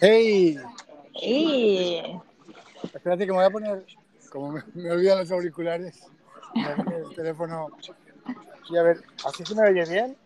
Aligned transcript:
¡Hey! 0.00 0.58
Y 1.20 2.00
Espérate 2.94 3.26
que 3.26 3.32
me 3.32 3.38
voy 3.38 3.44
a 3.44 3.50
poner, 3.50 3.84
como 4.30 4.52
me, 4.52 4.62
me 4.74 4.90
olvidan 4.90 5.18
los 5.18 5.30
auriculares, 5.30 6.00
el 6.54 7.14
teléfono 7.14 7.68
y 8.70 8.76
a 8.76 8.82
ver, 8.82 9.02
¿así 9.24 9.44
se 9.44 9.54
me 9.54 9.68
oye 9.68 9.84
bien? 9.86 10.16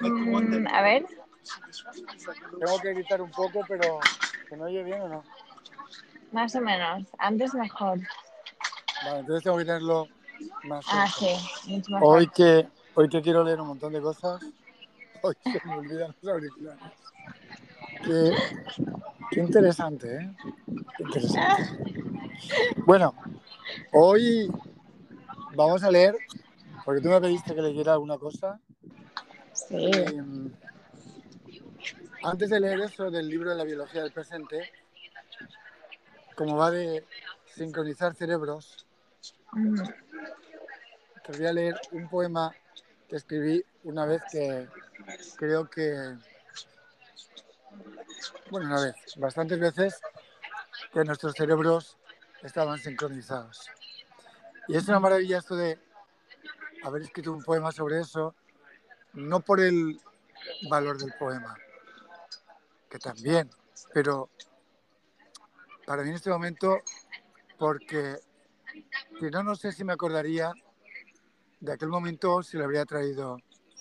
mm, 0.00 0.66
a 0.66 0.82
ver, 0.82 1.04
Tengo 2.58 2.78
que 2.80 2.94
gritar 2.94 3.22
un 3.22 3.30
poco, 3.30 3.64
pero 3.68 4.00
¿se 4.48 4.56
me 4.56 4.64
oye 4.64 4.82
bien 4.82 5.00
o 5.02 5.08
no? 5.08 5.24
más 6.32 6.54
o 6.54 6.60
menos. 6.60 7.08
Antes 7.18 7.54
mejor. 7.54 7.98
Vale, 9.04 9.20
entonces 9.20 9.42
tengo 9.44 9.56
que 9.58 9.64
tenerlo 9.64 10.08
más 10.64 10.84
Ah, 10.88 11.08
cerca. 11.08 11.40
sí, 11.62 11.70
mucho 11.70 11.92
mejor. 11.92 12.08
Hoy 12.08 12.28
que, 12.30 12.68
hoy 12.94 13.08
que 13.08 13.22
quiero 13.22 13.42
leer 13.44 13.60
un 13.60 13.68
montón 13.68 13.92
de 13.92 14.00
cosas, 14.00 14.42
hoy 15.22 15.34
se 15.42 15.60
me 15.64 15.78
olvidan 15.78 16.14
los 16.20 16.34
auriculares. 16.34 16.99
Qué, 18.10 18.34
qué 19.30 19.40
interesante, 19.40 20.16
¿eh? 20.16 20.36
Qué 20.96 21.02
interesante. 21.02 21.62
Bueno, 22.84 23.14
hoy 23.92 24.50
vamos 25.54 25.84
a 25.84 25.90
leer, 25.90 26.16
porque 26.84 27.00
tú 27.00 27.08
me 27.08 27.20
pediste 27.20 27.54
que 27.54 27.62
leyera 27.62 27.92
alguna 27.92 28.18
cosa. 28.18 28.58
Sí. 29.52 29.76
mm, 29.76 30.52
antes 32.24 32.50
de 32.50 32.60
leer 32.60 32.80
eso 32.80 33.10
del 33.10 33.28
libro 33.28 33.50
de 33.50 33.56
la 33.56 33.64
biología 33.64 34.02
del 34.02 34.12
presente, 34.12 34.70
como 36.34 36.56
va 36.56 36.70
de 36.70 37.04
sincronizar 37.46 38.14
cerebros, 38.14 38.86
Mm, 39.52 39.82
te 41.24 41.32
voy 41.36 41.46
a 41.46 41.52
leer 41.52 41.80
un 41.90 42.08
poema 42.08 42.54
que 43.08 43.16
escribí 43.16 43.64
una 43.82 44.06
vez 44.06 44.22
que 44.30 44.68
creo 45.36 45.68
que, 45.68 46.16
bueno, 48.50 48.66
una 48.66 48.82
vez, 48.82 48.94
bastantes 49.16 49.58
veces, 49.58 50.00
que 50.92 51.04
nuestros 51.04 51.34
cerebros 51.34 51.98
estaban 52.42 52.78
sincronizados. 52.78 53.68
Y 54.68 54.76
es 54.76 54.88
una 54.88 55.00
maravilla 55.00 55.38
esto 55.38 55.56
de 55.56 55.78
haber 56.84 57.02
escrito 57.02 57.32
un 57.32 57.42
poema 57.42 57.72
sobre 57.72 58.00
eso, 58.00 58.34
no 59.12 59.40
por 59.40 59.60
el 59.60 60.00
valor 60.68 60.98
del 60.98 61.12
poema, 61.18 61.56
que 62.88 62.98
también, 62.98 63.50
pero 63.92 64.30
para 65.86 66.02
mí 66.02 66.10
en 66.10 66.16
este 66.16 66.30
momento, 66.30 66.80
porque 67.58 68.16
no, 69.32 69.42
no 69.42 69.56
sé 69.56 69.72
si 69.72 69.84
me 69.84 69.92
acordaría 69.92 70.52
de 71.60 71.72
aquel 71.72 71.88
momento 71.88 72.42
si 72.42 72.56
lo 72.56 72.64
habría 72.64 72.84
traído 72.84 73.38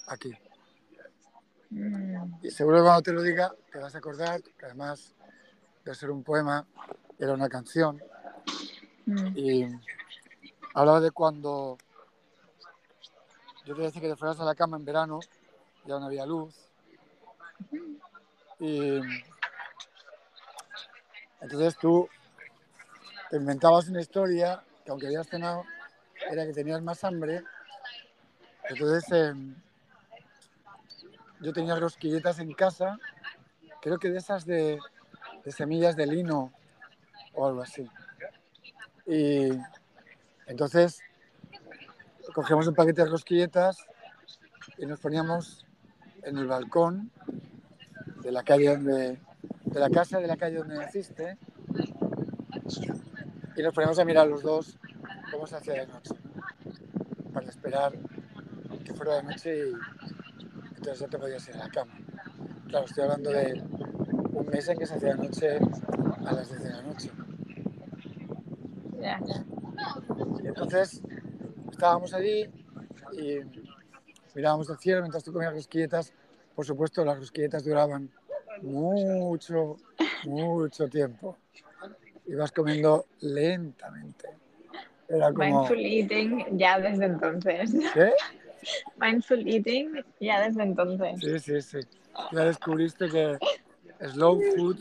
aquí. 0.07 0.33
Mm, 1.69 2.45
Y 2.45 2.51
seguro 2.51 2.77
que 2.77 2.83
cuando 2.83 3.01
te 3.01 3.13
lo 3.13 3.21
diga 3.21 3.53
te 3.71 3.79
vas 3.79 3.95
a 3.95 3.97
acordar 3.97 4.41
que 4.41 4.65
además 4.65 5.13
de 5.85 5.95
ser 5.95 6.11
un 6.11 6.23
poema, 6.23 6.65
era 7.17 7.33
una 7.33 7.49
canción 7.49 8.01
mm, 9.05 9.37
y 9.37 9.67
hablaba 10.73 10.99
de 11.01 11.11
cuando 11.11 11.77
yo 13.65 13.75
te 13.75 13.81
decía 13.83 14.01
que 14.01 14.09
te 14.09 14.15
fueras 14.15 14.39
a 14.39 14.45
la 14.45 14.55
cama 14.55 14.77
en 14.77 14.85
verano, 14.85 15.19
ya 15.85 15.99
no 15.99 16.05
había 16.05 16.25
luz. 16.25 16.55
Y 18.59 18.99
entonces 21.41 21.77
tú 21.77 22.09
te 23.29 23.37
inventabas 23.37 23.87
una 23.87 24.01
historia 24.01 24.63
que 24.83 24.91
aunque 24.91 25.07
habías 25.07 25.27
cenado, 25.27 25.63
era 26.29 26.45
que 26.45 26.53
tenías 26.53 26.81
más 26.81 27.03
hambre. 27.03 27.43
Entonces 28.69 29.11
em, 29.11 29.55
yo 31.41 31.53
tenía 31.53 31.75
rosquilletas 31.75 32.39
en 32.39 32.53
casa, 32.53 32.97
creo 33.81 33.97
que 33.97 34.09
de 34.09 34.17
esas 34.17 34.45
de, 34.45 34.79
semillas 35.47 35.95
de 35.95 36.05
lino 36.05 36.51
o 37.33 37.47
algo 37.47 37.61
así. 37.61 37.89
Y 39.05 39.49
entonces 40.45 41.01
cogíamos 42.33 42.67
un 42.67 42.75
paquete 42.75 43.03
de 43.03 43.09
rosquilletas 43.09 43.77
y 44.77 44.85
nos 44.85 44.99
poníamos 44.99 45.65
en 46.23 46.37
el 46.37 46.47
balcón 46.47 47.11
de 48.21 48.31
la 48.31 48.43
calle 48.43 48.75
donde, 48.75 49.19
de 49.63 49.79
la 49.79 49.89
casa 49.89 50.19
de 50.19 50.27
la 50.27 50.37
calle 50.37 50.57
donde 50.57 50.75
naciste 50.75 51.37
y 53.55 53.63
nos 53.63 53.73
poníamos 53.73 53.97
a 53.97 54.05
mirar 54.05 54.27
los 54.27 54.43
dos 54.43 54.77
cómo 55.31 55.47
se 55.47 55.55
hacía 55.55 55.73
de 55.73 55.87
noche 55.87 56.13
para 57.33 57.47
esperar 57.47 57.93
que 58.83 58.93
fuera 58.93 59.15
de 59.15 59.23
noche 59.23 59.69
y 59.69 59.73
entonces 60.89 61.07
ya 61.07 61.09
te 61.11 61.19
podías 61.19 61.47
ir 61.47 61.55
a 61.55 61.57
la 61.59 61.69
cama. 61.69 61.93
Claro, 62.67 62.85
estoy 62.85 63.03
hablando 63.03 63.29
de 63.29 63.63
un 64.33 64.45
mes 64.47 64.67
en 64.69 64.77
que 64.77 64.87
se 64.87 64.95
hacía 64.95 65.13
noche 65.13 65.59
a 66.25 66.33
las 66.33 66.49
10 66.49 66.63
de 66.63 66.69
la 66.71 66.81
noche. 66.81 67.11
Y 70.43 70.47
entonces 70.47 71.01
estábamos 71.71 72.13
allí 72.13 72.49
y 73.13 73.39
mirábamos 74.33 74.69
el 74.69 74.77
cielo 74.77 75.01
mientras 75.01 75.23
tú 75.23 75.31
comías 75.31 75.53
rosquilletas. 75.53 76.13
Por 76.55 76.65
supuesto, 76.65 77.05
las 77.05 77.19
rosquilletas 77.19 77.63
duraban 77.63 78.09
mucho, 78.63 79.77
mucho 80.25 80.87
tiempo. 80.87 81.37
Ibas 82.25 82.51
comiendo 82.51 83.05
lentamente. 83.21 84.29
Era 85.07 85.31
como... 85.31 85.43
Mindful 85.43 85.79
eating 85.79 86.57
ya 86.57 86.79
desde 86.79 87.05
entonces. 87.05 87.71
¿Qué? 87.93 88.11
Mindful 88.99 89.47
eating 89.47 90.03
ya 90.19 90.41
desde 90.41 90.63
entonces. 90.63 91.19
Sí, 91.19 91.39
sí, 91.39 91.61
sí. 91.61 91.79
Ya 92.31 92.45
descubriste 92.45 93.09
que 93.09 93.37
slow 94.09 94.41
food 94.55 94.79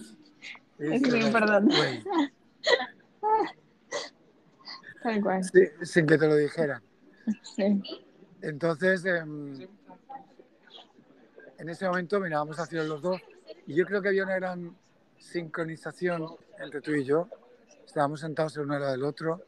Es 0.78 1.02
muy 1.02 1.20
importante. 1.20 2.04
Tal 5.02 5.22
cual. 5.22 5.44
Sí, 5.44 5.60
sin 5.82 6.06
que 6.06 6.18
te 6.18 6.26
lo 6.26 6.36
dijeran. 6.36 6.82
Sí. 7.42 7.82
Entonces, 8.42 9.04
em, 9.04 9.66
en 11.58 11.68
ese 11.68 11.86
momento 11.86 12.20
mirábamos 12.20 12.58
hacia 12.58 12.82
los 12.84 13.02
dos 13.02 13.20
y 13.66 13.74
yo 13.74 13.84
creo 13.84 14.00
que 14.00 14.08
había 14.08 14.24
una 14.24 14.36
gran 14.36 14.76
sincronización 15.18 16.26
entre 16.58 16.80
tú 16.80 16.92
y 16.92 17.04
yo. 17.04 17.28
Estábamos 17.84 18.20
sentados 18.20 18.56
el 18.56 18.62
uno 18.64 18.74
al 18.74 18.80
lado 18.80 18.92
del 18.92 19.04
otro 19.04 19.42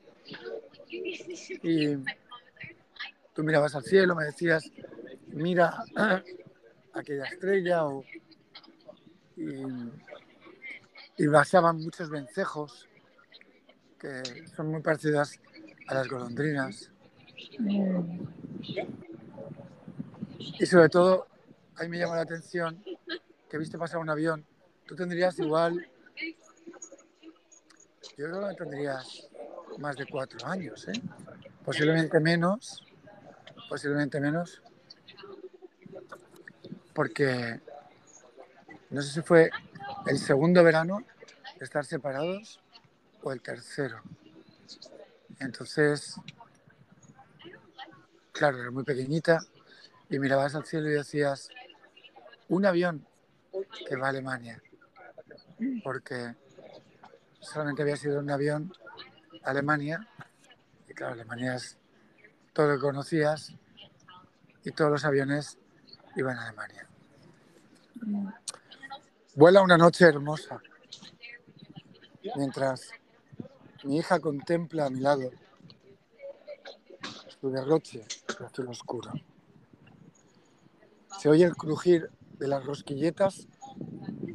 y 0.89 1.97
tú 3.41 3.47
mirabas 3.47 3.75
al 3.75 3.85
cielo, 3.85 4.15
me 4.15 4.27
decías, 4.27 4.71
mira 5.29 5.83
aquella 6.93 7.25
estrella 7.25 7.87
o, 7.87 8.05
y, 9.35 9.65
y 11.17 11.27
basaban 11.27 11.79
muchos 11.79 12.11
vencejos 12.11 12.87
que 13.99 14.47
son 14.55 14.71
muy 14.71 14.83
parecidas 14.83 15.41
a 15.89 15.95
las 15.95 16.09
golondrinas. 16.09 16.93
Y 20.59 20.67
sobre 20.67 20.91
todo, 20.91 21.27
ahí 21.77 21.89
me 21.89 21.99
llama 21.99 22.17
la 22.17 22.23
atención 22.23 22.85
que 23.49 23.57
viste 23.57 23.79
pasar 23.79 24.01
un 24.01 24.11
avión. 24.11 24.45
Tú 24.85 24.95
tendrías 24.95 25.39
igual, 25.39 25.89
yo 28.19 28.27
creo 28.27 28.49
que 28.51 28.55
tendrías 28.57 29.31
más 29.79 29.97
de 29.97 30.05
cuatro 30.05 30.47
años, 30.47 30.87
¿eh? 30.89 31.01
posiblemente 31.65 32.21
menos, 32.21 32.85
posiblemente 33.71 34.21
menos, 34.21 34.61
porque 36.93 37.61
no 38.91 39.01
sé 39.01 39.13
si 39.13 39.23
fue 39.23 39.49
el 40.07 40.19
segundo 40.19 40.65
verano 40.65 41.05
de 41.57 41.65
estar 41.65 41.85
separados 41.85 42.61
o 43.23 43.33
el 43.33 43.41
tercero. 43.41 44.03
Entonces, 45.39 46.17
claro, 48.33 48.61
era 48.61 48.73
muy 48.73 48.83
pequeñita 48.83 49.39
y 50.09 50.19
mirabas 50.19 50.57
al 50.57 50.67
cielo 50.67 50.91
y 50.91 50.95
decías, 50.95 51.49
un 52.49 52.67
avión 52.67 53.07
que 53.89 53.95
va 53.95 54.07
a 54.07 54.11
Alemania, 54.11 54.61
porque 55.85 56.35
solamente 57.39 57.83
había 57.83 57.97
sido 57.97 58.19
un 58.19 58.31
avión 58.33 58.73
a 59.45 59.51
Alemania, 59.51 60.09
y 60.89 60.93
claro, 60.93 61.13
Alemania 61.13 61.55
es 61.55 61.79
todo 62.53 62.67
lo 62.67 62.75
que 62.75 62.81
conocías, 62.81 63.55
y 64.65 64.71
todos 64.73 64.91
los 64.91 65.05
aviones 65.05 65.59
iban 66.17 66.37
a 66.37 66.49
Alemania. 66.49 66.89
Vuela 69.35 69.63
una 69.63 69.79
noche 69.79 70.05
hermosa, 70.07 70.61
mientras 72.37 72.91
mi 73.85 73.99
hija 73.99 74.21
contempla 74.21 74.87
a 74.87 74.91
mi 74.91 75.01
lado 75.01 75.31
su 77.41 77.51
derroche 77.51 78.05
de 78.39 78.47
azul 78.47 78.69
oscuro. 78.69 79.13
Se 81.19 81.29
oye 81.29 81.45
el 81.45 81.57
crujir 81.57 82.11
de 82.39 82.49
las 82.49 82.65
rosquilletas 82.65 83.47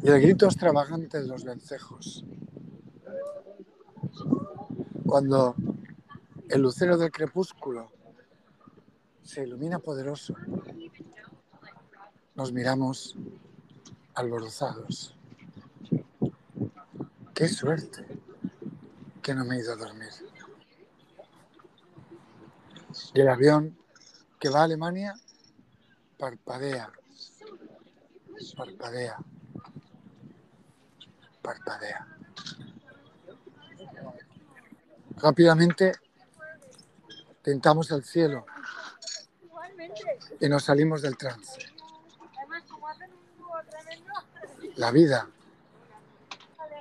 y 0.01 0.07
el 0.07 0.21
grito 0.21 0.45
extravagante 0.45 1.19
de 1.19 1.27
los 1.27 1.43
vencejos. 1.43 2.25
Cuando 5.05 5.55
el 6.49 6.61
lucero 6.61 6.97
del 6.97 7.11
crepúsculo 7.11 7.91
se 9.25 9.43
ilumina 9.43 9.79
poderoso, 9.79 10.35
nos 12.35 12.53
miramos 12.53 13.15
alborozados. 14.13 15.15
Qué 17.33 17.47
suerte 17.49 18.05
que 19.23 19.33
no 19.33 19.43
me 19.43 19.55
he 19.55 19.59
ido 19.59 19.73
a 19.73 19.77
dormir. 19.77 20.11
Y 23.13 23.19
el 23.19 23.27
avión 23.27 23.77
que 24.39 24.49
va 24.49 24.61
a 24.61 24.63
Alemania 24.65 25.15
parpadea, 26.19 26.91
parpadea, 28.55 29.17
parpadea. 31.41 32.07
Rápidamente 35.17 35.93
tentamos 37.41 37.89
el 37.91 38.03
cielo 38.03 38.45
y 40.39 40.49
nos 40.49 40.63
salimos 40.63 41.01
del 41.01 41.17
trance. 41.17 41.59
La 44.75 44.91
vida 44.91 45.27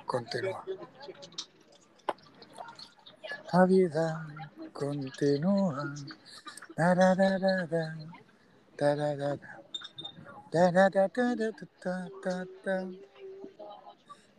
continúa. 0.05 0.65
La 3.53 3.65
vida 3.65 4.27
continúa. 4.73 5.95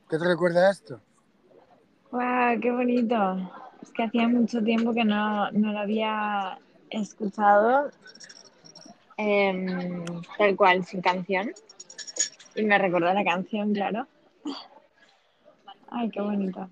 ¿Qué 0.08 0.18
te 0.18 0.24
recuerda 0.24 0.70
esto? 0.70 1.00
¡Guau! 2.10 2.60
¡Qué 2.60 2.70
bonito! 2.70 3.50
Es 3.82 3.90
que 3.92 4.04
hacía 4.04 4.28
mucho 4.28 4.62
tiempo 4.62 4.92
que 4.92 5.04
no, 5.04 5.50
no 5.52 5.72
lo 5.72 5.78
había 5.78 6.58
escuchado 6.90 7.90
em, 9.16 10.04
tal 10.38 10.56
cual, 10.56 10.84
sin 10.84 11.00
canción. 11.00 11.52
Y 12.54 12.62
me 12.62 12.78
recordó 12.78 13.12
la 13.12 13.24
canción, 13.24 13.72
claro. 13.74 14.06
Ay, 15.88 16.10
qué 16.10 16.20
bonito. 16.20 16.68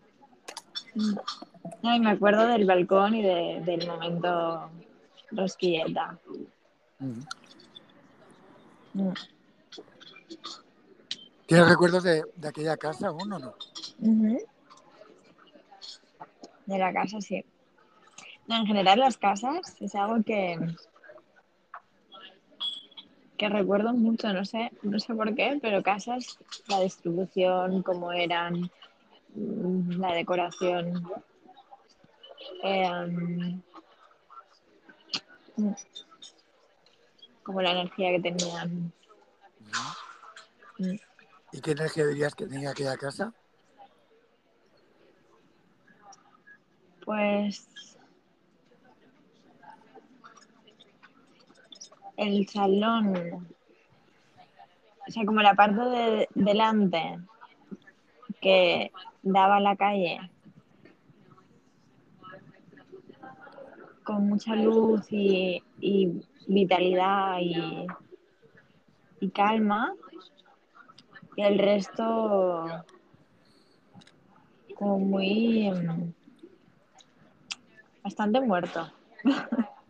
Ay, 1.83 2.01
me 2.01 2.11
acuerdo 2.11 2.47
del 2.47 2.65
balcón 2.67 3.15
y 3.15 3.23
de- 3.23 3.63
del 3.65 3.87
momento 3.87 4.71
rosquilleta. 5.31 6.19
Mm. 6.99 7.21
¿Tienes 11.47 11.69
recuerdos 11.69 12.03
de, 12.05 12.25
de 12.37 12.49
aquella 12.49 12.77
casa 12.77 13.09
aún 13.09 13.33
o 13.33 13.39
no? 13.39 13.55
De 16.67 16.79
la 16.79 16.93
casa, 16.93 17.21
sí. 17.21 17.45
No, 18.47 18.57
en 18.57 18.67
general 18.67 18.99
las 19.01 19.19
casas 19.19 19.77
es 19.81 19.95
algo 19.95 20.23
que, 20.25 20.59
que 23.37 23.49
recuerdo 23.49 23.93
mucho, 23.93 24.33
no 24.33 24.45
sé, 24.45 24.71
no 24.83 24.99
sé 24.99 25.15
por 25.15 25.35
qué, 25.35 25.59
pero 25.61 25.83
casas, 25.83 26.39
la 26.69 26.81
distribución, 26.81 27.83
cómo 27.83 28.13
eran, 28.13 28.71
mm, 29.35 30.01
la 30.01 30.13
decoración. 30.13 31.11
mm, 35.57 35.73
como 37.43 37.61
la 37.63 37.73
energía 37.73 38.11
que 38.13 38.21
tenían. 38.21 38.93
Mm. 40.79 40.97
¿Y 41.53 41.61
qué 41.61 41.71
energía 41.73 42.07
dirías 42.07 42.35
que 42.35 42.47
tenía 42.47 42.71
aquella 42.71 42.97
casa? 42.97 43.33
Pues 47.05 47.69
el 52.17 52.49
salón, 52.49 53.47
o 55.07 55.11
sea, 55.11 55.25
como 55.25 55.43
la 55.43 55.55
parte 55.55 55.81
de 55.81 56.29
delante 56.35 57.19
que 58.41 58.93
daba 59.23 59.57
a 59.57 59.61
la 59.61 59.77
calle, 59.77 60.19
con 64.05 64.29
mucha 64.29 64.55
luz 64.55 65.07
y, 65.11 65.63
y 65.81 66.23
vitalidad 66.47 67.39
y, 67.41 67.87
y 69.21 69.31
calma, 69.31 69.95
y 71.37 71.43
el 71.43 71.59
resto 71.59 72.85
como 74.75 74.99
muy 74.99 75.71
mm, 75.71 76.13
bastante 78.03 78.41
muerto. 78.41 78.91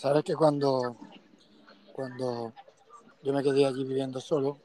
Sabes 0.00 0.24
que 0.24 0.34
cuando, 0.34 0.96
cuando 1.92 2.54
yo 3.22 3.34
me 3.34 3.42
quedé 3.42 3.66
allí 3.66 3.84
viviendo 3.84 4.18
solo, 4.18 4.56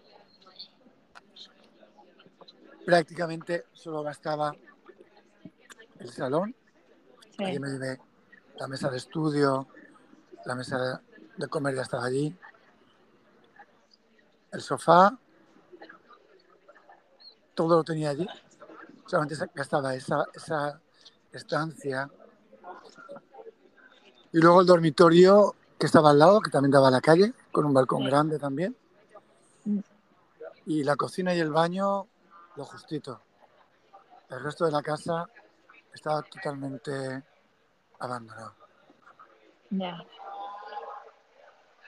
prácticamente 2.86 3.66
solo 3.74 4.02
bastaba 4.02 4.56
el 6.00 6.10
salón, 6.10 6.56
Sí, 7.36 7.44
allí 7.44 7.60
me 7.60 7.68
llevé 7.68 8.00
la 8.58 8.68
mesa 8.70 8.90
de 8.90 8.96
estudio, 8.96 9.68
la 10.46 10.56
mesa 10.56 11.04
de, 11.36 11.48
comer 11.50 11.76
ya 11.76 11.82
estaba 11.82 12.06
allí, 12.06 12.34
el 14.54 14.62
sofá, 14.62 15.20
todo 17.54 17.76
lo 17.76 17.84
tenía 17.84 18.12
allí, 18.12 18.26
solamente 19.06 19.36
gastaba 19.54 19.96
esa, 19.96 20.24
esa 20.34 20.80
estancia. 21.34 22.10
Y 24.36 24.40
luego 24.42 24.60
el 24.60 24.68
dormitorio 24.68 25.56
que 25.80 25.86
estaba 25.86 26.10
al 26.10 26.20
lado, 26.20 26.42
que 26.42 26.52
también 26.52 26.70
daba 26.72 26.90
a 26.90 26.92
la 26.92 27.00
calle, 27.00 27.32
con 27.54 27.64
un 27.64 27.74
balcón 27.74 28.00
Sí. 28.02 28.08
grande 28.10 28.38
también. 28.38 28.76
Y 30.66 30.84
la 30.84 30.98
cocina 30.98 31.34
y 31.34 31.40
el 31.40 31.52
baño, 31.52 32.06
lo 32.58 32.66
justito. 32.66 33.22
El 34.30 34.44
resto 34.44 34.66
de 34.66 34.74
la 34.74 34.82
casa 34.82 35.26
estaba 35.94 36.22
totalmente 36.24 37.24
abandonado. 38.00 38.54
ya. 39.70 40.04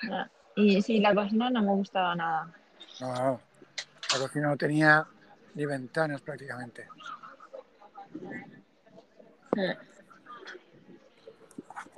Ya. 0.04 0.32
Y 0.56 0.82
sí, 0.82 1.02
la 1.02 1.14
cocina 1.14 1.50
no 1.50 1.62
me 1.64 1.74
gustaba 1.74 2.16
nada. 2.16 2.50
No, 3.02 3.14
no. 3.14 3.42
La 4.14 4.20
cocina 4.20 4.48
no 4.48 4.56
tenía 4.56 5.06
ni 5.54 5.66
ventanas 5.66 6.22
prácticamente. 6.22 6.88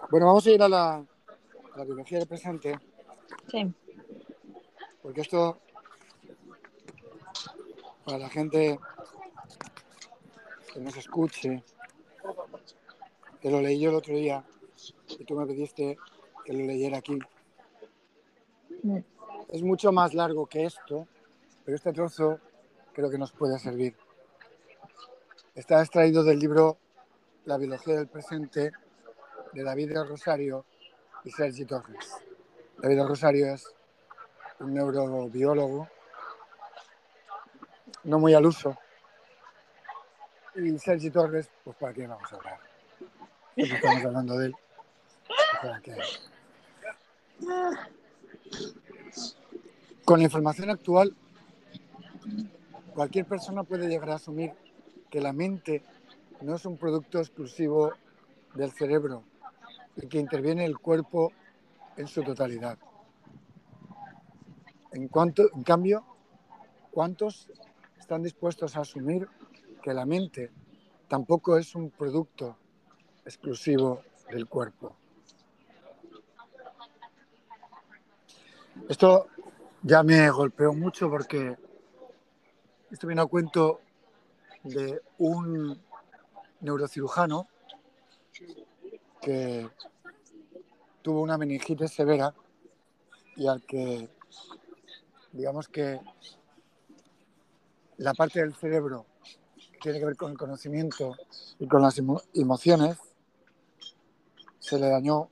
Bueno, 0.09 0.25
vamos 0.25 0.47
a 0.47 0.51
ir 0.51 0.63
a 0.63 0.67
la, 0.67 0.95
a 0.95 1.77
la 1.77 1.83
biología 1.83 2.17
del 2.17 2.27
presente, 2.27 2.79
Sí, 3.51 3.71
porque 5.03 5.21
esto, 5.21 5.59
para 8.05 8.17
la 8.17 8.29
gente 8.29 8.79
que 10.73 10.79
nos 10.79 10.97
escuche, 10.97 11.63
que 13.39 13.51
lo 13.51 13.61
leí 13.61 13.79
yo 13.79 13.91
el 13.91 13.97
otro 13.97 14.15
día 14.15 14.43
y 15.07 15.23
tú 15.25 15.35
me 15.35 15.45
pediste 15.45 15.97
que 16.43 16.53
lo 16.53 16.65
leyera 16.65 16.97
aquí. 16.97 17.19
Mm. 18.81 18.97
Es 19.49 19.61
mucho 19.61 19.91
más 19.91 20.15
largo 20.15 20.47
que 20.47 20.65
esto, 20.65 21.07
pero 21.63 21.75
este 21.75 21.93
trozo 21.93 22.39
creo 22.93 23.11
que 23.11 23.17
nos 23.19 23.31
puede 23.31 23.59
servir. 23.59 23.95
Está 25.53 25.81
extraído 25.81 26.23
del 26.23 26.39
libro 26.39 26.77
La 27.45 27.57
biología 27.57 27.95
del 27.95 28.07
presente 28.07 28.71
David 29.63 29.95
Rosario 30.07 30.65
y 31.23 31.31
Sergi 31.31 31.65
Torres. 31.65 32.17
David 32.77 33.01
Rosario 33.03 33.53
es 33.53 33.65
un 34.59 34.73
neurobiólogo, 34.73 35.87
no 38.03 38.19
muy 38.19 38.33
al 38.33 38.45
uso. 38.45 38.77
Y 40.55 40.77
Sergi 40.77 41.09
Torres, 41.09 41.49
pues 41.63 41.75
para 41.77 41.93
qué 41.93 42.07
vamos 42.07 42.31
a 42.31 42.35
hablar. 42.35 42.59
Siempre 43.55 43.77
estamos 43.77 44.05
hablando 44.05 44.37
de 44.37 44.45
él. 44.47 44.55
Con 50.05 50.19
la 50.19 50.25
información 50.25 50.69
actual, 50.69 51.15
cualquier 52.93 53.25
persona 53.25 53.63
puede 53.63 53.87
llegar 53.87 54.11
a 54.11 54.15
asumir 54.15 54.53
que 55.09 55.21
la 55.21 55.33
mente 55.33 55.83
no 56.41 56.55
es 56.55 56.65
un 56.65 56.77
producto 56.77 57.19
exclusivo 57.19 57.93
del 58.55 58.71
cerebro 58.71 59.23
y 60.01 60.07
que 60.07 60.19
interviene 60.19 60.65
el 60.65 60.77
cuerpo 60.79 61.31
en 61.97 62.07
su 62.07 62.23
totalidad. 62.23 62.77
En, 64.91 65.07
cuanto, 65.07 65.43
en 65.53 65.63
cambio, 65.63 66.03
¿cuántos 66.91 67.51
están 67.97 68.23
dispuestos 68.23 68.75
a 68.75 68.81
asumir 68.81 69.27
que 69.81 69.93
la 69.93 70.05
mente 70.05 70.51
tampoco 71.07 71.57
es 71.57 71.75
un 71.75 71.91
producto 71.91 72.57
exclusivo 73.25 74.01
del 74.31 74.47
cuerpo? 74.47 74.95
Esto 78.87 79.27
ya 79.83 80.01
me 80.03 80.29
golpeó 80.31 80.73
mucho 80.73 81.09
porque 81.09 81.57
esto 82.89 83.05
viene 83.05 83.21
a 83.21 83.25
cuento 83.25 83.81
de 84.63 85.01
un 85.19 85.79
neurocirujano 86.61 87.47
que 89.21 89.69
tuvo 91.01 91.21
una 91.21 91.37
meningitis 91.37 91.91
severa 91.91 92.33
y 93.35 93.47
al 93.47 93.61
que, 93.63 94.09
digamos 95.31 95.67
que 95.67 95.99
la 97.97 98.13
parte 98.13 98.39
del 98.39 98.55
cerebro 98.55 99.05
tiene 99.81 99.99
que 99.99 100.05
ver 100.05 100.15
con 100.15 100.31
el 100.31 100.37
conocimiento 100.37 101.15
y 101.59 101.67
con 101.67 101.81
las 101.81 102.01
emociones, 102.33 102.97
se 104.59 104.77
le 104.77 104.89
dañó 104.89 105.29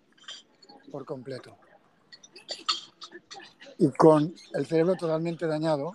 por 0.92 1.06
completo. 1.06 1.58
Y 3.78 3.90
con 3.92 4.34
el 4.54 4.66
cerebro 4.66 4.96
totalmente 4.96 5.46
dañado 5.46 5.92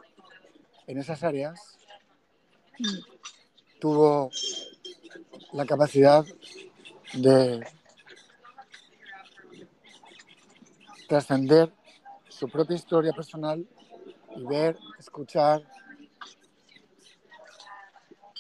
en 0.87 0.99
esas 0.99 1.23
áreas, 1.23 1.79
tuvo 3.81 4.31
la 5.53 5.67
capacidad 5.67 6.25
de 7.15 7.67
trascender 11.09 11.73
su 12.29 12.49
propia 12.49 12.77
historia 12.77 13.13
personal 13.13 13.67
y 14.37 14.45
ver, 14.45 14.79
escuchar 14.99 15.63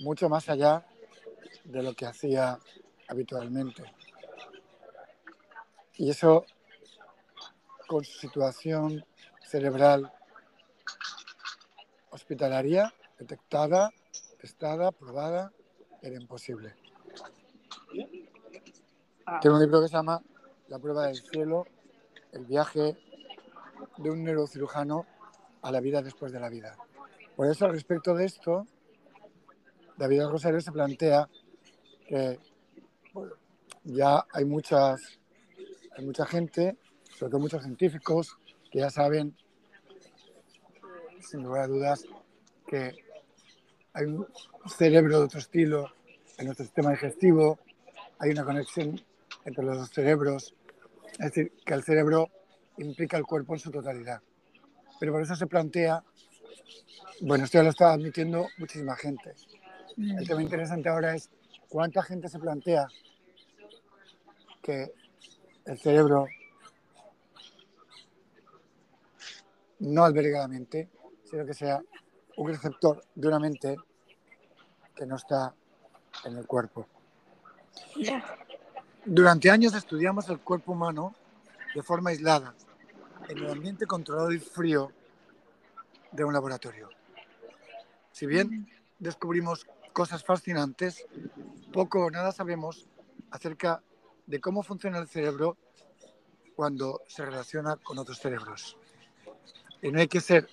mucho 0.00 0.28
más 0.28 0.48
allá 0.48 0.84
de 1.64 1.82
lo 1.82 1.94
que 1.94 2.06
hacía 2.06 2.58
habitualmente. 3.08 3.84
Y 5.94 6.10
eso, 6.10 6.44
con 7.86 8.04
su 8.04 8.18
situación 8.18 9.04
cerebral 9.42 10.10
hospitalaria, 12.10 12.92
detectada, 13.18 13.90
testada, 14.40 14.92
probada, 14.92 15.52
era 16.00 16.16
imposible. 16.16 16.74
Tengo 19.40 19.56
un 19.56 19.62
libro 19.62 19.80
que 19.82 19.88
se 19.88 19.94
llama 19.94 20.22
La 20.68 20.78
prueba 20.78 21.06
del 21.06 21.16
cielo, 21.16 21.66
el 22.32 22.44
viaje 22.46 22.96
de 23.98 24.10
un 24.10 24.24
neurocirujano 24.24 25.06
a 25.62 25.70
la 25.70 25.80
vida 25.80 26.02
después 26.02 26.32
de 26.32 26.40
la 26.40 26.48
vida. 26.48 26.76
Por 27.36 27.46
eso, 27.46 27.66
al 27.66 27.72
respecto 27.72 28.14
de 28.14 28.24
esto, 28.24 28.66
David 29.96 30.24
Rosario 30.24 30.60
se 30.60 30.72
plantea 30.72 31.28
que 32.06 32.38
ya 33.84 34.26
hay 34.32 34.44
muchas, 34.44 35.20
hay 35.96 36.04
mucha 36.04 36.26
gente, 36.26 36.76
sobre 37.16 37.30
todo 37.30 37.40
muchos 37.40 37.62
científicos, 37.62 38.38
que 38.70 38.80
ya 38.80 38.90
saben, 38.90 39.36
sin 41.20 41.42
lugar 41.42 41.62
a 41.62 41.66
dudas, 41.68 42.04
que 42.66 42.96
hay 43.92 44.06
un 44.06 44.26
cerebro 44.66 45.18
de 45.18 45.24
otro 45.24 45.38
estilo 45.38 45.92
en 46.38 46.46
nuestro 46.46 46.64
sistema 46.64 46.90
digestivo, 46.90 47.58
hay 48.18 48.30
una 48.30 48.44
conexión 48.44 49.00
entre 49.44 49.64
los 49.64 49.76
dos 49.76 49.90
cerebros, 49.90 50.54
es 51.12 51.18
decir, 51.18 51.52
que 51.64 51.74
el 51.74 51.82
cerebro 51.82 52.30
implica 52.78 53.16
el 53.16 53.24
cuerpo 53.24 53.54
en 53.54 53.60
su 53.60 53.70
totalidad. 53.70 54.20
Pero 54.98 55.12
por 55.12 55.22
eso 55.22 55.36
se 55.36 55.46
plantea, 55.46 56.02
bueno, 57.20 57.44
esto 57.44 57.58
ya 57.58 57.64
lo 57.64 57.70
está 57.70 57.92
admitiendo 57.92 58.46
muchísima 58.58 58.96
gente. 58.96 59.34
El 59.96 60.26
tema 60.26 60.42
interesante 60.42 60.88
ahora 60.88 61.14
es 61.14 61.30
cuánta 61.68 62.02
gente 62.02 62.28
se 62.28 62.38
plantea 62.38 62.86
que 64.62 64.92
el 65.66 65.78
cerebro 65.78 66.26
no 69.80 70.04
alberga 70.04 70.40
la 70.40 70.48
mente, 70.48 70.88
sino 71.24 71.44
que 71.44 71.54
sea 71.54 71.82
un 72.36 72.48
receptor 72.48 73.04
de 73.14 73.28
una 73.28 73.38
mente 73.38 73.76
que 74.94 75.06
no 75.06 75.16
está 75.16 75.54
en 76.24 76.36
el 76.36 76.46
cuerpo. 76.46 76.86
Durante 79.04 79.50
años 79.50 79.74
estudiamos 79.74 80.28
el 80.28 80.38
cuerpo 80.38 80.72
humano 80.72 81.12
de 81.74 81.82
forma 81.82 82.10
aislada, 82.10 82.54
en 83.28 83.38
el 83.38 83.50
ambiente 83.50 83.84
controlado 83.84 84.30
y 84.30 84.38
frío 84.38 84.92
de 86.12 86.24
un 86.24 86.32
laboratorio. 86.32 86.88
Si 88.12 88.26
bien 88.26 88.70
descubrimos 89.00 89.66
cosas 89.92 90.22
fascinantes, 90.22 91.04
poco 91.72 92.04
o 92.04 92.10
nada 92.12 92.30
sabemos 92.30 92.86
acerca 93.32 93.82
de 94.26 94.40
cómo 94.40 94.62
funciona 94.62 94.98
el 94.98 95.08
cerebro 95.08 95.56
cuando 96.54 97.00
se 97.08 97.24
relaciona 97.24 97.74
con 97.76 97.98
otros 97.98 98.20
cerebros. 98.20 98.76
Y 99.82 99.90
no 99.90 99.98
hay 99.98 100.06
que 100.06 100.20
ser 100.20 100.48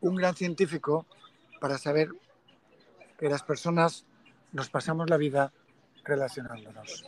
un 0.00 0.14
gran 0.14 0.36
científico 0.36 1.06
para 1.60 1.76
saber 1.76 2.10
que 3.18 3.28
las 3.28 3.42
personas 3.42 4.06
nos 4.52 4.70
pasamos 4.70 5.10
la 5.10 5.16
vida 5.16 5.52
relacionándonos. 6.04 7.04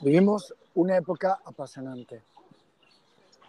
Vivimos 0.00 0.54
una 0.74 0.96
época 0.96 1.38
apasionante, 1.44 2.22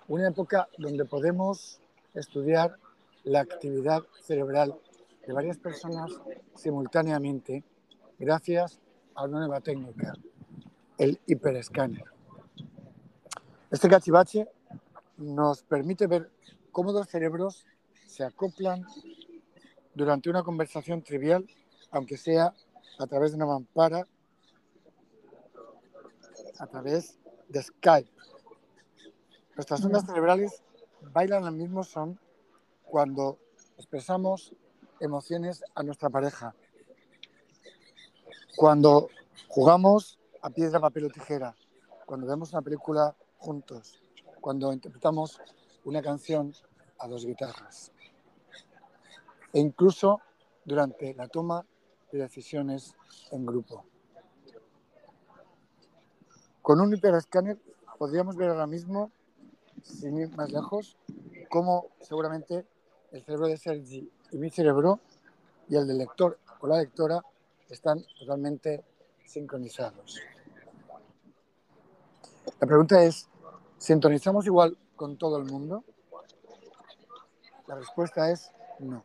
una 0.08 0.28
época 0.28 0.68
donde 0.78 1.06
podemos 1.06 1.80
estudiar 2.13 2.78
la 3.24 3.42
actividad 3.42 4.01
cerebral 4.22 4.75
de 5.25 5.34
varias 5.34 5.58
personas 5.58 6.12
simultáneamente 6.56 7.63
gracias 8.18 8.80
a 9.16 9.25
una 9.25 9.40
nueva 9.40 9.62
técnica, 9.62 10.13
el 10.98 11.20
hiperescáner. 11.28 12.06
Este 13.70 13.88
cachivache 13.88 14.48
nos 15.18 15.63
permite 15.63 16.08
ver 16.08 16.30
cómo 16.72 16.92
dos 16.92 17.08
cerebros 17.08 17.66
se 18.08 18.24
acoplan 18.24 18.86
durante 19.94 20.30
una 20.30 20.44
conversación 20.44 21.01
trivial, 21.01 21.48
aunque 21.92 22.18
sea 22.18 22.54
a 23.00 23.08
través 23.08 23.32
de 23.32 23.38
una 23.38 23.46
mampara, 23.46 24.08
a 26.60 26.68
través 26.68 27.20
de 27.50 27.62
Skype. 27.62 28.12
Nuestras 29.56 29.84
ondas 29.84 30.06
cerebrales 30.06 30.64
bailan 31.14 31.46
al 31.46 31.54
mismo 31.54 31.84
son 31.84 32.20
cuando 32.86 33.40
expresamos 33.78 34.54
emociones 35.00 35.64
a 35.76 35.84
nuestra 35.84 36.10
pareja, 36.10 36.56
cuando 38.56 39.10
jugamos 39.48 40.20
a 40.42 40.50
piedra, 40.50 40.80
papel 40.80 41.06
o 41.06 41.10
tijera, 41.10 41.56
cuando 42.06 42.28
vemos 42.28 42.54
una 42.54 42.62
película 42.62 43.16
juntos, 43.38 44.02
cuando 44.40 44.72
interpretamos 44.72 45.42
una 45.84 46.02
canción 46.02 46.54
a 47.00 47.08
dos 47.08 47.26
guitarras. 47.26 47.92
E 49.54 49.60
incluso 49.60 50.22
durante 50.64 51.14
la 51.16 51.28
toma 51.28 51.66
de 52.12 52.20
decisiones 52.20 52.96
en 53.32 53.46
grupo. 53.46 53.86
Con 56.62 56.80
un 56.82 56.94
hiperescáner 56.94 57.58
podríamos 57.98 58.36
ver 58.36 58.50
ahora 58.50 58.68
mismo, 58.68 59.12
sin 59.84 60.18
ir 60.18 60.36
más 60.36 60.51
lejos, 60.51 60.98
cómo 61.50 61.88
seguramente 62.01 62.65
el 63.12 63.24
cerebro 63.24 63.48
de 63.48 63.58
Sergi 63.58 64.12
y 64.32 64.38
mi 64.38 64.50
cerebro 64.50 65.00
y 65.68 65.75
el 65.75 65.88
del 65.88 65.98
lector 65.98 66.39
o 66.60 66.68
la 66.68 66.77
lectora 66.77 67.22
están 67.70 68.03
totalmente 68.20 68.84
sincronizados. 69.25 70.20
La 72.60 72.68
pregunta 72.68 73.03
es, 73.03 73.27
¿sintonizamos 73.77 74.46
igual 74.46 74.77
con 74.96 75.18
todo 75.18 75.38
el 75.38 75.46
mundo? 75.46 75.84
La 77.68 77.75
respuesta 77.75 78.30
es 78.32 78.51
no. 78.80 79.03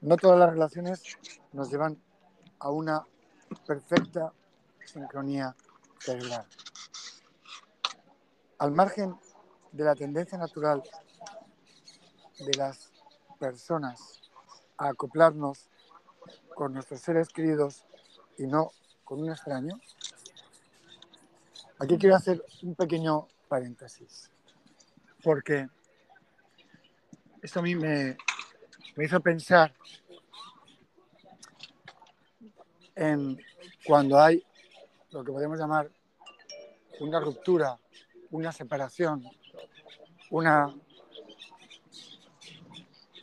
No 0.00 0.16
todas 0.16 0.38
las 0.38 0.50
relaciones 0.50 1.02
nos 1.52 1.70
llevan 1.70 2.00
a 2.58 2.70
una 2.70 3.06
perfecta 3.66 4.32
sincronía 4.84 5.54
cerebral. 5.98 6.46
Al 8.58 8.72
margen 8.72 9.16
de 9.72 9.84
la 9.84 9.94
tendencia 9.94 10.38
natural 10.38 10.82
de 12.38 12.56
las 12.56 12.92
personas 13.38 14.30
a 14.78 14.88
acoplarnos 14.88 15.68
con 16.54 16.74
nuestros 16.74 17.00
seres 17.00 17.28
queridos 17.28 17.84
y 18.38 18.46
no 18.46 18.70
con 19.04 19.22
un 19.22 19.30
extraño, 19.30 19.78
aquí 21.78 21.98
quiero 21.98 22.16
hacer 22.16 22.44
un 22.62 22.74
pequeño 22.74 23.28
paréntesis, 23.48 24.30
porque 25.22 25.68
esto 27.42 27.60
a 27.60 27.62
mí 27.62 27.74
me, 27.74 28.16
me 28.96 29.04
hizo 29.04 29.20
pensar 29.20 29.72
en 32.94 33.38
cuando 33.84 34.18
hay 34.18 34.42
lo 35.10 35.22
que 35.22 35.32
podemos 35.32 35.58
llamar 35.58 35.90
una 37.00 37.20
ruptura, 37.20 37.78
una 38.30 38.52
separación, 38.52 39.22
una, 40.30 40.66
un 40.66 40.80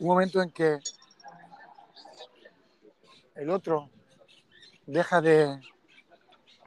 momento 0.06 0.40
en 0.40 0.50
que 0.50 0.78
el 3.34 3.50
otro 3.50 3.90
deja 4.86 5.20
de 5.20 5.60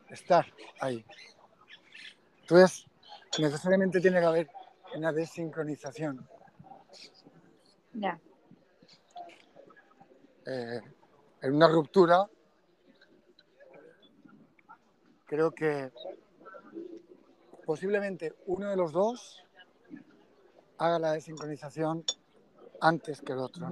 estar 0.09 0.45
ahí. 0.81 1.05
Entonces, 2.41 2.85
necesariamente 3.39 4.01
tiene 4.01 4.19
que 4.19 4.25
haber 4.25 4.49
una 4.95 5.13
desincronización. 5.13 6.27
Ya. 7.93 8.19
Eh, 10.49 10.81
en 11.41 11.53
una 11.53 11.67
ruptura, 11.67 12.25
creo 15.25 15.51
que 15.51 15.91
posiblemente 17.65 18.33
uno 18.45 18.69
de 18.69 18.77
los 18.77 18.93
dos 18.93 19.43
haga 20.77 20.99
la 20.99 21.11
desincronización 21.11 22.05
antes 22.79 23.21
que 23.21 23.33
el 23.33 23.39
otro. 23.39 23.67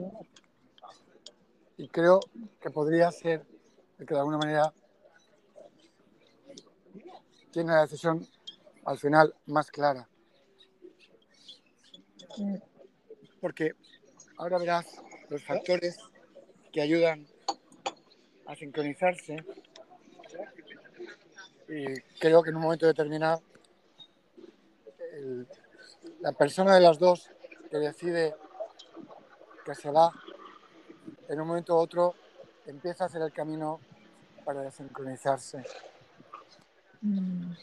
Y 1.77 1.88
creo 1.88 2.20
que 2.60 2.70
podría 2.72 3.10
ser 3.10 3.46
el 3.98 4.05
que 4.05 4.13
de 4.13 4.20
alguna 4.20 4.38
manera 4.38 4.74
tiene 7.51 7.72
la 7.72 7.84
decisión 7.84 8.27
al 8.84 8.98
final 8.98 9.34
más 9.46 9.72
clara. 9.72 10.10
Porque 13.39 13.75
ahora 14.38 14.58
verás 14.58 14.88
los 15.29 15.41
factores 15.41 15.98
que 16.75 16.82
ayudan 16.82 17.25
a 18.48 18.53
sincronizarse 18.53 19.38
y 21.70 22.01
creo 22.20 22.44
que 22.44 22.50
en 22.50 22.58
un 22.58 22.63
momento 22.63 22.86
determinado 22.86 23.41
el- 25.13 25.48
la 26.20 26.34
persona 26.34 26.75
de 26.75 26.82
las 26.82 27.00
dos 27.00 27.29
que 27.72 27.77
decide 27.77 28.36
que 29.63 29.74
se 29.74 29.89
va, 29.89 30.12
en 31.29 31.39
un 31.39 31.48
momento 31.48 31.75
u 31.75 31.77
otro 31.77 32.13
empieza 32.65 33.05
a 33.05 33.08
hacer 33.08 33.22
el 33.22 33.32
camino 33.32 33.79
para 34.44 34.62
desincronizarse. 34.62 35.63
mm, 37.01 37.53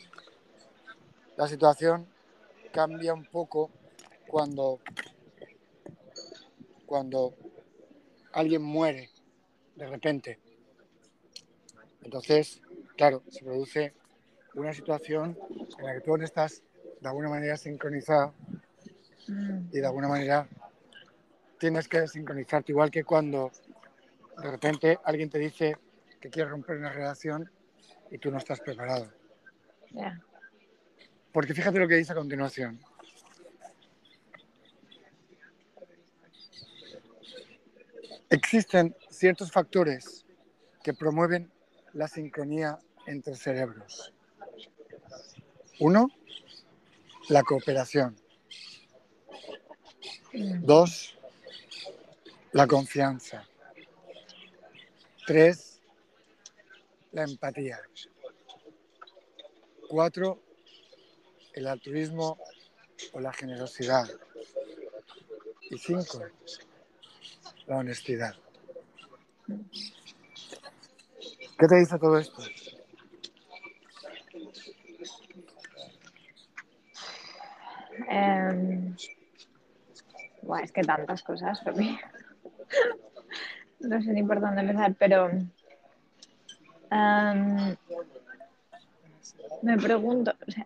La 1.36 1.46
situación 1.48 2.06
cambia 2.72 3.12
un 3.12 3.26
poco 3.26 3.70
cuando, 4.26 4.80
cuando 6.86 7.34
alguien 8.32 8.62
muere 8.62 9.10
de 9.76 9.86
repente. 9.86 10.38
Entonces, 12.02 12.60
claro, 12.96 13.22
se 13.28 13.44
produce 13.44 13.94
una 14.54 14.72
situación 14.74 15.38
en 15.78 15.84
la 15.84 15.94
que 15.94 16.00
tú 16.00 16.16
no 16.16 16.24
estás 16.24 16.62
de 17.00 17.08
alguna 17.08 17.28
manera 17.28 17.56
sincronizado 17.56 18.34
y 19.28 19.78
de 19.78 19.86
alguna 19.86 20.08
manera 20.08 20.48
tienes 21.58 21.88
que 21.88 22.00
desincronizarte, 22.00 22.72
igual 22.72 22.90
que 22.90 23.04
cuando 23.04 23.50
de 24.42 24.50
repente 24.50 24.98
alguien 25.04 25.30
te 25.30 25.38
dice 25.38 25.76
que 26.20 26.28
quiere 26.28 26.50
romper 26.50 26.76
una 26.76 26.92
relación 26.92 27.50
y 28.10 28.18
tú 28.18 28.30
no 28.30 28.38
estás 28.38 28.60
preparado. 28.60 29.10
Porque 31.32 31.54
fíjate 31.54 31.78
lo 31.78 31.88
que 31.88 31.96
dice 31.96 32.12
a 32.12 32.16
continuación. 32.16 32.78
Existen 38.32 38.96
ciertos 39.10 39.52
factores 39.52 40.24
que 40.82 40.94
promueven 40.94 41.52
la 41.92 42.08
sincronía 42.08 42.78
entre 43.06 43.36
cerebros. 43.36 44.10
Uno, 45.80 46.08
la 47.28 47.42
cooperación. 47.42 48.16
Dos, 50.32 51.18
la 52.52 52.66
confianza. 52.66 53.46
Tres, 55.26 55.82
la 57.10 57.24
empatía. 57.24 57.82
Cuatro, 59.90 60.40
el 61.52 61.66
altruismo 61.66 62.38
o 63.12 63.20
la 63.20 63.34
generosidad. 63.34 64.08
Y 65.68 65.76
cinco, 65.76 66.22
la 67.72 67.78
honestidad. 67.78 68.34
¿Qué 71.58 71.66
te 71.66 71.76
dice 71.76 71.98
todo 71.98 72.18
esto? 72.18 72.42
Em, 78.08 78.94
buah, 80.42 80.62
es 80.62 80.72
que 80.72 80.82
tantas 80.82 81.22
cosas, 81.22 81.60
Pepe. 81.60 81.98
No 83.80 84.00
sé 84.00 84.12
ni 84.12 84.22
por 84.22 84.40
dónde 84.40 84.60
empezar, 84.60 84.94
pero 84.96 85.28
em, 85.28 85.50
me 89.62 89.76
pregunto, 89.76 90.32
o 90.46 90.50
sea, 90.52 90.64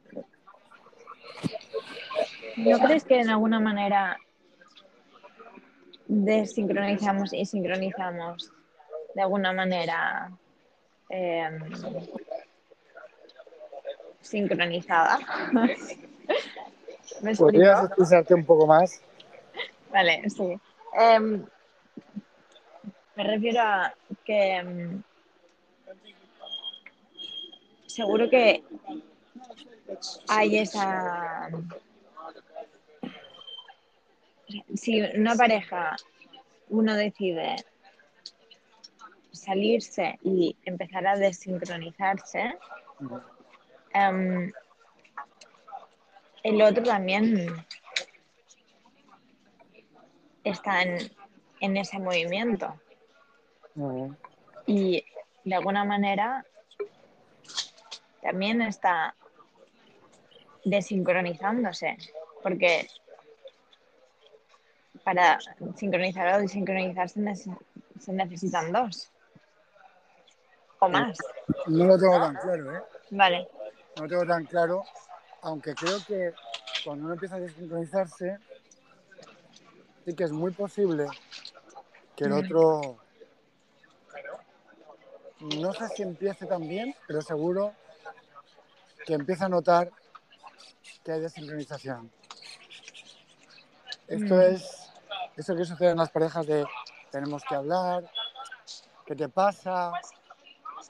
¿no 2.58 2.78
crees 2.78 3.04
que 3.04 3.18
en 3.18 3.30
alguna 3.30 3.58
manera 3.58 4.18
desincronizamos 6.06 7.32
y 7.32 7.44
sincronizamos 7.44 8.50
de 9.14 9.22
alguna 9.22 9.52
manera 9.52 10.30
em, 11.08 11.60
sincronizada? 14.20 15.18
¿Me 17.22 17.34
¿Podrías 17.34 17.84
expresarte 17.84 18.34
un 18.34 18.44
poco 18.44 18.66
más? 18.66 19.00
Vale, 19.92 20.28
sí. 20.28 20.58
Em, 20.98 21.44
me 23.14 23.24
refiero 23.24 23.60
a 23.60 23.94
que 24.24 24.56
em, 24.56 25.02
seguro 27.86 28.28
que 28.28 28.62
hay 30.28 30.58
esa... 30.58 31.48
Si 34.74 35.00
una 35.00 35.34
pareja, 35.34 35.96
uno 36.68 36.94
decide 36.94 37.56
salirse 39.32 40.18
y 40.22 40.56
empezar 40.64 41.06
a 41.06 41.16
desincronizarse, 41.16 42.56
em, 43.92 44.52
el 46.42 46.62
otro 46.62 46.84
también 46.84 47.64
está 50.44 50.82
en, 50.82 51.10
en 51.60 51.76
ese 51.76 51.98
movimiento. 51.98 52.74
Y 54.66 55.04
de 55.44 55.54
alguna 55.54 55.84
manera 55.84 56.44
también 58.22 58.62
está 58.62 59.14
desincronizándose, 60.64 61.96
porque 62.42 62.88
para 65.06 65.38
sincronizar 65.76 66.34
o 66.34 66.40
desincronizarse 66.42 67.20
nece- 67.20 67.56
se 68.00 68.12
necesitan 68.12 68.72
dos 68.72 69.08
o 70.80 70.88
más. 70.88 71.16
No 71.68 71.84
lo 71.86 71.96
tengo 71.96 72.18
tan 72.20 72.34
claro, 72.34 72.76
¿eh? 72.76 72.82
Vale, 73.10 73.48
No 73.94 74.02
lo 74.02 74.08
tengo 74.08 74.26
tan 74.26 74.44
claro, 74.46 74.82
aunque 75.42 75.74
creo 75.76 76.04
que 76.04 76.34
cuando 76.82 77.04
uno 77.04 77.14
empieza 77.14 77.36
a 77.36 77.38
desincronizarse, 77.38 78.38
sí 80.04 80.12
que 80.16 80.24
es 80.24 80.32
muy 80.32 80.50
posible 80.50 81.06
que 82.16 82.24
el 82.24 82.32
otro, 82.32 82.98
no 85.38 85.72
sé 85.72 85.88
si 85.90 86.02
empiece 86.02 86.46
también, 86.46 86.92
pero 87.06 87.22
seguro 87.22 87.74
que 89.06 89.14
empieza 89.14 89.44
a 89.46 89.48
notar 89.48 89.88
que 91.04 91.12
hay 91.12 91.20
desincronización. 91.20 92.10
Esto 94.08 94.36
Mm. 94.36 94.40
es 94.40 94.85
eso 95.36 95.54
que 95.54 95.64
sucede 95.64 95.90
en 95.90 95.98
las 95.98 96.10
parejas 96.10 96.46
de 96.46 96.64
tenemos 97.10 97.42
que 97.48 97.54
hablar, 97.54 98.10
¿qué 99.04 99.14
te 99.14 99.28
pasa? 99.28 99.92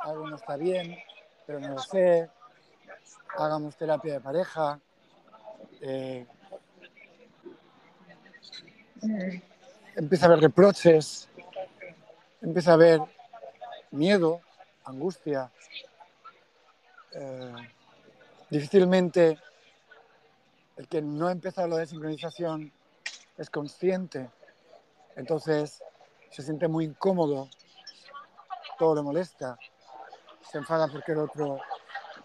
Algo 0.00 0.28
no 0.28 0.36
está 0.36 0.56
bien, 0.56 0.96
pero 1.46 1.60
no 1.60 1.68
lo 1.68 1.78
sé. 1.78 2.28
Hagamos 3.36 3.76
terapia 3.76 4.14
de 4.14 4.20
pareja. 4.20 4.80
eh, 5.80 6.26
empieza 9.94 10.26
a 10.26 10.28
haber 10.28 10.40
reproches, 10.40 11.28
empieza 12.40 12.72
a 12.72 12.74
haber 12.74 13.00
miedo, 13.90 14.40
angustia. 14.84 15.50
Eh, 17.12 17.54
difícilmente 18.50 19.38
el 20.76 20.88
que 20.88 21.00
no 21.00 21.28
ha 21.28 21.32
empezado 21.32 21.68
la 21.68 21.78
desincronización 21.78 22.72
es 23.38 23.50
consciente, 23.50 24.30
entonces 25.16 25.82
se 26.30 26.42
siente 26.42 26.68
muy 26.68 26.84
incómodo, 26.84 27.48
todo 28.78 28.94
le 28.94 29.02
molesta, 29.02 29.58
se 30.50 30.58
enfada 30.58 30.86
porque 30.88 31.12
el 31.12 31.18
otro 31.18 31.58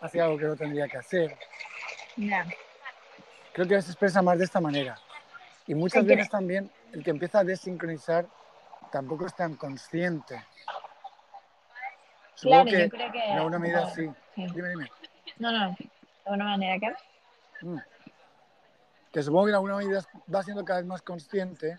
hace 0.02 0.22
algo 0.22 0.38
que 0.38 0.46
no 0.46 0.56
tendría 0.56 0.88
que 0.88 0.98
hacer. 0.98 1.38
Creo 3.54 3.68
que 3.68 3.82
se 3.82 3.92
expresa 3.92 4.22
más 4.22 4.38
de 4.38 4.46
esta 4.46 4.60
manera. 4.60 4.98
Y 5.68 5.76
muchas 5.76 6.06
veces 6.06 6.30
también 6.30 6.70
el 6.92 7.04
que 7.04 7.12
empieza 7.12 7.40
a 7.40 7.44
desincronizar 7.44 8.28
tampoco 8.92 9.26
es 9.26 9.36
tan 9.36 9.56
consciente. 9.56 10.46
Supongo 12.36 12.64
Claro, 12.64 12.78
que 12.78 12.84
yo 12.84 12.90
creo 12.90 13.12
que... 13.12 13.24
en 13.24 13.38
alguna 13.38 13.60
medida 13.60 13.90
sí. 13.92 14.10
Sí. 14.36 14.48
Dime, 14.54 14.70
dime. 14.70 14.92
No, 15.38 15.52
no, 15.52 15.70
de 15.70 15.90
alguna 16.26 16.46
manera 16.46 16.80
que... 16.80 17.66
Mm. 17.66 17.78
Que 19.12 19.24
supongo 19.24 19.46
que 19.46 19.50
en 19.52 19.56
alguna 19.56 19.76
medida 19.78 20.02
va 20.34 20.44
siendo 20.44 20.66
cada 20.66 20.80
vez 20.80 20.88
más 20.88 21.02
consciente 21.02 21.78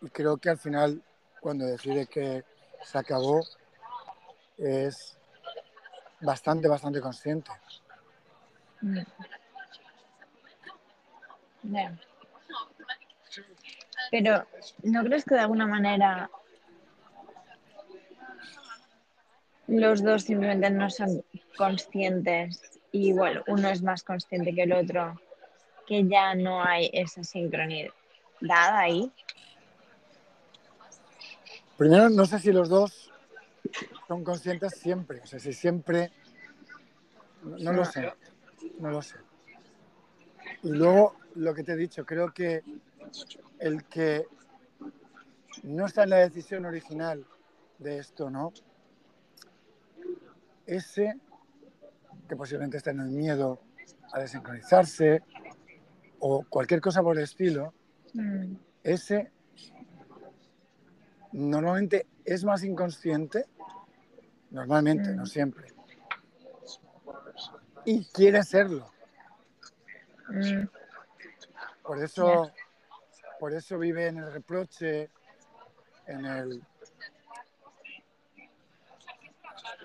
y 0.00 0.08
creo 0.10 0.36
que 0.36 0.50
al 0.50 0.58
final 0.58 1.02
cuando 1.40 1.66
decide 1.66 2.06
que 2.06 2.44
se 2.82 2.98
acabó 2.98 3.40
es 4.56 5.16
bastante, 6.20 6.68
bastante 6.68 7.00
consciente. 7.00 7.50
Mm. 8.80 8.98
Pero, 14.10 14.46
¿no 14.82 15.04
crees 15.04 15.24
que 15.24 15.34
de 15.34 15.40
alguna 15.40 15.66
manera 15.66 16.30
los 19.66 20.02
dos 20.02 20.22
simplemente 20.22 20.70
no 20.70 20.88
son 20.88 21.22
conscientes 21.56 22.80
y 22.90 23.12
bueno, 23.12 23.42
uno 23.48 23.68
es 23.68 23.82
más 23.82 24.02
consciente 24.02 24.54
que 24.54 24.62
el 24.62 24.72
otro, 24.72 25.20
que 25.86 26.06
ya 26.06 26.34
no 26.34 26.64
hay 26.64 26.90
esa 26.92 27.22
sincronidad 27.22 27.92
ahí? 28.40 29.12
Primero, 31.78 32.10
no 32.10 32.26
sé 32.26 32.38
si 32.38 32.52
los 32.52 32.68
dos 32.68 33.10
son 34.06 34.22
conscientes 34.24 34.74
siempre, 34.74 35.20
o 35.20 35.26
sea, 35.26 35.38
si 35.38 35.54
siempre... 35.54 36.12
No, 37.42 37.56
no 37.56 37.72
lo 37.72 37.84
sé, 37.84 38.12
no 38.80 38.90
lo 38.90 39.00
sé. 39.00 39.16
Y 40.62 40.70
luego, 40.70 41.16
lo 41.36 41.54
que 41.54 41.62
te 41.62 41.72
he 41.72 41.76
dicho, 41.76 42.04
creo 42.04 42.34
que 42.34 42.62
el 43.60 43.84
que 43.84 44.26
no 45.62 45.86
está 45.86 46.02
en 46.02 46.10
la 46.10 46.16
decisión 46.16 46.66
original 46.66 47.24
de 47.78 47.98
esto, 47.98 48.28
¿no? 48.28 48.52
Ese 50.66 51.16
que 52.28 52.36
posiblemente 52.36 52.76
está 52.76 52.90
en 52.90 53.00
el 53.00 53.08
miedo 53.08 53.60
a 54.12 54.18
desincronizarse 54.18 55.22
o 56.18 56.44
cualquier 56.48 56.80
cosa 56.80 57.02
por 57.02 57.16
el 57.16 57.24
estilo, 57.24 57.72
Mm, 58.14 58.54
ese 58.82 59.30
normalmente 61.32 62.06
es 62.24 62.44
más 62.44 62.62
inconsciente, 62.64 63.46
normalmente, 64.50 65.14
no 65.14 65.22
Mm. 65.22 65.26
siempre, 65.26 65.68
y 67.84 68.04
quiere 68.06 68.42
serlo. 68.42 68.90
mm, 70.28 70.66
Por 71.82 72.02
eso, 72.02 72.52
por 73.40 73.54
eso 73.54 73.78
vive 73.78 74.08
en 74.08 74.18
el 74.18 74.32
reproche, 74.32 75.10
en 76.06 76.24
el 76.26 76.62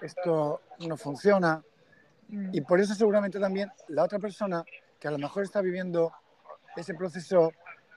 esto 0.02 0.62
no 0.80 0.98
funciona. 0.98 1.64
mm, 2.28 2.50
Y 2.52 2.62
por 2.62 2.82
eso 2.82 2.94
seguramente 2.94 3.40
también 3.40 3.72
la 3.88 4.04
otra 4.04 4.20
persona 4.20 4.66
que 5.00 5.08
a 5.08 5.12
lo 5.12 5.18
mejor 5.18 5.44
está 5.44 5.62
viviendo 5.62 6.12
ese 6.76 6.94
proceso 6.94 7.52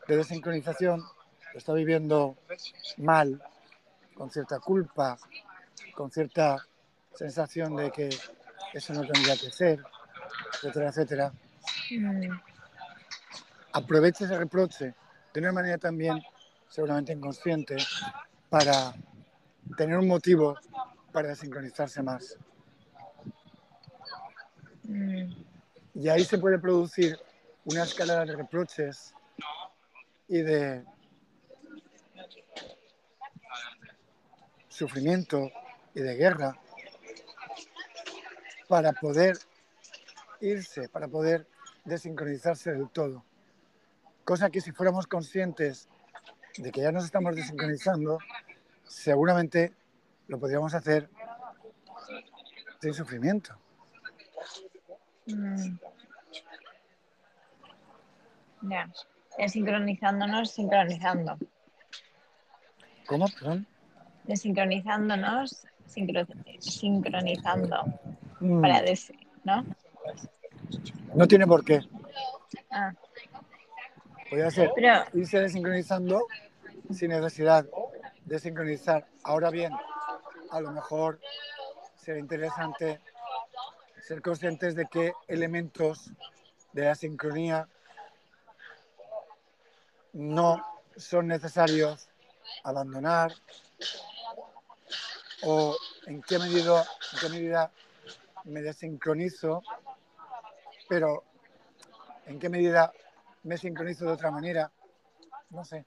de 0.06 0.16
desincronización, 0.16 1.02
lo 1.56 1.58
está 1.58 1.72
viviendo 1.72 2.36
mal, 2.98 3.42
con 4.14 4.30
cierta 4.30 4.60
culpa, 4.60 5.16
con 5.94 6.10
cierta 6.10 6.58
sensación 7.14 7.74
de 7.74 7.90
que 7.90 8.10
eso 8.74 8.92
no 8.92 9.00
tendría 9.06 9.38
que 9.38 9.50
ser, 9.50 9.82
etcétera, 10.52 10.88
etcétera. 10.90 11.32
aprovecha 13.72 14.26
ese 14.26 14.36
reproche 14.36 14.94
de 15.32 15.40
una 15.40 15.50
manera 15.50 15.78
también 15.78 16.22
seguramente 16.68 17.14
inconsciente 17.14 17.78
para 18.50 18.92
tener 19.78 19.96
un 19.96 20.08
motivo 20.08 20.58
para 21.10 21.28
desincronizarse 21.28 22.02
más. 22.02 22.36
mm, 24.82 25.32
Y 25.94 26.08
ahí 26.10 26.22
se 26.22 26.36
puede 26.36 26.58
producir 26.58 27.18
una 27.64 27.84
escalada 27.84 28.26
de 28.26 28.36
reproches 28.36 29.14
y 30.28 30.42
de 30.42 30.84
sufrimiento 34.76 35.50
y 35.94 36.00
de 36.00 36.14
guerra 36.16 36.54
para 38.68 38.92
poder 38.92 39.38
irse, 40.40 40.88
para 40.90 41.08
poder 41.08 41.46
desincronizarse 41.84 42.72
del 42.72 42.90
todo. 42.90 43.24
Cosa 44.24 44.50
que 44.50 44.60
si 44.60 44.72
fuéramos 44.72 45.06
conscientes 45.06 45.88
de 46.58 46.70
que 46.72 46.82
ya 46.82 46.92
nos 46.92 47.06
estamos 47.06 47.34
desincronizando, 47.34 48.18
seguramente 48.84 49.72
lo 50.28 50.38
podríamos 50.38 50.74
hacer 50.74 51.08
sin 52.82 52.92
sufrimiento. 52.92 53.56
mm. 55.26 55.78
Ya, 58.62 58.90
desincronizándonos, 59.38 60.50
sincronizando. 60.50 61.38
¿Cómo? 63.06 63.26
Perdón. 63.28 63.66
Desincronizándonos, 64.26 65.66
sincro- 65.86 66.26
sincronizando. 66.60 67.84
Mm, 68.40 68.60
Para 68.60 68.82
des 68.82 69.12
¿no? 69.44 69.64
No 71.14 71.26
tiene 71.28 71.46
por 71.46 71.64
qué. 71.64 71.80
Ah, 72.70 72.92
Podría 74.28 74.50
ser 74.50 74.70
pero, 74.74 75.04
irse 75.14 75.40
desincronizando 75.40 76.26
sin 76.92 77.10
necesidad 77.10 77.64
de 78.24 78.38
sincronizar. 78.40 79.06
Ahora 79.22 79.50
bien, 79.50 79.72
a 80.50 80.60
lo 80.60 80.72
mejor 80.72 81.20
sería 81.96 82.20
interesante 82.20 83.00
ser 84.02 84.20
conscientes 84.22 84.74
de 84.74 84.86
qué 84.86 85.12
elementos 85.28 86.10
de 86.72 86.84
la 86.84 86.94
sincronía 86.94 87.68
no 90.12 90.64
son 90.96 91.28
necesarios 91.28 92.08
abandonar 92.64 93.32
o 95.42 95.76
en 96.06 96.22
qué 96.22 96.38
medida, 96.38 96.84
en 97.12 97.18
qué 97.20 97.28
medida 97.28 97.70
me 98.44 98.62
desincronizo, 98.62 99.62
pero 100.88 101.24
en 102.26 102.38
qué 102.38 102.48
medida 102.48 102.92
me 103.42 103.58
sincronizo 103.58 104.06
de 104.06 104.12
otra 104.12 104.30
manera. 104.30 104.70
No 105.50 105.64
sé. 105.64 105.84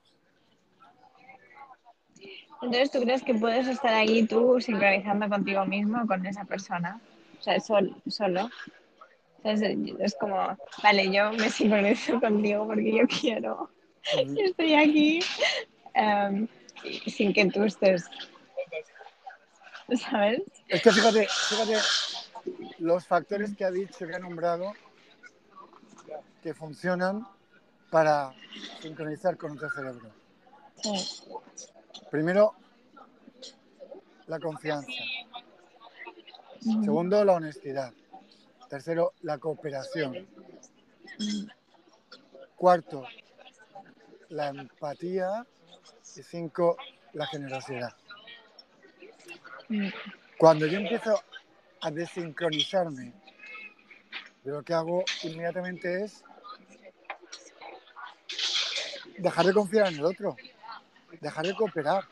entonces, 2.62 2.92
¿tú 2.92 3.02
crees 3.02 3.24
que 3.24 3.34
puedes 3.34 3.68
estar 3.68 3.94
ahí 3.94 4.26
tú 4.28 4.60
sincronizando 4.60 5.30
contigo 5.30 5.66
mismo, 5.66 6.06
con 6.08 6.26
esa 6.26 6.44
persona? 6.46 7.00
O 7.40 7.42
sea, 7.42 7.60
sol- 7.60 7.96
solo. 8.08 8.50
Es, 9.44 10.16
como, 10.20 10.58
vale, 10.84 11.12
yo 11.14 11.32
me 11.32 11.50
sincronizo 11.50 12.20
contigo 12.22 12.68
porque 12.68 12.92
yo 12.98 13.08
quiero. 13.08 13.70
Yo 14.14 14.44
estoy 14.44 14.74
aquí 14.74 15.20
em, 15.94 16.48
sin 17.08 17.32
que 17.32 17.46
tú 17.46 17.64
estés, 17.64 18.06
¿sabes? 20.10 20.42
Es 20.68 20.82
que 20.82 20.92
fíjate, 20.92 21.28
fíjate 21.28 21.78
los 22.80 23.06
factores 23.06 23.56
que 23.56 23.66
ha 23.66 23.72
dicho, 23.72 24.08
que 24.08 24.16
ha 24.16 24.20
nombrado, 24.20 24.74
que 26.42 26.54
funcionan 26.54 27.28
para 27.90 28.34
sincronizar 28.82 29.38
con 29.38 29.52
otro 29.52 29.70
cerebro. 29.70 30.10
Sí. 30.82 31.32
Primero, 32.10 32.56
la 34.28 34.40
confianza. 34.40 34.92
Ujú. 36.66 36.84
Segundo, 36.84 37.24
la 37.26 37.34
honestidad. 37.34 37.94
Tercero, 38.70 39.14
la 39.22 39.38
cooperación. 39.38 40.28
Cuarto, 42.56 43.06
la 44.30 44.50
empatía. 44.50 45.46
Y 46.16 46.24
cinco, 46.24 46.76
la 47.14 47.26
generosidad. 47.28 47.94
Cuando 50.38 50.66
yo 50.66 50.80
empiezo 50.80 51.22
a 51.82 51.92
desincronizarme, 51.92 53.14
yo 54.44 54.54
lo 54.54 54.64
que 54.64 54.74
hago 54.74 55.04
inmediatamente 55.24 56.04
es 56.04 56.24
dejar 59.18 59.46
de 59.46 59.54
confiar 59.54 59.88
en 59.88 60.00
el 60.00 60.06
otro, 60.06 60.36
dejar 61.22 61.46
de 61.46 61.54
cooperar, 61.54 62.04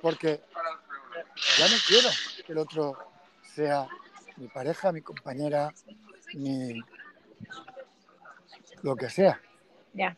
porque 0.00 0.40
ya 1.58 1.68
no 1.68 1.76
quiero 1.86 2.08
que 2.46 2.52
el 2.52 2.58
otro 2.58 2.96
sea 3.42 3.86
mi 4.36 4.48
pareja, 4.48 4.92
mi 4.92 5.02
compañera, 5.02 5.72
mi 6.34 6.80
lo 8.82 8.96
que 8.96 9.10
sea. 9.10 9.40
Ya. 9.92 10.16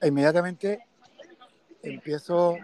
E 0.00 0.08
inmediatamente 0.08 0.86
empiezo 1.82 2.56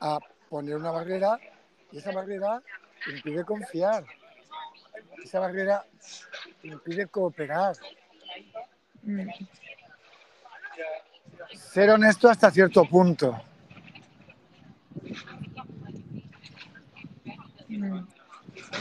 a 0.00 0.18
poner 0.48 0.76
una 0.76 0.90
barrera 0.90 1.38
y 1.92 1.98
esa 1.98 2.12
barrera 2.12 2.62
impide 3.14 3.44
confiar. 3.44 4.04
Esa 5.22 5.40
barrera 5.40 5.84
impide 6.62 7.06
cooperar. 7.06 7.76
Ser 11.54 11.90
honesto 11.90 12.28
hasta 12.28 12.50
cierto 12.50 12.84
punto. 12.84 13.40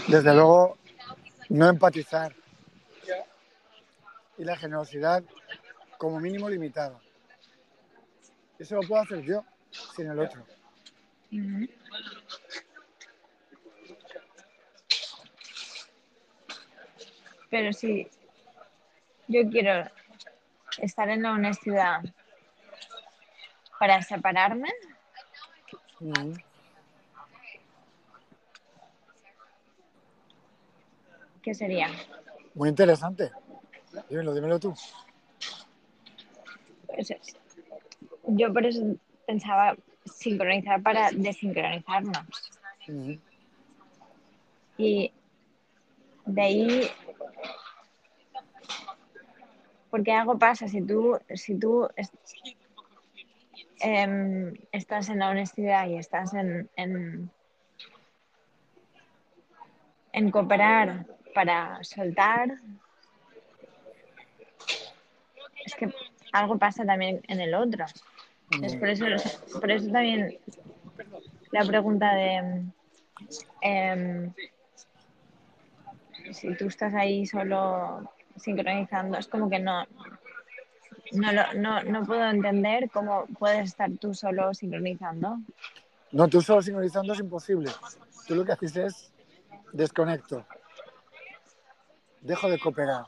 Desde 0.08 0.34
luego, 0.34 0.78
no 1.50 1.70
empatizar. 1.70 2.36
Y 4.38 4.44
la 4.44 4.56
generosidad, 4.56 5.24
como 5.98 6.20
mínimo, 6.20 6.50
limitada. 6.50 7.00
Eso 8.58 8.76
lo 8.76 8.88
puedo 8.88 9.02
hacer 9.02 9.22
yo, 9.22 9.44
sin 9.96 10.10
el 10.10 10.20
otro. 10.20 10.44
Pero 17.50 17.74
sí, 17.74 18.08
yo 19.28 19.48
quiero 19.50 19.90
estar 20.78 21.10
en 21.10 21.24
la 21.24 21.32
honestidad 21.34 22.02
para 23.80 24.02
separarme, 24.02 24.70
Mm. 26.02 26.34
¿qué 31.42 31.54
sería? 31.54 31.90
Muy 32.54 32.70
interesante. 32.70 33.32
Dímelo, 34.10 34.34
dímelo 34.34 34.60
tú. 34.60 34.74
Pues 36.88 37.12
es- 37.12 37.36
yo 38.28 38.54
por 38.54 38.66
eso 38.66 38.82
pensaba 39.28 39.76
sincronizar 40.10 40.82
para 40.82 41.12
desincronizarnos. 41.12 42.26
Mm. 42.88 43.14
Y 44.78 45.12
de 46.26 46.42
ahí, 46.42 46.88
porque 49.90 50.12
algo 50.12 50.38
pasa, 50.38 50.68
si 50.68 50.82
tú, 50.82 51.20
si 51.34 51.58
tú 51.60 51.88
em, 53.80 54.54
estás 54.72 55.10
en 55.10 55.20
la 55.20 55.30
honestidad 55.30 55.88
y 55.88 55.98
estás 55.98 56.34
en, 56.34 56.70
en, 56.76 57.32
en 60.14 60.32
cooperar 60.32 61.06
para 61.34 61.84
soltar, 61.84 62.60
es 65.66 65.76
que 65.76 65.94
algo 66.32 66.58
pasa 66.58 66.86
también 66.86 67.22
en 67.28 67.42
el 67.42 67.54
otro. 67.54 67.86
Es 68.64 68.76
Mm. 68.76 68.80
por 68.80 68.90
eso, 68.90 69.06
por 69.60 69.72
eso 69.72 69.92
también 69.92 70.38
la 71.52 71.66
pregunta 71.66 72.14
de 72.16 72.64
em, 73.62 74.34
si 76.32 76.56
tú 76.56 76.66
estás 76.66 76.94
ahí 76.94 77.26
solo 77.26 78.12
sincronizando, 78.38 79.18
es 79.18 79.28
como 79.28 79.50
que 79.50 79.60
no, 79.60 79.86
no, 81.12 81.54
no, 81.56 81.84
no 81.84 82.06
puedo 82.06 82.26
entender 82.26 82.90
cómo 82.92 83.26
puedes 83.38 83.70
estar 83.70 83.90
tú 84.00 84.14
solo 84.14 84.54
sincronizando. 84.54 85.40
No, 86.12 86.28
tú 86.28 86.42
solo 86.42 86.62
sincronizando 86.62 87.14
es 87.14 87.20
imposible. 87.20 87.70
Tú 88.28 88.36
lo 88.36 88.46
que 88.46 88.54
haces 88.54 88.76
es 88.76 89.14
desconecto. 89.74 90.46
Dejo 92.22 92.50
de 92.50 92.60
cooperar. 92.60 93.06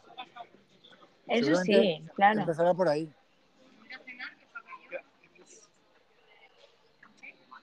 Eso 1.27 1.55
sí, 1.55 2.03
claro. 2.15 2.41
Empezará 2.41 2.73
por 2.73 2.87
ahí. 2.87 3.11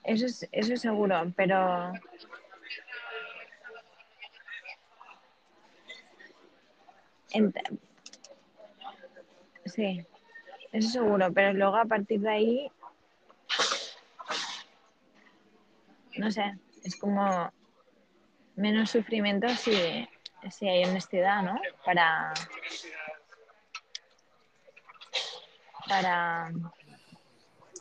Eso 0.09 0.25
es, 0.25 0.49
eso 0.51 0.73
es 0.73 0.81
seguro, 0.81 1.31
pero 1.35 1.93
sí, 9.65 10.03
eso 10.71 10.89
seguro, 10.89 11.31
pero 11.31 11.53
luego 11.53 11.75
a 11.75 11.85
partir 11.85 12.21
de 12.21 12.29
ahí, 12.29 12.71
no 16.17 16.31
sé, 16.31 16.55
es 16.83 16.95
como 16.95 17.53
menos 18.55 18.89
sufrimiento 18.89 19.47
si, 19.49 20.09
si 20.49 20.67
hay 20.67 20.85
honestidad, 20.85 21.43
¿no? 21.43 21.61
Para, 21.85 22.33
para 25.87 26.51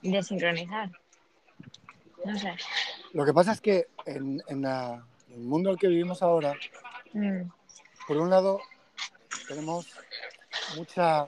desincronizar. 0.02 0.90
No 2.24 2.38
sé. 2.38 2.56
Lo 3.12 3.24
que 3.24 3.32
pasa 3.32 3.52
es 3.52 3.60
que 3.60 3.88
en, 4.06 4.42
en 4.48 4.62
la- 4.62 5.04
en 5.28 5.34
el 5.34 5.40
mundo 5.40 5.70
en 5.70 5.74
el 5.74 5.78
que 5.80 5.88
vivimos 5.88 6.22
ahora, 6.22 6.54
Mm, 7.14 7.48
por 8.06 8.18
un 8.18 8.28
lado, 8.28 8.60
tenemos 9.48 9.86
mucha 10.76 11.26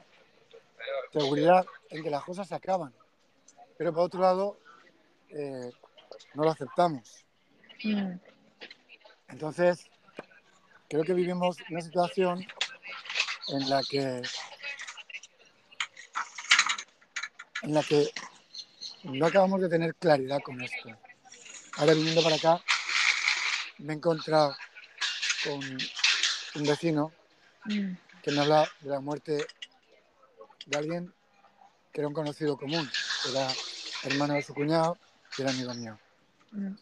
seguridad 1.11 1.65
en 1.89 2.03
que 2.03 2.11
las 2.11 2.23
cosas 2.23 2.47
se 2.47 2.55
acaban, 2.55 2.95
pero 3.79 3.95
por 3.95 4.03
otro 4.05 4.21
lado, 4.21 4.59
eh, 5.31 5.71
no 6.35 6.45
lo 6.45 6.51
aceptamos. 6.51 7.25
mm, 7.83 8.13
Entonces, 9.29 9.89
creo 10.89 11.03
que 11.05 11.15
vivimos 11.15 11.57
una 11.71 11.81
situación 11.81 12.45
en 13.49 13.71
la 13.71 13.83
que 13.89 14.23
en 17.63 17.75
la 17.75 17.83
que 17.83 18.11
no 19.05 19.27
acabamos 19.27 19.61
de 19.61 19.69
tener 19.69 19.95
claridad 19.95 20.41
con 20.43 20.61
esto. 20.61 20.89
Ahora 21.77 21.95
viniendo 21.95 22.23
para 22.23 22.37
acá, 22.37 22.61
me 23.79 23.93
he 23.93 23.97
encontrado 23.97 24.55
con 25.45 25.61
un 26.55 26.67
vecino 26.67 27.13
mm, 27.65 27.93
que 28.23 28.31
me 28.33 28.41
habla 28.41 28.69
de 28.81 28.91
la 28.91 29.01
muerte 29.01 29.47
de 30.67 30.77
alguien 30.77 31.13
que 31.93 32.01
era 32.01 32.09
un 32.09 32.15
conocido 32.15 32.57
común, 32.57 32.89
era 33.31 33.49
hermano 34.05 34.35
de 34.35 34.43
su 34.43 34.55
cuñado 34.55 34.99
y 35.37 35.43
era 35.43 35.51
amigo 35.51 35.75
mío. 35.75 35.99
mm, 36.53 36.75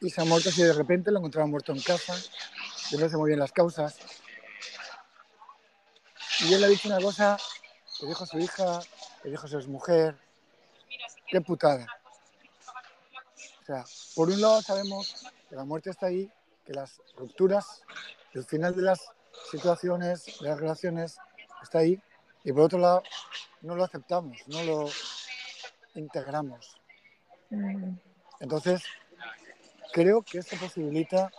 Y 0.00 0.10
se 0.10 0.20
ha 0.20 0.24
muerto 0.24 0.48
así 0.48 0.62
de 0.62 0.72
repente, 0.72 1.10
lo 1.10 1.18
encontraron 1.18 1.50
muerto 1.50 1.72
en 1.72 1.80
casa, 1.80 2.14
yo 2.90 2.98
no 2.98 3.08
sé 3.08 3.16
muy 3.16 3.28
bien 3.28 3.38
las 3.40 3.52
causas. 3.52 3.98
Y 6.40 6.52
él 6.52 6.60
le 6.60 6.66
ha 6.66 6.70
dicho 6.70 6.88
una 6.88 7.00
cosa 7.00 7.38
que 7.98 8.06
dijo 8.06 8.26
su 8.26 8.38
hija, 8.38 8.80
dijo 9.30 9.46
su 9.48 9.58
mujer, 9.68 10.16
qué 11.26 11.40
putada. 11.40 11.86
O 13.62 13.64
sea, 13.66 13.84
por 14.14 14.28
un 14.28 14.40
lado 14.40 14.62
sabemos 14.62 15.26
que 15.48 15.56
la 15.56 15.64
muerte 15.64 15.90
está 15.90 16.06
ahí, 16.06 16.30
que 16.64 16.72
las 16.72 17.00
rupturas, 17.16 17.82
el 18.32 18.44
final 18.44 18.74
de 18.76 18.82
las 18.82 19.00
situaciones, 19.50 20.38
de 20.40 20.48
las 20.48 20.60
relaciones, 20.60 21.18
está 21.62 21.78
ahí, 21.78 22.00
y 22.44 22.52
por 22.52 22.62
otro 22.62 22.78
lado 22.78 23.02
no 23.62 23.74
lo 23.74 23.84
aceptamos, 23.84 24.38
no 24.46 24.62
lo 24.62 24.88
integramos. 25.94 26.76
Entonces, 28.40 28.82
creo 29.92 30.22
que 30.22 30.38
esto 30.38 30.56
posibilita 30.56 31.30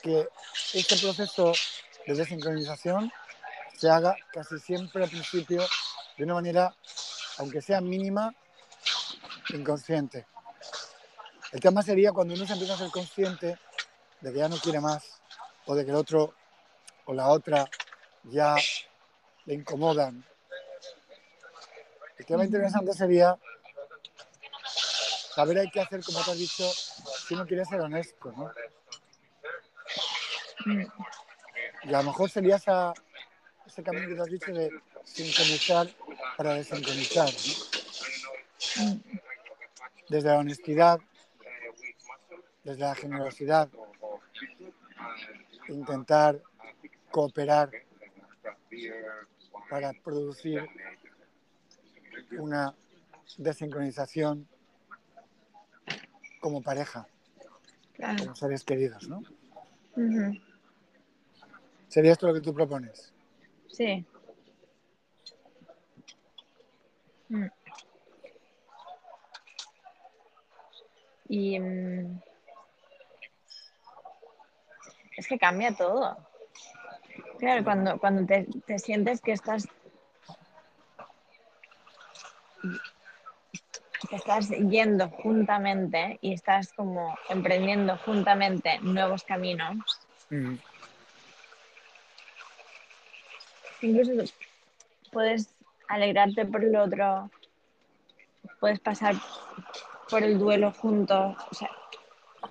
que 0.00 0.28
este 0.74 0.96
proceso 0.98 1.52
de 2.06 2.14
desincronización 2.14 3.10
se 3.76 3.90
haga 3.90 4.16
casi 4.32 4.58
siempre 4.58 5.04
al 5.04 5.10
principio 5.10 5.64
de 6.18 6.24
una 6.24 6.34
manera, 6.34 6.74
aunque 7.38 7.62
sea 7.62 7.80
mínima, 7.80 8.34
inconsciente. 9.50 10.26
El 11.52 11.60
tema 11.60 11.82
sería 11.82 12.12
cuando 12.12 12.34
uno 12.34 12.44
se 12.44 12.52
empieza 12.52 12.74
a 12.74 12.78
ser 12.78 12.90
consciente 12.90 13.58
de 14.20 14.32
que 14.32 14.38
ya 14.38 14.48
no 14.48 14.58
quiere 14.58 14.80
más, 14.80 15.20
o 15.66 15.74
de 15.74 15.84
que 15.84 15.90
el 15.92 15.96
otro 15.96 16.34
o 17.04 17.14
la 17.14 17.28
otra 17.28 17.64
ya 18.24 18.56
le 19.46 19.54
incomodan. 19.54 20.24
El 22.18 22.26
tema 22.26 22.44
interesante 22.44 22.92
sería 22.92 23.38
saber 25.34 25.70
qué 25.72 25.80
hacer, 25.80 26.02
como 26.02 26.22
te 26.24 26.32
has 26.32 26.36
dicho, 26.36 26.68
si 27.28 27.34
uno 27.34 27.46
quiere 27.46 27.64
ser 27.64 27.80
honesto, 27.80 28.32
¿no? 28.32 28.52
mm, 30.66 30.84
Y 31.84 31.94
a 31.94 31.98
lo 31.98 32.02
mejor 32.02 32.28
sería 32.28 32.56
esa, 32.56 32.92
ese 33.64 33.82
camino 33.84 34.08
que 34.08 34.14
te 34.16 34.20
has 34.20 34.28
dicho 34.28 34.52
de 34.52 34.70
sincronizar 35.18 35.88
para 36.36 36.54
desincronizar, 36.54 37.28
¿no? 38.76 39.00
Desde 40.08 40.28
la 40.28 40.38
honestidad, 40.38 41.00
desde 42.62 42.80
la 42.80 42.94
generosidad, 42.94 43.68
intentar 45.68 46.40
cooperar 47.10 47.70
para 49.68 49.92
producir 49.92 50.64
una 52.38 52.74
desincronización 53.38 54.46
como 56.40 56.62
pareja, 56.62 57.08
claro. 57.94 58.22
como 58.22 58.36
seres 58.36 58.62
queridos, 58.62 59.08
¿no? 59.08 59.22
¿Sería 61.88 62.12
esto 62.12 62.28
lo 62.28 62.34
que 62.34 62.40
tú 62.40 62.54
propones? 62.54 63.12
Sí. 63.66 64.06
Mm. 67.28 67.46
Y 71.28 71.60
mm, 71.60 72.20
es 75.16 75.26
que 75.26 75.38
cambia 75.38 75.74
todo. 75.74 76.16
Claro, 77.38 77.64
cuando, 77.64 77.98
cuando 77.98 78.26
te, 78.26 78.46
te 78.66 78.78
sientes 78.78 79.20
que 79.20 79.32
estás 79.32 79.68
que 84.08 84.16
estás 84.16 84.48
yendo 84.48 85.10
juntamente 85.10 86.18
y 86.22 86.32
estás 86.32 86.72
como 86.72 87.18
emprendiendo 87.28 87.96
juntamente 87.98 88.78
nuevos 88.80 89.24
caminos, 89.24 89.76
Mm, 90.30 90.56
incluso 93.80 94.12
puedes 95.10 95.54
alegrarte 95.88 96.46
por 96.46 96.64
el 96.64 96.76
otro, 96.76 97.30
puedes 98.60 98.78
pasar 98.80 99.14
por 100.08 100.22
el 100.22 100.38
duelo 100.38 100.72
juntos, 100.72 101.36
o 101.50 101.54
sea, 101.54 101.70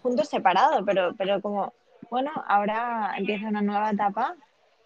juntos 0.02 0.28
separados, 0.30 0.84
pero, 0.86 1.14
pero 1.18 1.42
como, 1.42 1.74
bueno, 2.10 2.32
ahora 2.48 3.14
empieza 3.18 3.48
una 3.48 3.62
nueva 3.62 3.92
etapa 3.92 4.36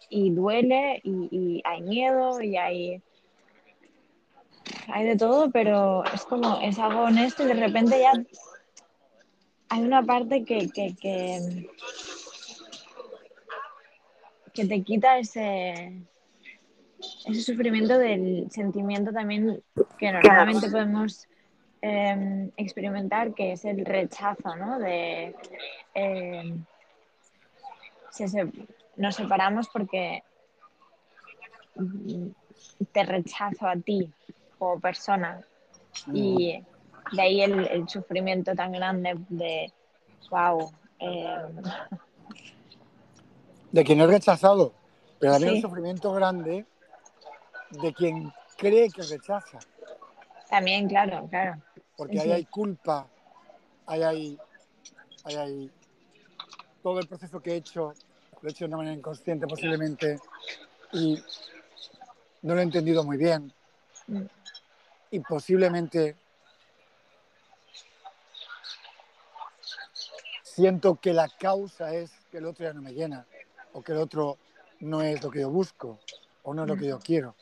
y 0.08 0.30
duele 0.30 1.00
y, 1.04 1.28
y 1.30 1.62
hay 1.64 1.82
miedo 1.82 2.40
y 2.40 2.56
hay, 2.56 3.02
hay 4.88 5.06
de 5.06 5.16
todo, 5.16 5.50
pero 5.50 6.04
es 6.12 6.24
como, 6.24 6.60
es 6.60 6.78
algo 6.78 7.02
honesto 7.02 7.44
y 7.44 7.46
de 7.46 7.54
repente 7.54 8.00
ya 8.00 8.12
hay 9.68 9.82
una 9.82 10.02
parte 10.02 10.44
que, 10.44 10.68
que, 10.68 10.94
que, 11.00 11.68
que 14.52 14.66
te 14.66 14.82
quita 14.82 15.18
ese, 15.18 16.02
ese 17.26 17.42
sufrimiento 17.42 17.98
del 17.98 18.50
sentimiento 18.50 19.12
también 19.12 19.62
que 19.98 20.12
normalmente 20.12 20.70
podemos 20.70 21.26
eh, 21.80 22.50
experimentar, 22.56 23.34
que 23.34 23.52
es 23.52 23.64
el 23.64 23.84
rechazo, 23.84 24.54
¿no? 24.56 24.78
De, 24.78 25.34
eh, 25.94 26.54
se, 28.10 28.28
se, 28.28 28.52
nos 28.96 29.16
separamos 29.16 29.68
porque 29.68 30.22
te 32.92 33.02
rechazo 33.04 33.66
a 33.66 33.76
ti 33.76 34.10
como 34.58 34.78
persona 34.78 35.40
y 36.12 36.62
de 37.12 37.22
ahí 37.22 37.42
el, 37.42 37.66
el 37.68 37.88
sufrimiento 37.88 38.54
tan 38.54 38.72
grande 38.72 39.16
de, 39.28 39.72
wow. 40.30 40.70
Eh, 41.00 41.46
de 43.72 43.84
quien 43.84 44.00
es 44.00 44.06
rechazado, 44.08 44.72
pero 45.18 45.32
también 45.32 45.52
Sí. 45.52 45.56
el 45.56 45.62
sufrimiento 45.62 46.12
grande 46.12 46.66
de 47.80 47.92
quien 47.94 48.32
cree 48.56 48.90
que 48.90 49.02
rechaza, 49.02 49.58
también, 50.48 50.88
claro, 50.88 51.26
claro. 51.28 51.60
porque 51.96 52.14
Sí, 52.14 52.18
ahí 52.18 52.26
sí. 52.28 52.32
hay 52.32 52.44
culpa, 52.44 53.06
ahí 53.86 54.02
hay, 54.02 54.38
ahí 55.24 55.36
hay 55.36 55.70
todo 56.82 56.98
el 57.00 57.06
proceso 57.08 57.40
que 57.40 57.52
he 57.52 57.56
hecho, 57.56 57.94
lo 58.40 58.48
he 58.48 58.50
hecho 58.52 58.64
de 58.64 58.68
una 58.68 58.76
manera 58.78 58.96
inconsciente 58.96 59.46
posiblemente 59.46 60.18
y 60.92 61.22
no 62.42 62.54
lo 62.54 62.60
he 62.60 62.64
entendido 62.64 63.02
muy 63.04 63.16
bien 63.16 63.52
Mm. 64.08 64.24
y 65.12 65.20
posiblemente 65.20 66.16
siento 70.42 70.96
que 70.96 71.12
la 71.12 71.28
causa 71.28 71.94
es 71.94 72.10
que 72.30 72.38
el 72.38 72.46
otro 72.46 72.64
ya 72.66 72.72
no 72.72 72.82
me 72.82 72.92
llena 72.92 73.24
o 73.72 73.80
que 73.82 73.92
el 73.92 73.98
otro 73.98 74.38
no 74.80 75.02
es 75.02 75.22
lo 75.22 75.30
que 75.30 75.40
yo 75.40 75.50
busco 75.50 76.00
o 76.42 76.52
no 76.52 76.62
es 76.62 76.68
lo 76.68 76.76
que 76.76 76.88
yo 76.88 76.98
quiero. 76.98 77.36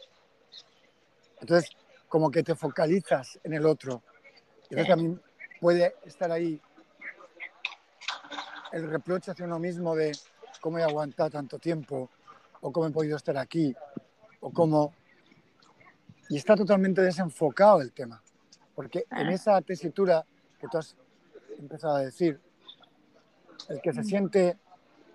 Entonces, 1.40 1.70
como 2.08 2.30
que 2.30 2.42
te 2.42 2.54
focalizas 2.54 3.38
en 3.44 3.54
el 3.54 3.66
otro. 3.66 4.02
Entonces 4.64 4.88
también 4.88 5.22
puede 5.60 5.94
estar 6.04 6.30
ahí 6.30 6.60
el 8.72 8.88
reproche 8.88 9.30
hacia 9.32 9.44
uno 9.44 9.58
mismo 9.58 9.94
de 9.96 10.12
cómo 10.60 10.78
he 10.78 10.82
aguantado 10.82 11.30
tanto 11.30 11.58
tiempo 11.58 12.10
o 12.60 12.72
cómo 12.72 12.86
he 12.86 12.90
podido 12.90 13.16
estar 13.16 13.36
aquí 13.36 13.74
o 14.40 14.50
cómo... 14.52 14.94
Y 16.28 16.36
está 16.36 16.54
totalmente 16.54 17.02
desenfocado 17.02 17.80
el 17.80 17.92
tema. 17.92 18.22
Porque 18.74 19.04
en 19.10 19.28
Ah. 19.28 19.32
esa 19.32 19.60
tesitura 19.62 20.24
que 20.60 20.68
tú 20.68 20.78
has 20.78 20.96
empezado 21.58 21.96
a 21.96 22.00
decir, 22.00 22.40
el 23.68 23.80
que 23.80 23.92
se 23.92 24.04
siente 24.04 24.56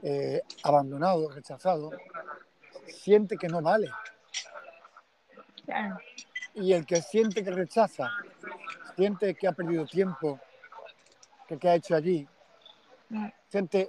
eh, 0.03 0.41
abandonado, 0.63 1.29
rechazado, 1.31 1.91
siente 2.88 3.38
que 3.38 3.47
no 3.47 3.61
vale. 3.61 3.89
Claro. 5.65 5.97
Y 6.56 6.74
el 6.74 6.86
que 6.86 7.02
siente 7.02 7.44
que 7.44 7.52
rechaza, 7.52 8.12
siente 8.96 9.36
que 9.36 9.48
ha 9.48 9.52
perdido 9.52 9.86
tiempo, 9.86 10.39
que 11.48 11.58
qué 11.58 11.70
ha 11.70 11.76
hecho 11.76 11.96
allí, 11.96 12.28
siente 13.50 13.88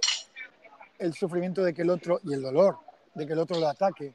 el 0.99 1.13
sufrimiento 1.13 1.63
de 1.63 1.73
que 1.73 1.81
el 1.81 1.89
otro 1.89 2.19
y 2.23 2.33
el 2.33 2.41
dolor 2.41 2.87
de 3.17 3.25
que 3.25 3.33
el 3.33 3.39
otro 3.39 3.59
lo 3.59 3.67
ataque, 3.67 4.13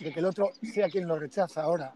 de 0.00 0.12
que 0.12 0.18
el 0.18 0.24
otro 0.24 0.50
sea 0.62 0.88
quien 0.88 1.06
lo 1.06 1.18
rechaza 1.18 1.62
ahora, 1.62 1.94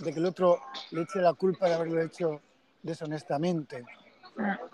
de 0.00 0.12
que 0.12 0.18
el 0.18 0.26
otro 0.26 0.60
le 0.90 1.02
eche 1.02 1.20
la 1.20 1.34
culpa 1.34 1.68
de 1.68 1.74
haberlo 1.74 2.02
hecho 2.02 2.40
deshonestamente. 2.82 3.84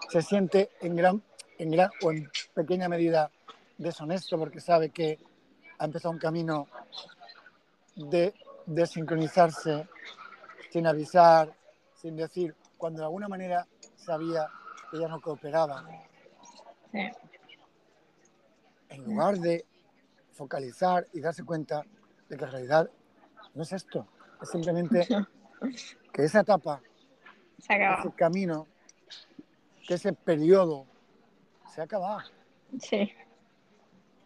Se 0.09 0.23
siente 0.23 0.71
en 0.81 0.97
gran, 0.97 1.23
en 1.59 1.71
gran 1.73 1.91
o 2.03 2.11
en 2.11 2.31
pequeña 2.55 2.89
medida 2.89 3.31
deshonesto 3.77 4.39
porque 4.39 4.61
sabe 4.61 4.89
que 4.89 5.19
ha 5.79 5.85
empezado 5.85 6.13
un 6.13 6.19
camino 6.19 6.69
de 7.97 8.33
desincronizarse 8.75 9.89
sin 10.71 10.87
avisar, 10.87 11.53
sin 11.95 12.17
decir, 12.17 12.55
cuando 12.79 13.01
de 13.01 13.07
alguna 13.07 13.29
manera 13.29 13.67
sabía 13.97 14.47
que 14.91 15.01
ya 15.01 15.09
no 15.09 15.21
cooperaba. 15.21 15.85
sí. 16.93 17.11
en 18.89 19.05
lugar 19.05 19.39
de 19.39 19.65
focalizar 20.33 21.07
y 21.13 21.21
darse 21.21 21.45
cuenta 21.45 21.85
de 22.29 22.37
que 22.37 22.45
en 22.45 22.51
realidad 22.51 22.91
no 23.55 23.63
es 23.63 23.73
esto, 23.73 24.07
es 24.41 24.51
simplemente 24.51 25.07
que 26.13 26.25
esa 26.25 26.41
etapa, 26.41 26.81
Se 27.59 27.75
ese 27.75 28.13
camino, 28.17 28.67
que 29.87 29.95
ese 29.95 30.13
periodo 30.13 30.87
se 31.73 31.81
ha 31.81 31.85
acabado. 31.85 32.23
Sí. 32.81 33.13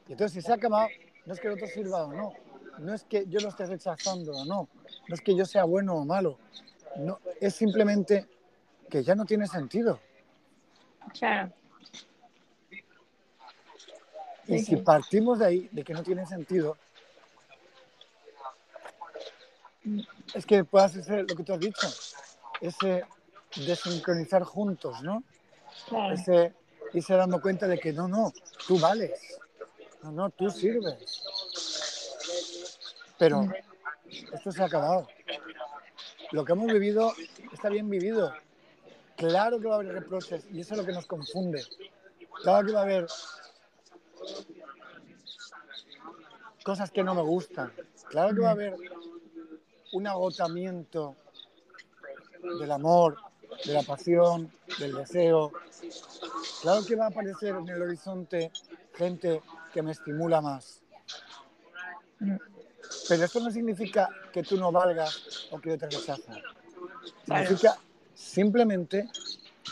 Y 0.07 0.13
entonces 0.13 0.33
si 0.33 0.43
se 0.43 0.53
ha 0.53 0.57
acabado, 0.57 0.89
no 1.27 1.33
es 1.33 1.41
que 1.41 1.47
el 1.49 1.55
otro 1.55 1.67
sirva 1.67 2.05
o 2.05 2.13
no, 2.13 2.33
no 2.79 2.95
es 2.95 3.05
que 3.05 3.27
yo 3.27 3.41
lo 3.41 3.49
esté 3.49 3.67
rechazando 3.67 4.33
o 4.33 4.45
no, 4.45 4.69
no 5.09 5.15
es 5.15 5.21
que 5.21 5.35
yo 5.37 5.45
sea 5.45 5.65
bueno 5.65 5.95
o 5.95 6.05
malo, 6.05 6.39
no, 6.97 7.19
es 7.41 7.55
simplemente 7.55 8.29
que 8.89 9.03
ya 9.03 9.15
no 9.15 9.25
tiene 9.25 9.47
sentido. 9.47 10.01
Claro. 11.19 11.53
Y 14.47 14.59
Sí, 14.59 14.59
si 14.59 14.65
sí. 14.65 14.77
partimos 14.77 15.39
de 15.39 15.47
ahí, 15.47 15.69
de 15.73 15.83
que 15.85 15.95
no 15.95 16.03
tiene 16.03 16.27
sentido, 16.27 16.77
es 20.35 20.45
que 20.47 20.65
puedas 20.65 20.97
hacer 20.97 21.27
lo 21.29 21.37
que 21.37 21.43
tú 21.45 21.53
has 21.53 21.61
dicho, 21.61 21.89
ese 22.61 23.05
desincronizar 23.57 24.43
juntos, 24.43 25.03
¿no? 25.03 25.23
Claro. 25.89 26.15
Ese 26.15 26.53
irse 26.93 27.15
dando 27.15 27.41
cuenta 27.41 27.67
de 27.67 27.79
que 27.79 27.93
no, 27.93 28.07
no, 28.07 28.33
tú 28.67 28.79
vales, 28.79 29.39
no, 30.03 30.13
no, 30.13 30.31
tú 30.31 30.51
sirves. 30.51 31.25
Pero 33.19 33.49
esto 34.33 34.53
se 34.53 34.63
ha 34.63 34.67
acabado. 34.67 35.07
Lo 36.33 36.45
que 36.45 36.53
hemos 36.53 36.73
vivido 36.73 37.13
está 37.53 37.69
bien 37.69 37.89
vivido. 37.89 38.33
Claro 39.17 39.61
que 39.61 39.69
va 39.69 39.77
a 39.77 39.79
haber 39.79 39.93
reproches 39.93 40.45
y 40.51 40.61
eso 40.61 40.75
es 40.75 40.81
lo 40.81 40.87
que 40.87 40.93
nos 40.93 41.07
confunde. 41.07 41.63
Claro 42.43 42.67
que 42.67 42.73
va 42.73 42.81
a 42.81 42.85
haber 42.85 43.07
cosas 46.65 46.91
que 46.91 47.05
no 47.05 47.15
me 47.15 47.23
gustan. 47.23 47.73
Claro 48.09 48.35
que 48.35 48.41
va 48.41 48.49
a 48.49 48.53
haber 48.53 48.77
un 49.93 50.07
agotamiento 50.07 51.15
del 52.43 52.73
amor, 52.73 53.17
de 53.65 53.73
la 53.73 53.83
pasión, 53.83 54.53
del 54.79 54.95
deseo. 54.95 55.53
Claro 56.63 56.85
que 56.85 56.97
va 56.97 57.05
a 57.05 57.09
aparecer 57.09 57.55
en 57.55 57.69
el 57.69 57.83
horizonte 57.83 58.51
gente 58.95 59.43
que 59.73 59.83
me 59.83 59.93
estimula 59.93 60.41
más. 60.41 60.81
Pero 63.09 63.25
esto 63.25 63.41
no 63.41 63.51
significa 63.51 64.09
que 64.33 64.43
tú 64.43 64.57
no 64.57 64.73
valgas 64.73 65.49
o 65.51 65.61
que 65.61 65.71
yo 65.71 65.79
te 65.79 65.87
rechazo. 65.87 66.23
Claro. 67.25 67.45
Significa 67.47 67.77
simplemente 68.15 69.09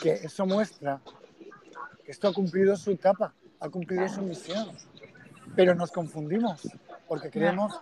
que 0.02 0.12
eso 0.14 0.46
muestra 0.46 1.00
que 2.04 2.10
esto 2.10 2.28
ha 2.28 2.32
cumplido 2.32 2.76
su 2.76 2.90
etapa, 2.90 3.32
ha 3.60 3.68
cumplido 3.68 4.08
su 4.08 4.22
misión. 4.22 4.70
Pero 5.54 5.74
nos 5.74 5.90
confundimos 5.92 6.62
porque 7.06 7.30
creemos 7.30 7.80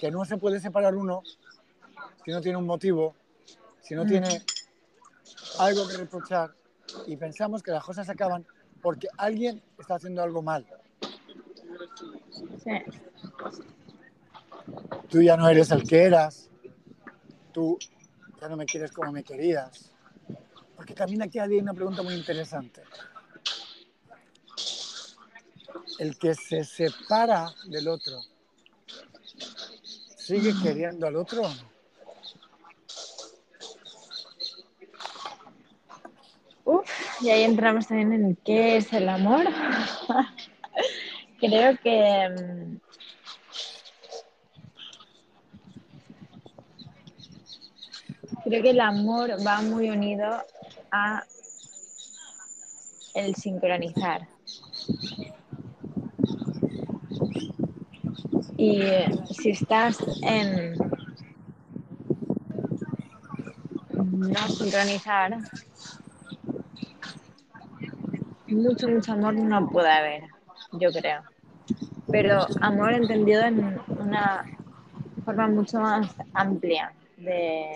que 0.00 0.10
no 0.10 0.24
se 0.24 0.36
puede 0.36 0.60
separar 0.60 0.94
uno 0.94 1.22
si 2.24 2.30
no 2.30 2.40
tiene 2.40 2.58
un 2.58 2.66
motivo, 2.66 3.14
si 3.80 3.94
no 3.94 4.04
Mm. 4.04 4.08
tiene 4.08 4.42
algo 5.58 5.88
que 5.88 5.96
reprochar 5.96 6.54
y 7.06 7.16
pensamos 7.16 7.62
que 7.62 7.70
las 7.70 7.82
cosas 7.84 8.06
se 8.06 8.12
acaban 8.12 8.46
porque 8.80 9.08
alguien 9.16 9.62
está 9.78 9.94
haciendo 9.96 10.22
algo 10.22 10.42
mal. 10.42 10.66
Sí. 12.62 12.70
Tú 15.08 15.22
ya 15.22 15.36
no 15.36 15.48
eres 15.48 15.70
el 15.70 15.82
que 15.82 16.04
eras, 16.04 16.50
tú 17.52 17.78
ya 18.40 18.48
no 18.48 18.56
me 18.56 18.66
quieres 18.66 18.90
como 18.92 19.12
me 19.12 19.22
querías. 19.22 19.92
Porque 20.76 20.94
también 20.94 21.22
aquí 21.22 21.38
hay 21.38 21.58
una 21.58 21.74
pregunta 21.74 22.02
muy 22.02 22.14
interesante. 22.14 22.82
El 25.98 26.18
que 26.18 26.34
se 26.34 26.64
separa 26.64 27.52
del 27.66 27.88
otro, 27.88 28.20
¿sigue 30.16 30.52
queriendo 30.62 31.06
al 31.06 31.16
otro? 31.16 31.42
Uf, 36.64 36.90
y 37.20 37.30
ahí 37.30 37.42
entramos 37.42 37.86
también 37.86 38.12
en 38.12 38.36
qué 38.36 38.76
es 38.78 38.92
el 38.92 39.08
amor. 39.08 39.44
Creo 41.40 41.76
que 41.78 42.80
creo 48.44 48.62
que 48.62 48.70
el 48.70 48.80
amor 48.80 49.36
va 49.46 49.60
muy 49.62 49.90
unido 49.90 50.42
a 50.90 51.24
el 53.14 53.34
sincronizar. 53.34 54.26
Y 58.56 58.82
si 59.30 59.50
estás 59.50 59.98
en 60.22 60.76
no 63.92 64.48
sincronizar, 64.48 65.36
mucho, 68.48 68.88
mucho 68.88 69.12
amor 69.12 69.34
no 69.34 69.68
puede 69.68 69.90
haber, 69.90 70.22
yo 70.72 70.90
creo. 70.92 71.22
Pero 72.10 72.46
amor 72.60 72.92
entendido 72.92 73.42
en 73.42 73.80
una 73.88 74.44
forma 75.24 75.48
mucho 75.48 75.80
más 75.80 76.14
amplia 76.34 76.92
de 77.16 77.72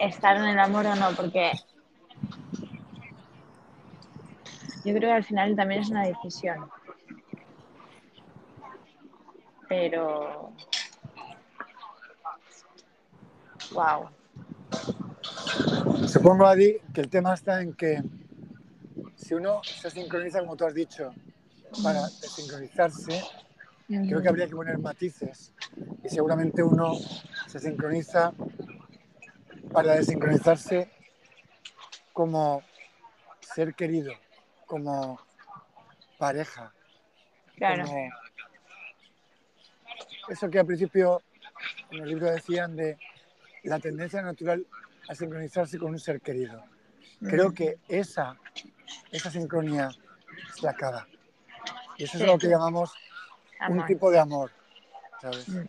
estar 0.00 0.36
en 0.36 0.44
el 0.44 0.58
amor 0.58 0.86
o 0.86 0.94
no, 0.94 1.10
porque 1.16 1.52
yo 4.84 4.94
creo 4.94 5.00
que 5.00 5.12
al 5.12 5.24
final 5.24 5.56
también 5.56 5.80
es 5.80 5.90
una 5.90 6.06
decisión. 6.06 6.70
Pero. 9.68 10.52
Wow. 13.72 14.08
Supongo, 16.06 16.46
Adi, 16.46 16.78
que 16.94 17.00
el 17.00 17.08
tema 17.08 17.34
está 17.34 17.60
en 17.60 17.74
que 17.74 18.00
si 19.16 19.34
uno 19.34 19.60
se 19.64 19.90
sincroniza, 19.90 20.38
como 20.40 20.56
tú 20.56 20.64
has 20.66 20.74
dicho, 20.74 21.12
para 21.82 22.02
desincronizarse, 22.02 23.24
creo 23.88 24.22
que 24.22 24.28
habría 24.28 24.46
que 24.46 24.54
poner 24.54 24.78
matices. 24.78 25.52
Y 26.04 26.08
seguramente 26.08 26.62
uno 26.62 26.94
se 27.48 27.58
sincroniza 27.58 28.32
para 29.72 29.94
desincronizarse 29.94 30.90
como 32.12 32.62
ser 33.40 33.74
querido, 33.74 34.12
como 34.66 35.20
pareja. 36.18 36.72
Claro. 37.56 37.84
Como 37.84 38.10
eso 40.28 40.50
que 40.50 40.58
al 40.58 40.66
principio 40.66 41.22
en 41.90 42.02
el 42.02 42.08
libro 42.08 42.30
decían 42.30 42.76
de 42.76 42.98
la 43.62 43.78
tendencia 43.78 44.22
natural 44.22 44.66
a 45.08 45.14
sincronizarse 45.14 45.78
con 45.78 45.90
un 45.90 46.00
ser 46.00 46.20
querido. 46.20 46.64
Creo 47.20 47.52
que 47.52 47.78
esa, 47.88 48.36
esa 49.10 49.30
sincronía 49.30 49.90
se 50.54 50.68
acaba. 50.68 51.06
Y 51.96 52.04
eso 52.04 52.18
es 52.18 52.26
lo 52.26 52.38
que 52.38 52.48
llamamos 52.48 52.92
un 53.68 53.86
tipo 53.86 54.10
de 54.10 54.18
amor, 54.18 54.50
¿sabes? 55.20 55.48
Mm. 55.48 55.64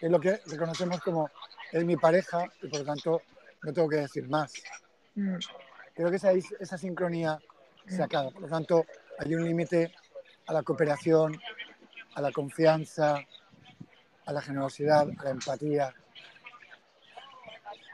Es 0.00 0.10
lo 0.10 0.20
que 0.20 0.40
reconocemos 0.46 1.00
como 1.00 1.30
es 1.76 1.84
mi 1.84 1.96
pareja 1.96 2.44
y 2.62 2.68
por 2.68 2.80
lo 2.80 2.86
tanto 2.86 3.22
no 3.62 3.72
tengo 3.72 3.88
que 3.88 3.96
decir 3.96 4.28
más. 4.28 4.52
Mm. 5.14 5.36
Creo 5.94 6.10
que 6.10 6.16
esa, 6.16 6.32
esa 6.32 6.78
sincronía 6.78 7.38
se 7.86 8.02
acaba. 8.02 8.30
Por 8.30 8.42
lo 8.42 8.48
tanto, 8.48 8.86
hay 9.18 9.34
un 9.34 9.44
límite 9.44 9.94
a 10.46 10.52
la 10.52 10.62
cooperación, 10.62 11.40
a 12.14 12.20
la 12.20 12.32
confianza, 12.32 13.20
a 14.26 14.32
la 14.32 14.40
generosidad, 14.40 15.08
a 15.18 15.24
la 15.24 15.30
empatía, 15.30 15.94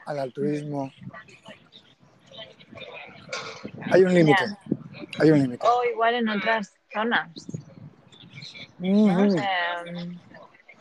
al 0.05 0.19
altruismo. 0.19 0.91
Hay 3.91 4.03
un 4.03 4.13
límite. 4.13 4.45
Hay 5.19 5.31
un 5.31 5.39
límite. 5.39 5.65
O 5.67 5.83
igual 5.85 6.15
en 6.15 6.29
otras 6.29 6.73
zonas. 6.91 7.29
¿no? 8.79 9.17
O 9.17 9.25
Ujú. 9.25 9.31
sea, 9.31 9.83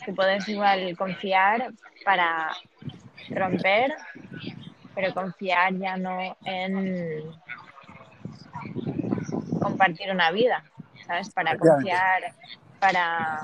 que 0.04 0.12
puedes 0.12 0.48
igual 0.48 0.96
confiar 0.96 1.72
para 2.04 2.50
romper, 3.34 3.94
pero 4.94 5.12
confiar 5.14 5.74
ya 5.74 5.96
no 5.96 6.36
en 6.44 7.22
compartir 9.60 10.10
una 10.10 10.30
vida, 10.30 10.64
¿sabes? 11.06 11.30
Para 11.30 11.56
confiar, 11.56 12.34
para 12.78 13.40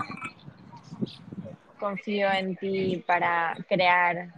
confío 1.79 2.31
en 2.33 2.57
ti 2.57 3.03
para 3.07 3.57
crear 3.69 4.29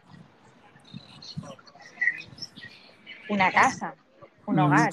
una 3.29 3.51
casa, 3.51 3.95
un 4.47 4.57
Mm. 4.57 4.59
hogar. 4.61 4.93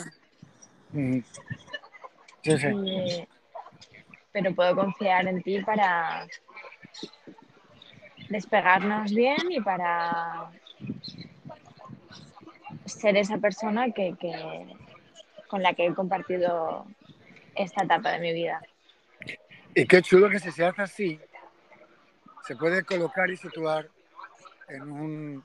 Ujú. 0.94 1.24
Sí, 2.44 2.58
sí. 2.58 2.68
Y- 2.68 3.28
pero 4.32 4.54
puedo 4.54 4.76
confiar 4.76 5.28
en 5.28 5.42
ti 5.42 5.62
para 5.64 6.28
despegarnos 8.30 9.12
bien 9.14 9.52
y 9.52 9.62
para 9.62 10.52
ser 12.86 13.18
esa 13.18 13.38
persona 13.38 13.92
que, 13.92 14.16
que- 14.20 14.76
con 15.48 15.64
la 15.64 15.74
que 15.74 15.86
he 15.86 15.94
compartido 15.94 16.86
esta 17.56 17.84
etapa 17.84 18.12
de 18.12 18.20
mi 18.20 18.34
vida. 18.34 18.62
Y 19.74 19.86
qué 19.86 20.02
chulo 20.02 20.30
que 20.30 20.40
si 20.40 20.52
se 20.52 20.66
hace 20.66 20.82
así, 20.82 21.20
se 22.46 22.56
puede 22.56 22.84
colocar 22.84 23.30
y 23.30 23.38
situar 23.38 23.88
en 24.68 24.82
un, 24.84 25.44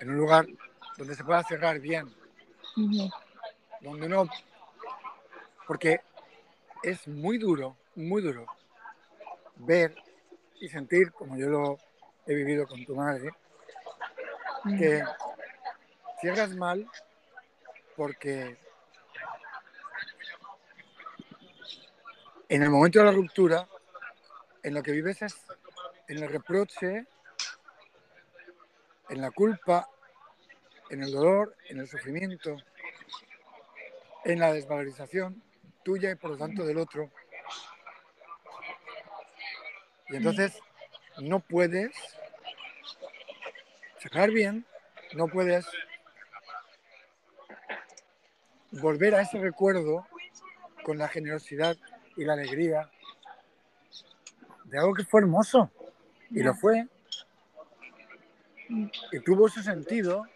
en 0.00 0.10
un 0.10 0.16
lugar 0.16 0.46
donde 0.96 1.14
se 1.14 1.24
pueda 1.24 1.42
cerrar 1.44 1.78
bien, 1.80 2.08
donde 3.80 4.08
no... 4.08 4.28
Porque 5.66 6.00
es 6.82 7.06
muy 7.06 7.38
duro, 7.38 7.76
muy 7.94 8.22
duro 8.22 8.46
ver 9.56 9.94
y 10.60 10.68
sentir, 10.68 11.12
como 11.12 11.36
yo 11.36 11.48
lo 11.48 11.78
he 12.30 12.34
vivido 12.34 12.64
con 12.64 12.84
tu 12.84 12.94
madre, 12.94 13.32
que 14.78 15.02
cierras 16.20 16.54
mal 16.54 16.88
porque 17.96 18.56
en 22.48 22.62
el 22.62 22.70
momento 22.70 23.00
de 23.00 23.04
la 23.06 23.10
ruptura, 23.10 23.66
en 24.62 24.74
lo 24.74 24.82
que 24.82 24.92
vives 24.92 25.22
es 25.22 25.34
en 26.06 26.22
el 26.22 26.28
reproche, 26.28 27.04
en 29.08 29.20
la 29.20 29.32
culpa, 29.32 29.88
en 30.88 31.02
el 31.02 31.10
dolor, 31.10 31.56
en 31.68 31.80
el 31.80 31.88
sufrimiento, 31.88 32.56
en 34.24 34.38
la 34.38 34.52
desvalorización 34.52 35.42
tuya 35.82 36.12
y 36.12 36.14
por 36.14 36.30
lo 36.30 36.36
tanto 36.36 36.64
del 36.64 36.78
otro. 36.78 37.10
Y 40.10 40.16
entonces 40.16 40.60
no 41.18 41.40
puedes 41.40 41.92
cerrar 43.98 44.30
bien, 44.30 44.64
no 45.14 45.28
puedes 45.28 45.66
volver 48.70 49.14
a 49.14 49.22
ese 49.22 49.38
recuerdo 49.38 50.06
con 50.84 50.98
la 50.98 51.08
generosidad 51.08 51.76
y 52.16 52.24
la 52.24 52.34
alegría 52.34 52.90
de 54.64 54.78
algo 54.78 54.94
que 54.94 55.04
fue 55.04 55.20
hermoso. 55.20 55.70
Y 56.30 56.42
lo 56.42 56.54
fue. 56.54 56.86
Y 58.68 59.20
tuvo 59.24 59.48
su 59.48 59.62
sentido. 59.62 60.26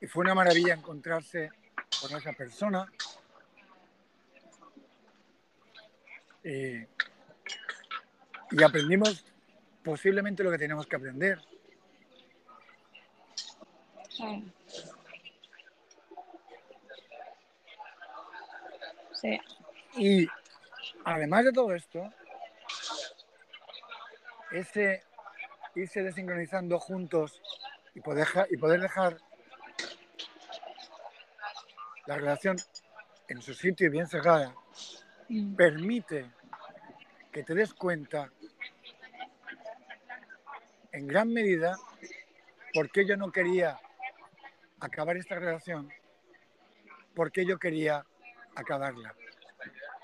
Y 0.00 0.06
fue 0.06 0.24
una 0.24 0.34
maravilla 0.34 0.74
encontrarse 0.74 1.50
con 2.00 2.16
esa 2.16 2.32
persona. 2.32 2.90
Y, 6.42 6.78
y 8.52 8.62
aprendimos 8.64 9.29
posiblemente 9.82 10.42
lo 10.42 10.50
que 10.50 10.58
tenemos 10.58 10.86
que 10.86 10.96
aprender. 10.96 11.38
Sí. 19.12 19.40
Y 19.96 20.26
además 21.04 21.44
de 21.44 21.52
todo 21.52 21.74
esto, 21.74 22.10
ese 24.50 25.02
irse 25.74 26.02
desincronizando 26.02 26.78
juntos 26.78 27.40
y 27.94 28.00
poder, 28.00 28.26
y 28.50 28.56
poder 28.56 28.80
dejar 28.80 29.18
la 32.06 32.16
relación 32.16 32.56
en 33.28 33.40
su 33.40 33.54
sitio 33.54 33.86
y 33.86 33.90
bien 33.90 34.08
cerrada, 34.08 34.54
permite 35.56 36.30
que 37.30 37.44
te 37.44 37.54
des 37.54 37.72
cuenta 37.74 38.30
en 41.00 41.06
gran 41.06 41.32
medida 41.32 41.78
por 42.74 42.90
qué 42.90 43.06
yo 43.06 43.16
no 43.16 43.32
quería 43.32 43.80
acabar 44.80 45.16
esta 45.16 45.36
relación, 45.36 45.88
por 47.14 47.32
qué 47.32 47.46
yo 47.46 47.58
quería 47.58 48.04
acabarla. 48.54 49.14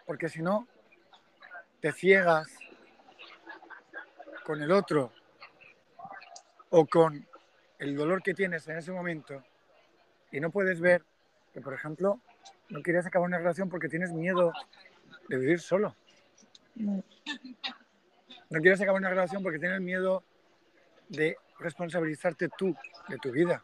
Porque 0.07 0.31
si 0.31 0.41
no, 0.41 0.67
te 1.81 1.93
ciegas 1.93 2.49
con 4.45 4.63
el 4.63 4.73
otro 4.73 5.13
o 6.71 6.87
con 6.87 7.27
el 7.79 7.95
dolor 7.95 8.23
que 8.23 8.33
tienes 8.33 8.67
en 8.69 8.79
ese 8.79 8.91
momento 8.91 9.45
y 10.33 10.41
no 10.41 10.51
puedes 10.51 10.81
ver 10.81 11.05
que, 11.53 11.61
por 11.61 11.75
ejemplo, 11.75 12.23
no 12.71 12.83
querías 12.83 13.05
acabar 13.05 13.27
una 13.27 13.39
relación 13.39 13.69
porque 13.69 13.91
tienes 13.91 14.13
miedo 14.13 14.51
de 15.29 15.37
vivir 15.37 15.61
solo. 15.61 15.95
No 16.75 17.03
quieres 18.63 18.81
acabar 18.81 18.99
una 18.99 19.11
relación 19.11 19.43
porque 19.43 19.59
tienes 19.59 19.83
miedo 19.83 20.25
de 21.09 21.37
responsabilizarte 21.59 22.49
tú 22.57 22.75
de 23.09 23.19
tu 23.19 23.31
vida. 23.31 23.63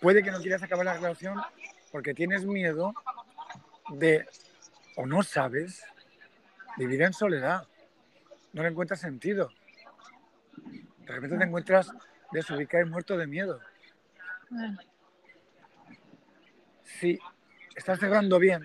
Puede 0.00 0.22
que 0.22 0.30
no 0.30 0.40
quieras 0.40 0.62
acabar 0.62 0.84
la 0.84 0.94
relación 0.94 1.40
porque 1.90 2.14
tienes 2.14 2.44
miedo 2.44 2.92
de 3.90 4.26
o 4.96 5.06
no 5.06 5.22
sabes 5.22 5.84
vivir 6.76 7.02
en 7.02 7.12
soledad. 7.12 7.66
No 8.52 8.62
le 8.62 8.68
encuentras 8.68 9.00
sentido. 9.00 9.50
De 10.98 11.12
repente 11.12 11.38
te 11.38 11.44
encuentras 11.44 11.92
desubicado 12.32 12.84
y 12.84 12.90
muerto 12.90 13.16
de 13.16 13.26
miedo. 13.26 13.60
Si 16.84 17.18
estás 17.74 17.98
cerrando 17.98 18.38
bien, 18.38 18.62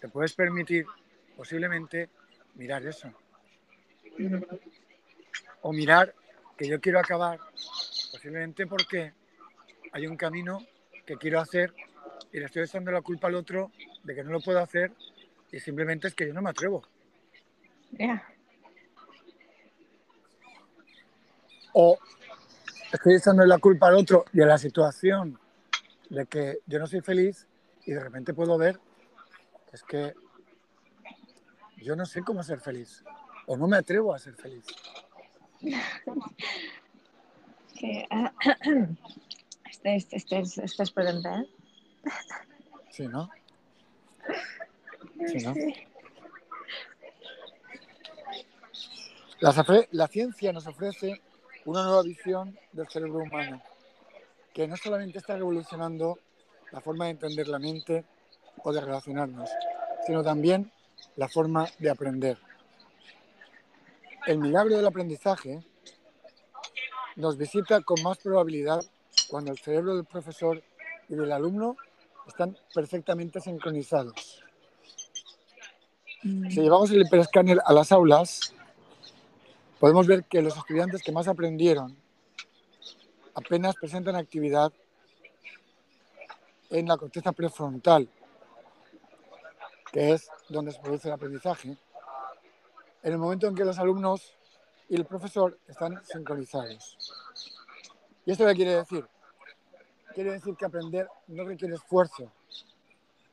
te 0.00 0.08
puedes 0.08 0.34
permitir 0.34 0.86
posiblemente 1.36 2.10
mirar 2.54 2.84
eso. 2.86 3.12
O 5.62 5.72
mirar 5.72 6.14
que 6.56 6.68
yo 6.68 6.80
quiero 6.80 6.98
acabar, 7.00 7.40
posiblemente 8.12 8.66
porque 8.66 9.12
hay 9.92 10.06
un 10.06 10.16
camino 10.16 10.60
que 11.06 11.16
quiero 11.16 11.40
hacer 11.40 11.72
y 12.32 12.38
le 12.38 12.46
estoy 12.46 12.62
echando 12.62 12.90
la 12.90 13.02
culpa 13.02 13.28
al 13.28 13.34
otro 13.34 13.70
de 14.02 14.14
que 14.14 14.24
no 14.24 14.30
lo 14.30 14.40
puedo 14.40 14.58
hacer 14.58 14.92
y 15.50 15.60
simplemente 15.60 16.08
es 16.08 16.14
que 16.14 16.26
yo 16.26 16.34
no 16.34 16.42
me 16.42 16.50
atrevo. 16.50 16.82
O 21.72 21.98
estoy 22.92 23.14
echando 23.14 23.44
la 23.44 23.58
culpa 23.58 23.88
al 23.88 23.94
otro 23.94 24.24
y 24.32 24.40
a 24.42 24.46
la 24.46 24.58
situación 24.58 25.38
de 26.10 26.26
que 26.26 26.58
yo 26.66 26.78
no 26.78 26.86
soy 26.86 27.00
feliz 27.00 27.46
y 27.84 27.92
de 27.92 28.00
repente 28.00 28.34
puedo 28.34 28.56
ver 28.58 28.78
que 29.70 29.76
es 29.76 29.82
que 29.82 30.14
yo 31.78 31.96
no 31.96 32.06
sé 32.06 32.22
cómo 32.22 32.42
ser 32.42 32.60
feliz 32.60 33.04
o 33.46 33.56
no 33.56 33.66
me 33.66 33.76
atrevo 33.76 34.14
a 34.14 34.18
ser 34.18 34.34
feliz. 34.34 34.64
este, 39.70 39.96
este, 39.96 40.16
este, 40.16 40.38
es, 40.38 40.58
este 40.58 40.82
es 40.82 40.90
potente, 40.90 41.28
¿eh? 41.28 41.48
Sí, 42.90 43.08
¿no? 43.08 43.28
Sí, 45.26 45.38
¿no? 45.38 45.54
La, 49.40 49.86
la 49.90 50.08
ciencia 50.08 50.52
nos 50.52 50.66
ofrece 50.66 51.20
una 51.64 51.82
nueva 51.82 52.02
visión 52.02 52.58
del 52.72 52.88
cerebro 52.88 53.18
humano, 53.18 53.60
que 54.52 54.66
no 54.66 54.76
solamente 54.76 55.18
está 55.18 55.34
revolucionando 55.36 56.18
la 56.72 56.80
forma 56.80 57.06
de 57.06 57.12
entender 57.12 57.48
la 57.48 57.58
mente 57.58 58.04
o 58.62 58.72
de 58.72 58.80
relacionarnos, 58.80 59.50
sino 60.06 60.22
también 60.22 60.70
la 61.16 61.28
forma 61.28 61.66
de 61.78 61.90
aprender. 61.90 62.38
El 64.26 64.38
milagro 64.38 64.76
del 64.76 64.86
aprendizaje 64.86 65.62
nos 67.16 67.36
visita 67.36 67.82
con 67.82 68.02
más 68.02 68.16
probabilidad 68.16 68.82
cuando 69.28 69.52
el 69.52 69.58
cerebro 69.58 69.96
del 69.96 70.06
profesor 70.06 70.62
y 71.10 71.14
del 71.14 71.30
alumno 71.30 71.76
están 72.26 72.56
perfectamente 72.74 73.40
sincronizados. 73.40 74.42
Si 76.22 76.60
llevamos 76.62 76.90
el 76.90 77.02
hiperescáner 77.02 77.58
a 77.66 77.74
las 77.74 77.92
aulas, 77.92 78.54
podemos 79.78 80.06
ver 80.06 80.24
que 80.24 80.40
los 80.40 80.56
estudiantes 80.56 81.02
que 81.02 81.12
más 81.12 81.28
aprendieron 81.28 81.94
apenas 83.34 83.74
presentan 83.74 84.16
actividad 84.16 84.72
en 86.70 86.88
la 86.88 86.96
corteza 86.96 87.32
prefrontal, 87.32 88.08
que 89.92 90.12
es 90.12 90.30
donde 90.48 90.72
se 90.72 90.80
produce 90.80 91.08
el 91.08 91.14
aprendizaje, 91.14 91.76
en 93.04 93.12
el 93.12 93.18
momento 93.18 93.46
en 93.46 93.54
que 93.54 93.64
los 93.64 93.78
alumnos 93.78 94.34
y 94.88 94.96
el 94.96 95.04
profesor 95.04 95.58
están 95.68 96.02
sincronizados. 96.06 96.96
¿Y 98.24 98.32
esto 98.32 98.46
qué 98.46 98.54
quiere 98.54 98.76
decir? 98.76 99.06
Quiere 100.14 100.32
decir 100.32 100.56
que 100.56 100.64
aprender 100.64 101.06
no 101.26 101.44
requiere 101.44 101.74
esfuerzo, 101.74 102.32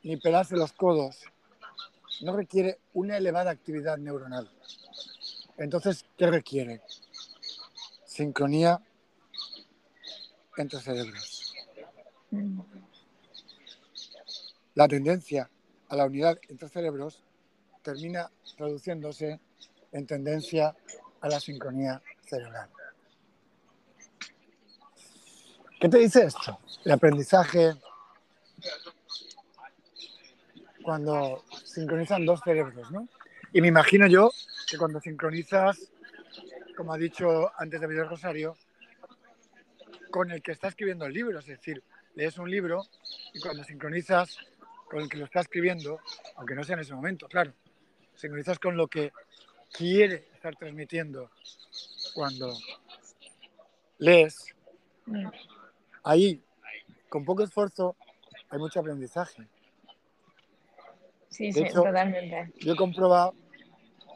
ni 0.04 0.18
pelarse 0.18 0.58
los 0.58 0.74
codos, 0.74 1.22
no 2.22 2.36
requiere 2.36 2.80
una 2.94 3.16
elevada 3.16 3.52
actividad 3.52 3.98
neuronal. 3.98 4.52
Entonces, 5.58 6.06
¿qué 6.18 6.28
requiere? 6.28 6.82
Sincronía 8.04 8.82
entre 10.58 10.82
cerebros. 10.82 11.54
La 14.74 14.88
tendencia 14.90 15.50
a 15.88 15.96
la 15.96 16.06
unidad 16.06 16.38
entre 16.50 16.68
cerebros 16.68 17.24
termina 17.84 18.30
traduciéndose 18.58 19.40
en 19.92 20.06
tendencia 20.06 20.76
a 21.22 21.30
la 21.30 21.40
sincronía 21.40 22.02
cerebral. 22.24 22.70
¿Qué 25.80 25.90
te 25.90 25.98
dice 25.98 26.26
esto? 26.26 26.60
El 26.86 26.92
aprendizaje 26.92 27.74
cuando 30.84 31.44
sincronizan 31.64 32.26
dos 32.26 32.42
cerebros, 32.44 32.92
¿no? 32.92 33.08
Y 33.54 33.62
me 33.62 33.68
imagino 33.68 34.08
yo 34.08 34.32
que 34.70 34.78
cuando 34.78 35.00
sincronizas, 35.00 35.92
como 36.78 36.94
ha 36.94 36.98
dicho 36.98 37.52
antes 37.58 37.82
David 37.82 38.04
Rosario, 38.04 38.56
con 40.10 40.32
el 40.32 40.42
que 40.42 40.52
está 40.52 40.68
escribiendo 40.68 41.06
el 41.06 41.14
libro, 41.14 41.40
es 41.40 41.46
decir, 41.46 41.84
lees 42.16 42.38
un 42.38 42.50
libro 42.50 42.86
y 43.34 43.40
cuando 43.40 43.64
sincronizas 43.64 44.38
con 44.90 45.02
el 45.02 45.10
que 45.10 45.18
lo 45.18 45.26
está 45.26 45.40
escribiendo, 45.40 46.00
aunque 46.36 46.56
no 46.56 46.64
sea 46.64 46.76
en 46.76 46.82
ese 46.82 46.94
momento, 46.94 47.28
claro, 47.28 47.54
sincronizas 48.16 48.60
con 48.60 48.76
lo 48.76 48.88
que 48.88 49.12
quiere 49.72 50.28
estar 50.34 50.56
transmitiendo 50.56 51.30
cuando 52.14 52.54
lees, 53.98 54.54
ahí, 56.04 56.42
con 57.10 57.24
poco 57.26 57.44
esfuerzo, 57.44 57.96
hay 58.50 58.60
mucho 58.60 58.80
aprendizaje. 58.80 59.48
Sí, 61.30 61.52
sí, 61.54 61.64
totalmente. 61.74 62.52
Yo 62.60 62.74
he 62.74 62.76
comprobado, 62.76 63.34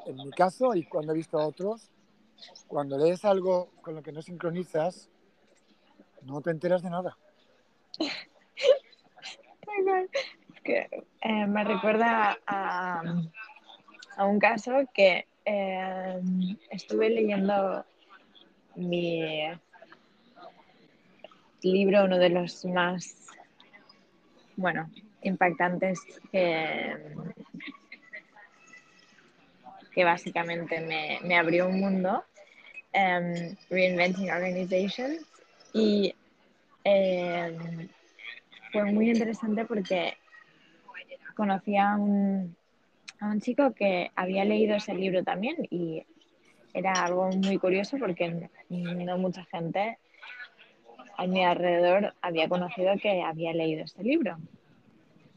en 0.05 0.17
mi 0.17 0.31
caso 0.31 0.75
y 0.75 0.83
cuando 0.83 1.13
he 1.13 1.15
visto 1.15 1.39
a 1.39 1.47
otros, 1.47 1.89
cuando 2.67 2.97
lees 2.97 3.23
algo 3.23 3.71
con 3.81 3.95
lo 3.95 4.03
que 4.03 4.11
no 4.11 4.21
sincronizas, 4.21 5.09
no 6.23 6.41
te 6.41 6.51
enteras 6.51 6.81
de 6.83 6.89
nada. 6.89 7.17
Eh, 10.67 11.45
me 11.47 11.63
recuerda 11.63 12.37
a, 12.47 13.03
a, 14.17 14.25
un 14.25 14.39
caso 14.39 14.71
que 14.93 15.27
eh, 15.45 16.19
estuve 16.71 17.09
leyendo 17.09 17.85
mi 18.75 19.21
libro, 21.61 22.05
uno 22.05 22.17
de 22.17 22.29
los 22.29 22.65
más, 22.65 23.27
bueno, 24.55 24.89
impactantes 25.21 26.01
que, 26.31 26.95
que 29.93 30.03
básicamente 30.03 30.79
me, 30.81 31.19
me 31.23 31.37
abrió 31.37 31.67
un 31.67 31.79
mundo, 31.79 32.23
um, 32.93 33.55
Reinventing 33.69 34.31
Organizations, 34.31 35.25
y 35.73 36.13
um, 36.85 37.87
fue 38.71 38.83
muy 38.91 39.09
interesante 39.09 39.65
porque 39.65 40.17
conocí 41.35 41.77
a 41.77 41.95
un, 41.95 42.55
a 43.19 43.27
un 43.27 43.41
chico 43.41 43.73
que 43.73 44.11
había 44.15 44.45
leído 44.45 44.75
ese 44.75 44.93
libro 44.93 45.23
también 45.23 45.55
y 45.69 46.03
era 46.73 46.91
algo 46.91 47.29
muy 47.29 47.57
curioso 47.57 47.97
porque 47.97 48.49
no 48.69 49.17
mucha 49.17 49.45
gente 49.45 49.97
a 51.17 51.27
mi 51.27 51.43
alrededor 51.43 52.13
había 52.21 52.49
conocido 52.49 52.93
que 53.01 53.21
había 53.21 53.53
leído 53.53 53.85
este 53.85 54.03
libro. 54.03 54.37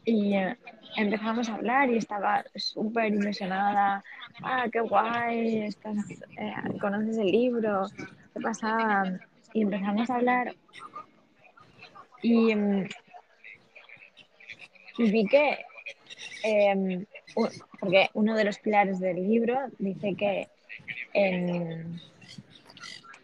Y 0.04 0.34
eh, 0.34 0.56
empezamos 0.96 1.48
a 1.48 1.54
hablar 1.56 1.90
y 1.90 1.98
estaba 1.98 2.44
súper 2.54 3.12
impresionada. 3.12 4.02
Ah, 4.42 4.66
qué 4.72 4.80
guay, 4.80 5.62
estás, 5.64 5.96
eh, 6.38 6.54
conoces 6.80 7.18
el 7.18 7.26
libro, 7.26 7.86
qué 8.32 8.40
pasa. 8.40 9.20
Y 9.52 9.62
empezamos 9.62 10.08
a 10.10 10.16
hablar. 10.16 10.54
Y, 12.22 12.54
mm, 12.54 12.88
vi 14.98 15.26
que, 15.26 15.58
em, 16.42 17.04
porque 17.80 18.08
uno 18.14 18.34
de 18.36 18.44
los 18.44 18.58
pilares 18.58 18.98
del 19.00 19.16
libro 19.16 19.58
dice 19.78 20.14
que 20.14 20.48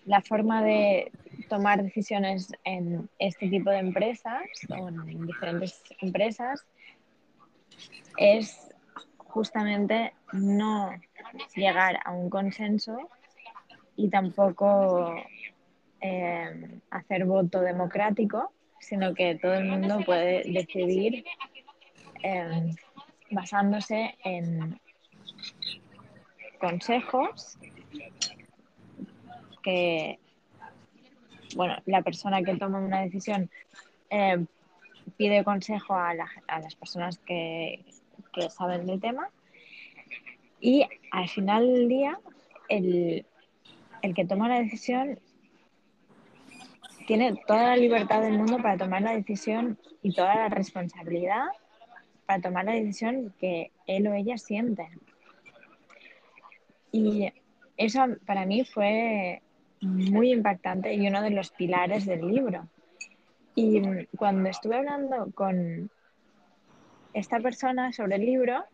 la 0.07 0.21
forma 0.21 0.63
de 0.63 1.11
tomar 1.49 1.83
decisiones 1.83 2.53
en 2.65 3.09
este 3.19 3.49
tipo 3.49 3.71
de 3.71 3.79
empresas 3.79 4.43
o 4.71 4.89
en 4.89 5.27
diferentes 5.27 5.83
empresas 6.01 6.65
es 8.17 8.71
justamente 9.19 10.13
no 10.33 10.91
llegar 11.57 11.99
a 12.05 12.13
un 12.13 12.31
consenso 12.31 12.97
y 13.97 14.09
tampoco 14.09 15.15
eh, 16.01 16.81
hacer 16.91 17.25
voto 17.25 17.61
democrático, 17.61 18.53
sino 18.79 19.15
que 19.15 19.37
todo 19.37 19.55
el 19.55 19.65
mundo 19.65 20.01
puede 20.05 20.43
decidir 20.45 21.25
eh, 22.23 22.71
basándose 23.35 24.17
en 24.25 24.81
consejos 26.59 27.59
que, 29.63 30.19
bueno, 31.57 31.77
la 31.87 32.03
persona 32.03 32.43
que 32.43 32.57
toma 32.57 32.79
una 32.79 33.03
decisión 33.03 33.51
eh, 34.11 34.45
pide 35.17 35.45
consejo 35.45 35.95
a, 35.95 36.15
las 36.15 36.75
personas 36.77 37.19
que, 37.19 37.85
que 38.33 38.51
saben 38.51 38.87
del 38.87 39.01
tema. 39.01 39.29
Y 40.61 40.87
al 41.11 41.29
final 41.29 41.67
del 41.73 41.89
día, 41.89 42.19
el, 42.69 43.27
el 44.03 44.15
que 44.15 44.25
toma 44.25 44.49
la 44.49 44.61
decisión 44.61 45.19
tiene 47.07 47.35
toda 47.47 47.69
la 47.69 47.77
libertad 47.77 48.23
del 48.23 48.39
mundo 48.39 48.57
para 48.59 48.79
tomar 48.79 49.03
la 49.03 49.13
decisión 49.13 49.79
y 50.03 50.15
toda 50.15 50.35
la 50.35 50.49
responsabilidad 50.49 51.47
para 52.27 52.41
tomar 52.41 52.65
la 52.65 52.73
decisión 52.73 53.35
que 53.39 53.71
él 53.87 54.07
o 54.07 54.15
ella 54.15 54.39
siente. 54.39 54.89
Y 56.93 57.33
eso 57.77 58.05
para 58.25 58.47
mí 58.47 58.65
fue 58.65 59.43
muy 59.81 60.33
impactante 60.33 60.95
y 60.95 61.07
uno 61.07 61.23
de 61.23 61.31
los 61.31 61.51
pilares 61.51 62.07
del 62.07 62.27
libro. 62.27 62.69
Y 63.55 63.83
cuando 64.17 64.49
estuve 64.49 64.77
hablando 64.77 65.31
con 65.35 65.91
esta 67.13 67.41
persona 67.41 67.93
sobre 67.93 68.17
el 68.17 68.27
libro, 68.27 68.65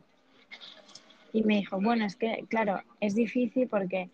y 1.32 1.42
me 1.42 1.56
dijo, 1.56 1.80
bueno, 1.80 2.04
es 2.04 2.16
que, 2.16 2.44
claro, 2.48 2.80
es 3.00 3.14
difícil 3.14 3.68
porque 3.68 4.10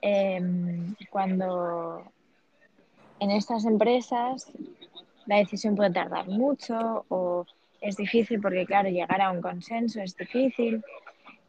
em, 0.00 0.94
cuando 1.10 2.02
en 3.20 3.30
estas 3.30 3.64
empresas 3.64 4.50
la 5.26 5.36
decisión 5.36 5.76
puede 5.76 5.92
tardar 5.92 6.28
mucho 6.28 7.04
o 7.08 7.46
es 7.80 7.96
difícil 7.96 8.40
porque, 8.40 8.66
claro, 8.66 8.88
llegar 8.88 9.20
a 9.20 9.30
un 9.30 9.40
consenso 9.40 10.00
es 10.00 10.16
difícil. 10.16 10.82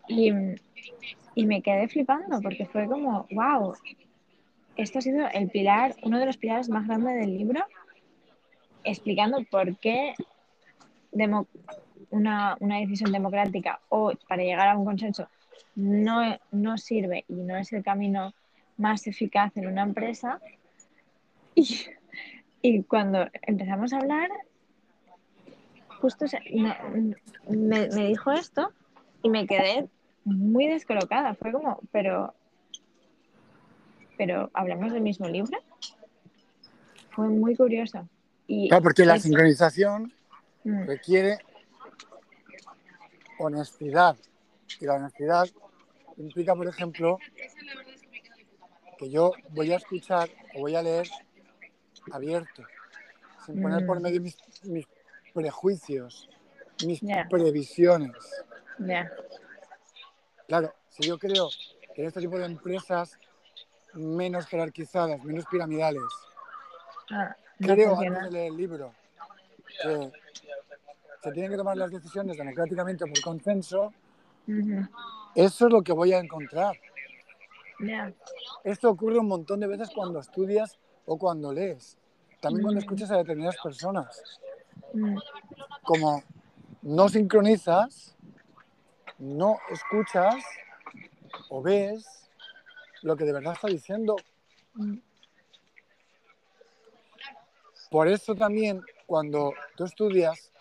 Y, 0.08 0.32
y 1.36 1.46
me 1.46 1.62
quedé 1.62 1.88
flipando 1.88 2.42
porque 2.42 2.66
fue 2.66 2.88
como, 2.88 3.28
wow, 3.32 3.74
esto 4.78 5.00
ha 5.00 5.02
sido 5.02 5.28
el 5.34 5.50
pilar, 5.50 5.96
uno 6.04 6.20
de 6.20 6.26
los 6.26 6.38
pilares 6.38 6.70
más 6.70 6.88
grandes 6.88 7.16
del 7.16 7.38
libro, 7.38 7.66
explicando 8.84 9.44
por 9.50 9.78
qué 9.78 10.14
una, 12.10 12.58
una, 12.60 12.80
decisión 12.80 13.12
democrática 13.12 13.80
o 13.90 14.14
para 14.28 14.44
llegar 14.44 14.68
a 14.68 14.78
un 14.78 14.86
consenso 14.86 15.28
no, 15.76 16.38
no 16.52 16.78
sirve 16.78 17.26
y 17.28 17.34
no 17.34 17.58
es 17.58 17.74
el 17.74 17.84
camino 17.84 18.34
más 18.78 19.08
eficaz 19.08 19.56
en 19.58 19.68
una 19.68 19.84
empresa. 19.84 20.40
Y, 21.60 21.88
y 22.62 22.84
cuando 22.84 23.28
empezamos 23.42 23.92
a 23.92 23.98
hablar, 23.98 24.30
justo 26.00 26.26
me, 27.50 27.88
me, 27.90 28.08
dijo 28.08 28.32
esto 28.32 28.72
y 29.24 29.30
me 29.30 29.48
quedé 29.48 29.88
muy 30.24 30.68
descolocada. 30.68 31.34
Fue 31.36 31.52
como, 31.52 31.80
pero, 31.92 32.34
pero 34.18 34.50
¿hablamos 34.54 34.94
del 34.94 35.02
mismo 35.02 35.28
libro? 35.28 35.58
Fue 37.12 37.28
muy 37.28 37.56
curioso. 37.56 38.08
Y 38.48 38.70
claro, 38.70 38.84
porque 38.84 39.06
la 39.06 39.20
sincronización 39.20 40.14
mm. 40.64 40.86
requiere 40.86 41.40
honestidad. 43.40 44.16
Y 44.80 44.86
la 44.86 44.96
honestidad 44.96 45.48
implica, 46.18 46.56
por 46.56 46.68
ejemplo, 46.68 47.18
que 48.98 49.10
yo 49.10 49.32
voy 49.50 49.72
a 49.72 49.78
escuchar 49.78 50.30
o 50.56 50.62
voy 50.62 50.76
a 50.76 50.82
leer 50.82 51.08
abierto, 52.12 52.64
sin 53.46 53.62
poner 53.62 53.86
por 53.86 54.00
mm. 54.00 54.04
medio 54.04 54.22
mis, 54.22 54.38
mis 54.64 54.88
prejuicios, 55.38 56.28
mis 56.84 57.00
previsiones. 57.30 58.12
Claro, 60.48 60.74
si 60.90 61.08
yo 61.08 61.20
creo 61.20 61.48
que 61.94 62.02
en 62.02 62.08
este 62.08 62.22
tipo 62.22 62.40
de 62.40 62.46
empresas 62.46 63.20
menos 63.94 64.48
jerarquizadas, 64.48 65.24
menos 65.24 65.46
piramidales, 65.46 66.02
ah, 67.12 67.36
creo 67.60 68.00
antes 68.00 68.24
de 68.24 68.32
leer 68.32 68.52
el 68.52 68.58
libro 68.58 68.94
que 69.84 70.12
se 71.22 71.32
tienen 71.34 71.52
que 71.52 71.58
tomar 71.58 71.78
las 71.78 71.92
decisiones 71.92 72.36
democráticamente 72.36 73.06
por 73.06 73.22
consenso, 73.22 73.94
eso 75.36 75.68
es 75.68 75.72
lo 75.72 75.84
que 75.84 75.94
voy 75.94 76.14
a 76.14 76.20
encontrar. 76.20 76.76
Esto 78.64 78.90
ocurre 78.90 79.20
un 79.20 79.28
montón 79.28 79.60
de 79.60 79.68
veces 79.68 79.92
cuando 79.94 80.20
estudias 80.20 80.80
o 81.06 81.16
cuando 81.20 81.54
lees. 81.54 81.96
También 82.42 82.64
cuando 82.64 82.80
escuchas 82.80 83.12
a 83.12 83.18
determinadas 83.18 83.58
personas. 83.62 84.40
Mm. 84.94 85.18
Como 85.84 86.24
no 86.82 87.10
sincronizas, 87.10 88.16
no 89.18 89.58
escuchas 89.70 90.36
o 91.50 91.62
ves 91.62 92.30
lo 93.02 93.16
que 93.16 93.26
de 93.26 93.34
verdad 93.34 93.54
está 93.54 93.68
diciendo. 93.68 94.16
Por 97.90 98.08
eso 98.08 98.36
también 98.36 98.82
cuando 99.06 99.54
tú 99.76 99.86
estudias, 99.86 100.52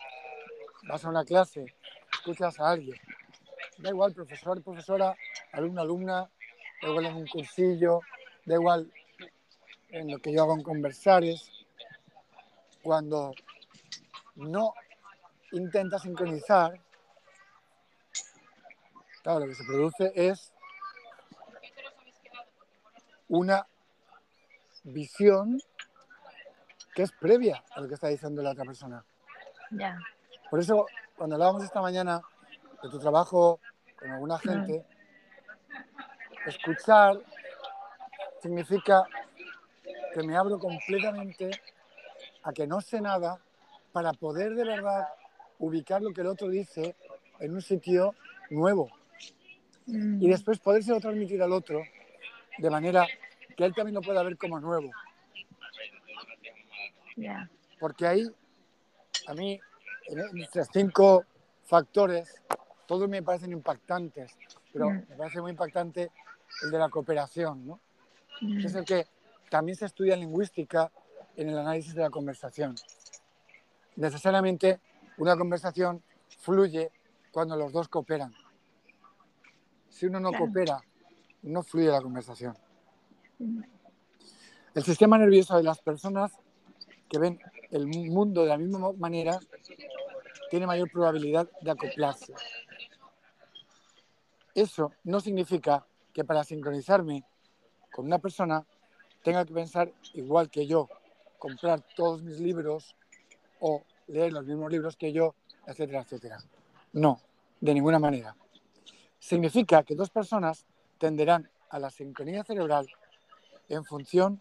vas 0.89 1.05
a 1.05 1.09
una 1.09 1.25
clase, 1.25 1.75
escuchas 2.13 2.59
a 2.61 2.71
alguien, 2.71 2.97
da 3.79 3.91
igual 3.91 4.15
profesor, 4.15 4.63
profesora, 4.63 5.15
alumno, 5.53 5.81
alumna, 5.81 6.31
da 6.81 6.89
igual 6.89 7.07
en 7.07 7.17
un 7.17 7.27
cursillo, 7.27 8.01
da 8.45 8.55
igual 8.55 8.91
en 9.89 10.11
lo 10.11 10.19
que 10.19 10.33
yo 10.33 10.43
hago 10.43 10.55
en 10.55 10.63
conversares, 10.63 11.51
cuando 12.83 13.33
no 14.37 14.75
intenta 15.53 15.99
sincronizar, 15.99 16.79
claro, 19.23 19.41
lo 19.41 19.47
que 19.47 19.55
se 19.55 19.65
produce 19.65 20.13
es 20.15 20.53
una 23.29 23.67
visión 24.85 25.61
que 26.95 27.03
es 27.03 27.13
previa 27.13 27.63
a 27.73 27.81
lo 27.81 27.89
que 27.89 27.95
está 27.95 28.09
diciendo 28.09 28.43
la 28.43 28.51
otra 28.51 28.65
persona. 28.65 29.05
Por 30.51 30.61
eso, 30.61 30.87
cuando 31.17 31.35
hablábamos 31.35 31.65
esta 31.65 31.81
mañana 31.81 32.23
de 32.83 32.89
tu 32.89 32.99
trabajo 32.99 33.61
con 33.99 34.11
alguna 34.11 34.39
gente, 34.39 34.87
escuchar 36.47 37.21
significa 38.41 39.05
que 40.15 40.23
me 40.23 40.37
abro 40.37 40.59
completamente 40.59 41.51
a 42.45 42.53
que 42.53 42.67
no 42.67 42.81
sé 42.81 43.01
nada 43.01 43.41
para 43.97 44.13
poder 44.13 44.55
de 44.55 44.63
verdad 44.63 45.09
ubicar 45.59 46.03
lo 46.03 46.13
que 46.13 46.21
el 46.21 46.27
otro 46.27 46.51
dice 46.51 46.97
en 47.41 47.55
un 47.55 47.63
sitio 47.63 48.15
nuevo. 48.51 48.91
Mm. 49.87 50.23
Y 50.23 50.29
después 50.29 50.59
podérselo 50.59 51.01
transmitir 51.01 51.43
al 51.43 51.51
otro 51.51 51.81
de 52.59 52.69
manera 52.69 53.07
que 53.57 53.65
él 53.65 53.75
también 53.75 53.95
lo 53.95 54.03
pueda 54.03 54.23
ver 54.23 54.37
como 54.37 54.61
nuevo. 54.61 54.91
Porque 57.81 58.07
ahí, 58.07 58.31
a 59.29 59.33
mí, 59.33 59.59
en 60.09 60.39
estos 60.43 60.69
cinco 60.71 61.25
factores, 61.65 62.43
todos 62.87 63.09
me 63.09 63.23
parecen 63.23 63.53
impactantes, 63.53 64.31
pero 64.75 64.91
mm. 64.91 65.07
me 65.09 65.17
parece 65.17 65.41
muy 65.41 65.53
impactante 65.53 66.11
el 66.65 66.71
de 66.71 66.79
la 66.79 66.91
cooperación, 66.91 67.67
¿no? 67.67 67.81
Que 68.41 68.67
es 68.67 68.75
mm. 68.75 68.77
el 68.77 68.85
que 68.85 69.07
también 69.49 69.75
se 69.75 69.87
estudia 69.87 70.13
en 70.13 70.21
lingüística 70.21 70.93
en 71.35 71.49
el 71.49 71.57
análisis 71.57 71.95
de 71.95 72.03
la 72.03 72.11
conversación. 72.11 72.77
Necesariamente 73.97 74.81
una 75.19 75.37
conversación 75.37 76.03
fluye 76.29 76.91
cuando 77.33 77.57
los 77.57 77.73
dos 77.73 77.89
cooperan. 77.89 78.35
Si 79.89 80.07
uno 80.07 80.21
no 80.21 80.33
coopera, 80.33 80.79
no 81.43 81.63
fluye 81.63 81.89
la 81.89 82.03
conversación. 82.03 82.57
El 84.75 84.85
sistema 84.85 85.17
nervioso 85.17 85.57
de 85.57 85.63
las 85.63 85.81
personas 85.81 86.33
que 87.09 87.19
ven 87.19 87.41
el 87.71 87.87
mundo 87.87 88.43
de 88.43 88.49
la 88.49 88.59
misma 88.59 88.93
manera 88.93 89.39
tiene 90.51 90.67
mayor 90.67 90.91
probabilidad 90.91 91.49
de 91.63 91.71
acoplarse. 91.71 92.35
Eso 94.55 94.93
no 95.05 95.21
significa 95.21 95.87
que 96.13 96.25
para 96.25 96.45
sincronizarme 96.45 97.25
con 97.93 98.07
una 98.07 98.19
persona 98.19 98.67
tenga 99.23 99.45
que 99.45 99.55
pensar 99.55 99.93
igual 100.15 100.51
que 100.51 100.67
yo, 100.67 100.89
comprar 101.39 101.83
todos 101.95 102.23
mis 102.23 102.39
libros 102.41 102.95
o 103.61 103.83
leer 104.09 104.33
los 104.33 104.45
mismos 104.45 104.71
libros 104.71 104.97
que 104.97 105.13
yo, 105.13 105.35
etcétera, 105.67 106.01
etcétera. 106.01 106.39
No, 106.93 107.21
de 107.61 107.75
ninguna 107.75 107.99
manera. 107.99 108.37
Significa 109.19 109.83
que 109.83 109.95
dos 109.95 110.11
personas 110.11 110.67
tenderán 110.99 111.51
a 111.71 111.79
la 111.79 111.91
sincronía 111.91 112.45
cerebral 112.45 112.87
en 113.69 113.85
función 113.85 114.41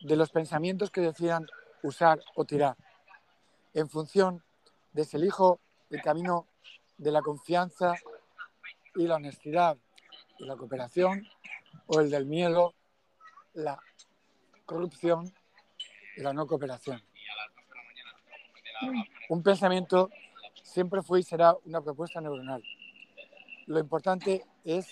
de 0.00 0.16
los 0.16 0.30
pensamientos 0.30 0.90
que 0.90 1.00
decidan 1.00 1.46
usar 1.82 2.20
o 2.34 2.44
tirar, 2.44 2.76
en 3.74 3.88
función 3.88 4.42
de 4.92 5.04
si 5.04 5.16
elijo 5.16 5.60
el 5.90 6.02
camino 6.02 6.46
de 6.98 7.12
la 7.12 7.22
confianza 7.22 7.94
y 8.94 9.06
la 9.06 9.16
honestidad 9.16 9.76
y 10.38 10.44
la 10.44 10.56
cooperación 10.56 11.26
o 11.86 12.00
el 12.00 12.10
del 12.10 12.26
miedo, 12.26 12.74
la 13.54 13.78
corrupción 14.64 15.32
y 16.16 16.22
la 16.22 16.32
no 16.32 16.46
cooperación. 16.46 17.02
Un 19.28 19.42
pensamiento 19.42 20.10
siempre 20.62 21.02
fue 21.02 21.20
y 21.20 21.22
será 21.22 21.54
una 21.64 21.80
propuesta 21.80 22.20
neuronal. 22.20 22.62
Lo 23.66 23.78
importante 23.78 24.44
es 24.64 24.88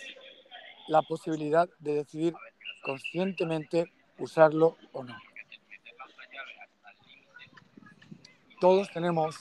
la 0.89 1.03
posibilidad 1.03 1.69
de 1.79 1.95
decidir 1.95 2.35
conscientemente 2.83 3.93
usarlo 4.19 4.77
o 4.93 5.05
no. 5.05 5.17
Todos 8.61 8.91
tenemos 8.93 9.37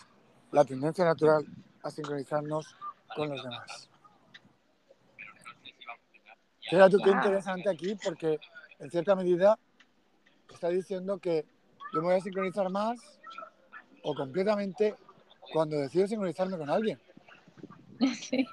la 0.52 0.64
tendencia 0.64 1.06
natural 1.06 1.46
a 1.84 1.90
sincronizarnos 1.90 2.76
con 3.16 3.30
los 3.30 3.44
demás. 3.44 3.90
Qué 6.70 6.76
interesante 7.10 7.70
aquí 7.70 7.96
porque 8.04 8.40
en 8.80 8.92
cierta 8.92 9.16
medida 9.16 9.58
está 10.54 10.70
diciendo 10.70 11.18
que 11.18 11.46
yo 11.94 12.02
me 12.02 12.08
voy 12.08 12.16
a 12.16 12.22
sincronizar 12.22 12.70
más 12.70 13.00
o 14.08 14.16
completamente 14.16 14.96
cuando 15.52 15.78
decido 15.78 16.08
sincronizarme 16.08 16.58
con 16.58 16.70
alguien. 16.70 16.98
Sí. 18.16 18.48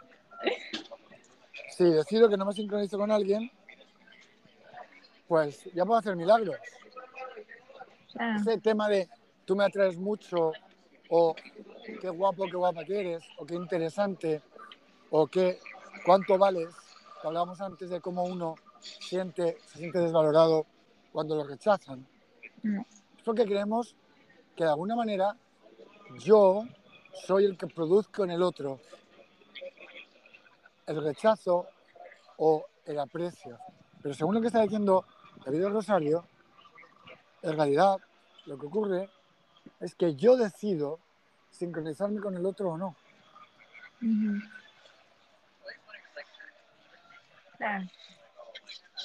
Si 1.70 1.84
decido 1.84 2.28
que 2.28 2.36
no 2.36 2.44
me 2.44 2.52
sincronizo 2.52 2.98
con 2.98 3.10
alguien, 3.12 3.50
pues 5.28 5.64
ya 5.72 5.84
puedo 5.84 5.98
hacer 5.98 6.16
milagros. 6.16 6.56
Ah, 8.18 8.36
Ese 8.40 8.58
tema 8.58 8.88
de 8.88 9.08
tú 9.44 9.54
me 9.54 9.64
atraes 9.64 9.96
mucho 9.96 10.52
o 11.08 11.34
qué 12.00 12.08
guapo, 12.08 12.46
qué 12.46 12.56
guapa 12.56 12.84
que 12.84 12.98
eres 13.00 13.24
o 13.38 13.46
qué 13.46 13.54
interesante 13.54 14.42
o 15.10 15.26
qué 15.28 15.60
cuánto 16.04 16.36
vales, 16.36 16.68
que 17.20 17.28
hablábamos 17.28 17.60
antes 17.60 17.90
de 17.90 18.00
cómo 18.00 18.24
uno 18.24 18.56
siente, 18.80 19.58
se 19.66 19.78
siente 19.78 19.98
desvalorado 20.00 20.66
cuando 21.12 21.36
lo 21.36 21.44
rechazan. 21.44 22.04
mm, 22.62 22.80
Es 22.80 23.22
porque 23.24 23.44
creemos 23.44 23.94
que 24.56 24.64
de 24.64 24.70
alguna 24.70 24.96
manera 24.96 25.36
yo 26.18 26.64
soy 27.26 27.44
el 27.44 27.56
que 27.56 27.66
produzco 27.66 28.24
en 28.24 28.30
el 28.30 28.42
otro 28.42 28.80
el 30.86 31.02
rechazo 31.02 31.66
o 32.36 32.66
el 32.84 32.98
aprecio. 32.98 33.58
Pero 34.02 34.14
según 34.14 34.34
lo 34.34 34.40
que 34.40 34.48
está 34.48 34.60
diciendo 34.60 35.04
David 35.44 35.66
Rosario, 35.68 36.26
en 37.42 37.56
realidad 37.56 37.96
lo 38.46 38.58
que 38.58 38.66
ocurre 38.66 39.08
es 39.80 39.94
que 39.94 40.14
yo 40.14 40.36
decido 40.36 40.98
sincronizarme 41.50 42.20
con 42.20 42.36
el 42.36 42.44
otro 42.44 42.70
o 42.70 42.78
no. 42.78 42.96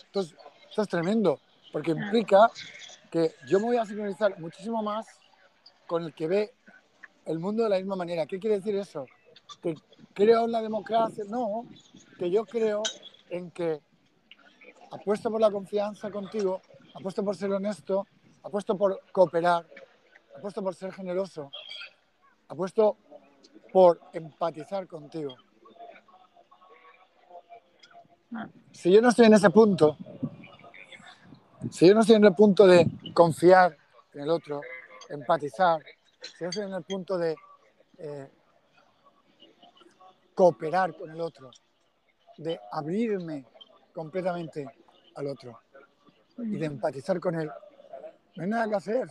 Entonces, 0.05 0.35
esto 0.69 0.81
es 0.81 0.87
tremendo, 0.89 1.39
porque 1.71 1.91
implica 1.91 2.49
que 3.09 3.35
yo 3.47 3.59
me 3.59 3.65
voy 3.67 3.77
a 3.77 3.85
sincronizar 3.85 4.37
muchísimo 4.39 4.81
más 4.83 5.07
con 5.87 6.03
el 6.03 6.13
que 6.13 6.27
ve 6.27 6.53
el 7.29 7.37
mundo 7.37 7.63
de 7.63 7.69
la 7.69 7.77
misma 7.77 7.95
manera. 7.95 8.25
¿Qué 8.25 8.39
quiere 8.39 8.57
decir 8.57 8.75
eso? 8.75 9.05
¿Que 9.61 9.75
creo 10.13 10.45
en 10.45 10.51
la 10.51 10.63
democracia? 10.63 11.23
No, 11.29 11.67
que 12.17 12.31
yo 12.31 12.43
creo 12.43 12.81
en 13.29 13.51
que 13.51 13.79
apuesto 14.91 15.29
por 15.29 15.39
la 15.39 15.51
confianza 15.51 16.09
contigo, 16.09 16.59
apuesto 16.95 17.23
por 17.23 17.35
ser 17.35 17.51
honesto, 17.51 18.07
apuesto 18.41 18.75
por 18.75 18.99
cooperar, 19.11 19.63
apuesto 20.35 20.63
por 20.63 20.73
ser 20.73 20.91
generoso, 20.91 21.51
apuesto 22.47 22.97
por 23.71 24.01
empatizar 24.11 24.87
contigo. 24.87 25.35
Si 28.71 28.91
yo 28.91 29.01
no 29.03 29.09
estoy 29.09 29.27
en 29.27 29.35
ese 29.35 29.51
punto, 29.51 29.97
si 31.69 31.87
yo 31.87 31.93
no 31.93 32.01
estoy 32.01 32.15
en 32.15 32.25
el 32.25 32.33
punto 32.33 32.65
de 32.65 32.87
confiar 33.13 33.77
en 34.13 34.21
el 34.21 34.29
otro, 34.31 34.61
empatizar, 35.09 35.79
si 36.21 36.43
yo 36.43 36.49
estoy 36.49 36.65
en 36.65 36.73
el 36.73 36.83
punto 36.83 37.17
de 37.17 37.35
eh, 37.97 38.29
cooperar 40.33 40.95
con 40.95 41.09
el 41.09 41.21
otro, 41.21 41.51
de 42.37 42.59
abrirme 42.71 43.45
completamente 43.93 44.65
al 45.15 45.27
otro 45.27 45.59
y 46.37 46.57
de 46.57 46.65
empatizar 46.65 47.19
con 47.19 47.35
él, 47.35 47.51
no 48.35 48.43
hay 48.43 48.49
nada 48.49 48.69
que 48.69 48.75
hacer. 48.75 49.07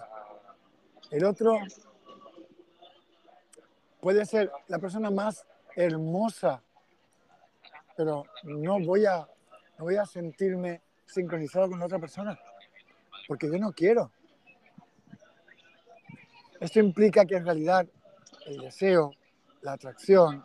El 1.10 1.24
otro 1.24 1.58
puede 4.00 4.24
ser 4.24 4.50
la 4.68 4.78
persona 4.78 5.10
más 5.10 5.44
hermosa 5.76 6.62
pero 7.98 8.26
no 8.44 8.78
voy 8.78 9.04
a, 9.06 9.28
no 9.76 9.84
voy 9.84 9.96
a 9.96 10.06
sentirme 10.06 10.82
sincronizado 11.04 11.68
con 11.68 11.80
la 11.80 11.86
otra 11.86 11.98
persona, 11.98 12.38
porque 13.26 13.48
yo 13.48 13.58
no 13.58 13.72
quiero. 13.72 14.12
Esto 16.60 16.80
implica 16.80 17.24
que 17.24 17.36
en 17.36 17.44
realidad 17.44 17.86
el 18.46 18.58
deseo, 18.58 19.12
la 19.62 19.72
atracción, 19.72 20.44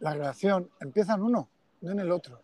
la 0.00 0.12
relación 0.12 0.70
empieza 0.80 1.14
en 1.14 1.22
uno, 1.22 1.48
no 1.80 1.92
en 1.92 2.00
el 2.00 2.10
otro. 2.10 2.40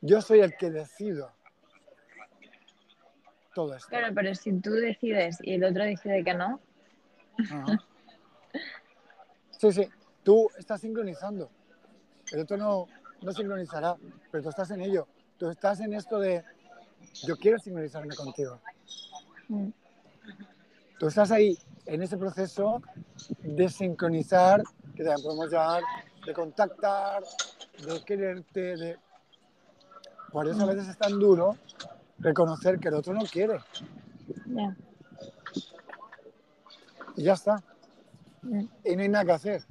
Yo 0.00 0.20
soy 0.20 0.40
el 0.40 0.56
que 0.56 0.70
decido 0.70 1.32
todo 3.54 3.74
esto. 3.74 3.88
Claro, 3.88 4.14
pero 4.14 4.34
si 4.34 4.52
tú 4.60 4.70
decides 4.72 5.38
y 5.42 5.54
el 5.54 5.64
otro 5.64 5.84
decide 5.84 6.22
que 6.22 6.34
no, 6.34 6.60
Ajá. 7.38 7.78
Sí, 9.58 9.72
sí, 9.72 9.88
tú 10.22 10.48
estás 10.56 10.80
sincronizando. 10.80 11.50
El 12.32 12.40
otro 12.40 12.56
no, 12.56 12.86
no 13.22 13.32
sincronizará, 13.32 13.96
pero 14.30 14.42
tú 14.44 14.50
estás 14.50 14.70
en 14.70 14.82
ello. 14.82 15.08
Tú 15.36 15.50
estás 15.50 15.80
en 15.80 15.94
esto 15.94 16.18
de, 16.18 16.44
yo 17.26 17.36
quiero 17.36 17.58
sincronizarme 17.58 18.14
contigo. 18.14 18.60
mm, 19.48 19.68
Tú 20.98 21.06
estás 21.06 21.30
ahí 21.30 21.56
en 21.86 22.02
ese 22.02 22.16
proceso 22.16 22.82
de 23.40 23.68
sincronizar, 23.68 24.62
que 24.96 25.04
también 25.04 25.22
podemos 25.22 25.50
llamar 25.50 25.82
de 26.26 26.32
contactar, 26.34 27.22
de 27.86 28.04
quererte, 28.04 28.76
de... 28.76 28.98
Por 30.32 30.48
eso 30.48 30.62
a 30.62 30.66
veces 30.66 30.88
es 30.88 30.98
tan 30.98 31.18
duro 31.18 31.56
reconocer 32.18 32.78
que 32.78 32.88
el 32.88 32.94
otro 32.94 33.14
no 33.14 33.24
quiere. 33.24 33.58
ya. 34.46 34.76
Y 37.16 37.22
ya 37.22 37.32
está. 37.32 37.62
mm, 38.42 38.64
y 38.84 38.96
no 38.96 39.02
hay 39.02 39.08
nada 39.08 39.24
que 39.24 39.32
hacer. 39.32 39.62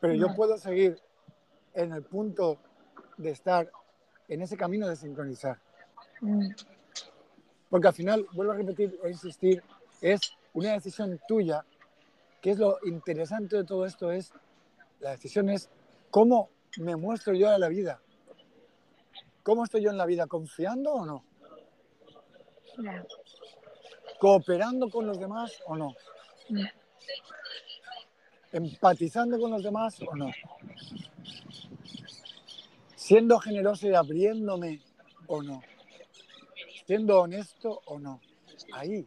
Pero 0.00 0.14
yo 0.14 0.34
puedo 0.34 0.56
seguir 0.58 1.00
en 1.74 1.92
el 1.92 2.02
punto 2.02 2.58
de 3.16 3.30
estar 3.30 3.70
en 4.28 4.42
ese 4.42 4.56
camino 4.56 4.86
de 4.88 4.96
sincronizar. 4.96 5.58
Porque 7.68 7.88
al 7.88 7.94
final, 7.94 8.26
vuelvo 8.32 8.52
a 8.52 8.56
repetir 8.56 8.98
e 9.02 9.10
insistir, 9.10 9.62
es 10.00 10.20
una 10.54 10.72
decisión 10.72 11.20
tuya, 11.26 11.64
que 12.40 12.50
es 12.50 12.58
lo 12.58 12.78
interesante 12.84 13.56
de 13.56 13.64
todo 13.64 13.86
esto, 13.86 14.10
es 14.10 14.32
la 15.00 15.12
decisión 15.12 15.48
es 15.48 15.70
cómo 16.10 16.50
me 16.78 16.96
muestro 16.96 17.34
yo 17.34 17.48
a 17.48 17.58
la 17.58 17.68
vida. 17.68 18.00
¿Cómo 19.42 19.64
estoy 19.64 19.82
yo 19.82 19.90
en 19.90 19.96
la 19.96 20.06
vida? 20.06 20.26
¿Confiando 20.26 20.92
o 20.92 21.06
no? 21.06 21.24
¿Cooperando 24.18 24.90
con 24.90 25.06
los 25.06 25.18
demás 25.18 25.52
o 25.66 25.76
no? 25.76 25.94
empatizando 28.52 29.38
con 29.38 29.50
los 29.50 29.62
demás 29.62 30.00
o 30.02 30.16
no. 30.16 30.30
Siendo 32.96 33.38
generoso 33.38 33.88
y 33.88 33.94
abriéndome 33.94 34.80
o 35.26 35.42
no. 35.42 35.62
Siendo 36.90 37.20
honesto 37.20 37.82
o 37.84 38.00
no. 38.00 38.20
Ahí, 38.72 39.06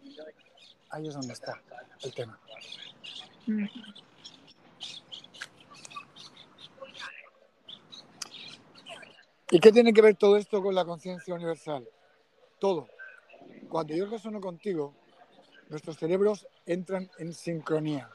ahí 0.90 1.06
es 1.06 1.14
donde 1.16 1.34
está 1.34 1.62
el 2.02 2.14
tema. 2.14 2.40
¿Y 9.52 9.60
qué 9.60 9.74
tiene 9.74 9.92
que 9.92 10.02
ver 10.02 10.16
todo 10.16 10.38
esto 10.38 10.64
con 10.64 10.74
la 10.74 10.86
conciencia 10.86 11.36
universal? 11.36 11.86
Todo. 12.58 12.88
Cuando 13.68 13.94
yo 13.94 14.06
resono 14.06 14.40
contigo, 14.40 14.96
nuestros 15.68 15.98
cerebros 15.98 16.48
entran 16.66 17.12
en 17.18 17.34
sincronía, 17.34 18.10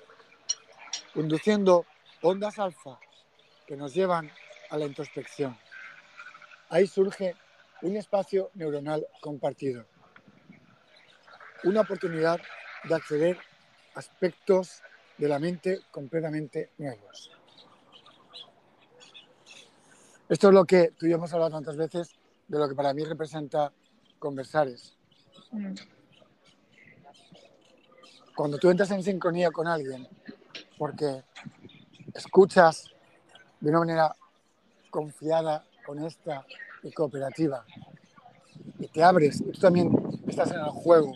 induciendo 1.15 1.85
ondas 2.23 2.59
alfa 2.59 2.99
que 3.67 3.77
nos 3.77 3.93
llevan 3.93 4.33
a 4.71 4.79
la 4.79 4.87
introspección. 4.87 5.59
Ahí 6.71 6.87
surge 6.87 7.37
un 7.83 7.97
espacio 7.97 8.51
neuronal 8.55 9.07
compartido, 9.21 9.87
una 11.65 11.83
oportunidad 11.83 12.41
de 12.85 12.95
acceder 12.95 13.39
a 13.95 13.99
aspectos 13.99 14.83
de 15.17 15.29
la 15.29 15.39
mente 15.39 15.81
completamente 15.91 16.71
nuevos. 16.79 17.31
Esto 20.29 20.49
es 20.49 20.55
lo 20.55 20.65
que 20.65 20.93
tú 20.93 21.07
y 21.07 21.11
yo 21.11 21.17
hemos 21.17 21.33
hablado 21.33 21.53
tantas 21.53 21.77
veces 21.77 22.15
de 22.47 22.59
lo 22.59 22.69
que 22.69 22.75
para 22.75 22.93
mí 22.93 23.05
representa 23.05 23.73
conversar 24.19 24.69
es. 24.69 24.97
mm, 25.53 25.75
Cuando 28.35 28.59
tú 28.59 28.71
entras 28.71 28.91
en 28.91 29.03
sincronía 29.03 29.51
con 29.51 29.67
alguien, 29.67 30.07
porque 30.77 31.25
escuchas 32.15 32.91
de 33.61 33.71
una 33.71 33.81
manera 33.81 34.15
confiada, 34.91 35.65
honesta 35.89 36.47
y 36.83 36.93
cooperativa, 36.93 37.65
y 38.79 38.89
te 38.89 39.03
abres, 39.03 39.41
y 39.41 39.51
tú 39.51 39.61
también 39.61 39.91
estás 40.27 40.51
en 40.53 40.61
el 40.61 40.71
juego, 40.71 41.13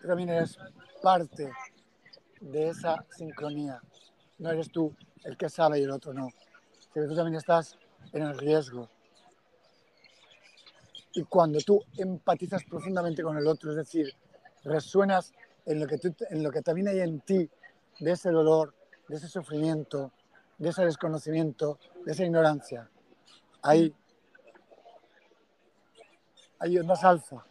tú 0.00 0.08
también 0.08 0.30
eres 0.30 0.58
parte 1.02 1.50
de 2.40 2.68
esa 2.68 3.04
sincronía. 3.16 3.80
No 4.38 4.50
eres 4.50 4.70
tú 4.70 4.94
el 5.24 5.36
que 5.36 5.48
sabe 5.48 5.78
y 5.78 5.84
el 5.84 5.90
otro 5.90 6.12
no, 6.12 6.28
tú 6.92 7.14
también 7.14 7.36
estás 7.36 7.76
en 8.12 8.22
el 8.22 8.36
riesgo. 8.38 8.88
Y 11.14 11.24
cuando 11.24 11.60
tú 11.60 11.82
empatizas 11.96 12.64
profundamente 12.64 13.22
con 13.22 13.36
el 13.36 13.46
otro, 13.46 13.70
es 13.70 13.76
decir, 13.76 14.14
resuenas 14.64 15.32
en 15.66 15.80
lo 15.80 15.86
que, 15.86 15.98
tú, 15.98 16.14
en 16.30 16.42
lo 16.42 16.50
que 16.50 16.62
también 16.62 16.88
hay 16.88 17.00
en 17.00 17.20
ti 17.20 17.48
de 18.00 18.12
ese 18.12 18.30
dolor, 18.30 18.74
de 19.08 19.16
ese 19.16 19.28
sufrimiento, 19.28 20.10
de 20.58 20.70
ese 20.70 20.84
desconocimiento, 20.84 21.78
de 22.04 22.12
esa 22.12 22.24
ignorancia. 22.24 22.88
Hay, 23.62 23.94
hay 26.58 26.78
ondas 26.78 27.04
alfa 27.04 27.44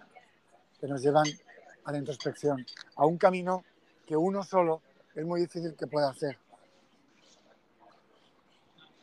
que 0.80 0.88
nos 0.88 1.02
llevan 1.02 1.26
a 1.86 1.92
la 1.92 1.98
introspección, 1.98 2.66
a 2.98 3.06
un 3.06 3.18
camino 3.18 3.64
que 4.06 4.18
uno 4.18 4.44
solo 4.44 4.82
es 5.16 5.26
muy 5.26 5.40
difícil 5.40 5.76
que 5.76 5.88
pueda 5.88 6.10
hacer. 6.10 6.38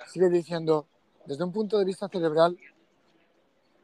Sigue 0.07 0.29
diciendo, 0.29 0.87
desde 1.25 1.45
un 1.45 1.53
punto 1.53 1.79
de 1.79 1.87
vista 1.87 2.09
cerebral, 2.09 2.59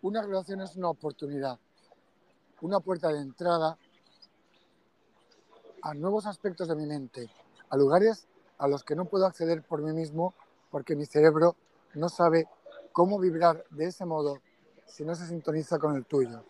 una 0.02 0.20
relación 0.20 0.60
es 0.60 0.76
una 0.76 0.90
oportunidad, 0.90 1.58
una 2.60 2.80
puerta 2.80 3.08
de 3.08 3.20
entrada 3.20 3.78
a 5.80 5.94
nuevos 5.94 6.26
aspectos 6.26 6.68
de 6.68 6.76
mi 6.76 6.86
mente, 6.86 7.30
a 7.70 7.76
lugares 7.76 8.26
a 8.58 8.68
los 8.68 8.84
que 8.84 8.94
no 8.94 9.06
puedo 9.06 9.24
acceder 9.24 9.62
por 9.62 9.80
mí 9.80 9.92
mismo 9.92 10.34
porque 10.70 10.94
mi 10.94 11.06
cerebro 11.06 11.56
no 11.94 12.08
sabe 12.10 12.48
cómo 12.94 13.18
vibrar 13.18 13.64
de 13.70 13.86
ese 13.86 14.04
modo 14.04 14.40
si 14.86 15.04
no 15.04 15.16
se 15.16 15.26
sintoniza 15.26 15.80
con 15.80 15.96
el 15.96 16.06
tuyo. 16.06 16.44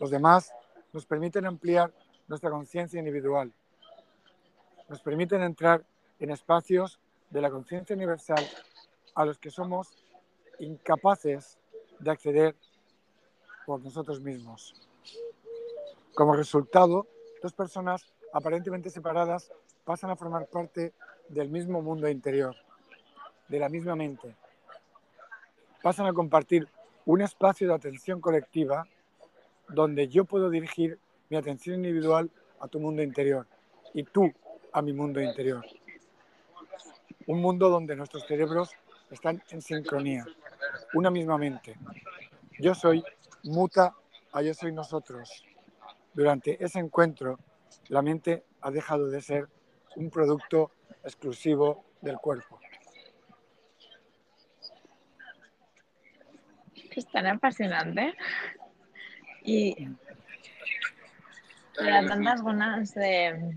Los 0.00 0.10
demás 0.10 0.54
nos 0.94 1.04
permiten 1.04 1.44
ampliar 1.44 1.92
nuestra 2.28 2.50
conciencia 2.50 2.98
individual, 2.98 3.52
nos 4.88 5.02
permiten 5.02 5.42
entrar 5.42 5.84
en 6.18 6.30
espacios 6.30 6.98
de 7.28 7.42
la 7.42 7.50
conciencia 7.50 7.94
universal 7.94 8.42
a 9.14 9.26
los 9.26 9.36
que 9.36 9.50
somos 9.50 10.02
incapaces 10.60 11.58
de 11.98 12.10
acceder 12.10 12.56
por 13.66 13.82
nosotros 13.82 14.22
mismos. 14.22 14.80
Como 16.14 16.36
resultado, 16.36 17.06
dos 17.42 17.52
personas 17.52 18.14
aparentemente 18.32 18.88
separadas 18.88 19.52
pasan 19.84 20.08
a 20.08 20.16
formar 20.16 20.46
parte 20.46 20.94
del 21.28 21.50
mismo 21.50 21.82
mundo 21.82 22.08
interior, 22.08 22.56
de 23.46 23.58
la 23.58 23.68
misma 23.68 23.94
mente. 23.94 24.34
Pasan 25.82 26.06
a 26.06 26.12
compartir 26.12 26.68
un 27.06 27.22
espacio 27.22 27.68
de 27.68 27.74
atención 27.74 28.20
colectiva 28.20 28.86
donde 29.68 30.08
yo 30.08 30.24
puedo 30.24 30.50
dirigir 30.50 30.98
mi 31.28 31.36
atención 31.36 31.76
individual 31.76 32.30
a 32.60 32.68
tu 32.68 32.80
mundo 32.80 33.02
interior 33.02 33.46
y 33.94 34.02
tú 34.02 34.32
a 34.72 34.82
mi 34.82 34.92
mundo 34.92 35.20
interior. 35.20 35.64
Un 37.26 37.40
mundo 37.40 37.68
donde 37.68 37.96
nuestros 37.96 38.26
cerebros 38.26 38.70
están 39.10 39.42
en 39.50 39.62
sincronía, 39.62 40.26
una 40.94 41.10
misma 41.10 41.38
mente. 41.38 41.76
Yo 42.58 42.74
soy 42.74 43.02
muta 43.44 43.94
a 44.32 44.42
yo 44.42 44.54
soy 44.54 44.72
nosotros. 44.72 45.44
Durante 46.12 46.62
ese 46.62 46.78
encuentro, 46.78 47.38
la 47.88 48.02
mente 48.02 48.44
ha 48.60 48.70
dejado 48.70 49.08
de 49.08 49.22
ser 49.22 49.48
un 49.96 50.10
producto 50.10 50.72
exclusivo 51.04 51.84
del 52.00 52.18
cuerpo. 52.18 52.58
Es 56.98 57.06
tan 57.06 57.28
apasionante. 57.28 58.12
Y 59.44 59.88
me 61.80 62.08
tantas 62.08 62.42
ganas 62.42 62.92
de 62.92 63.54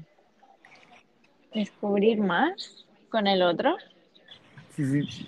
descubrir 1.51 2.19
más 2.19 2.85
con 3.09 3.25
el 3.25 3.41
otro. 3.41 3.77
Sí, 4.75 4.85
sí. 4.85 5.27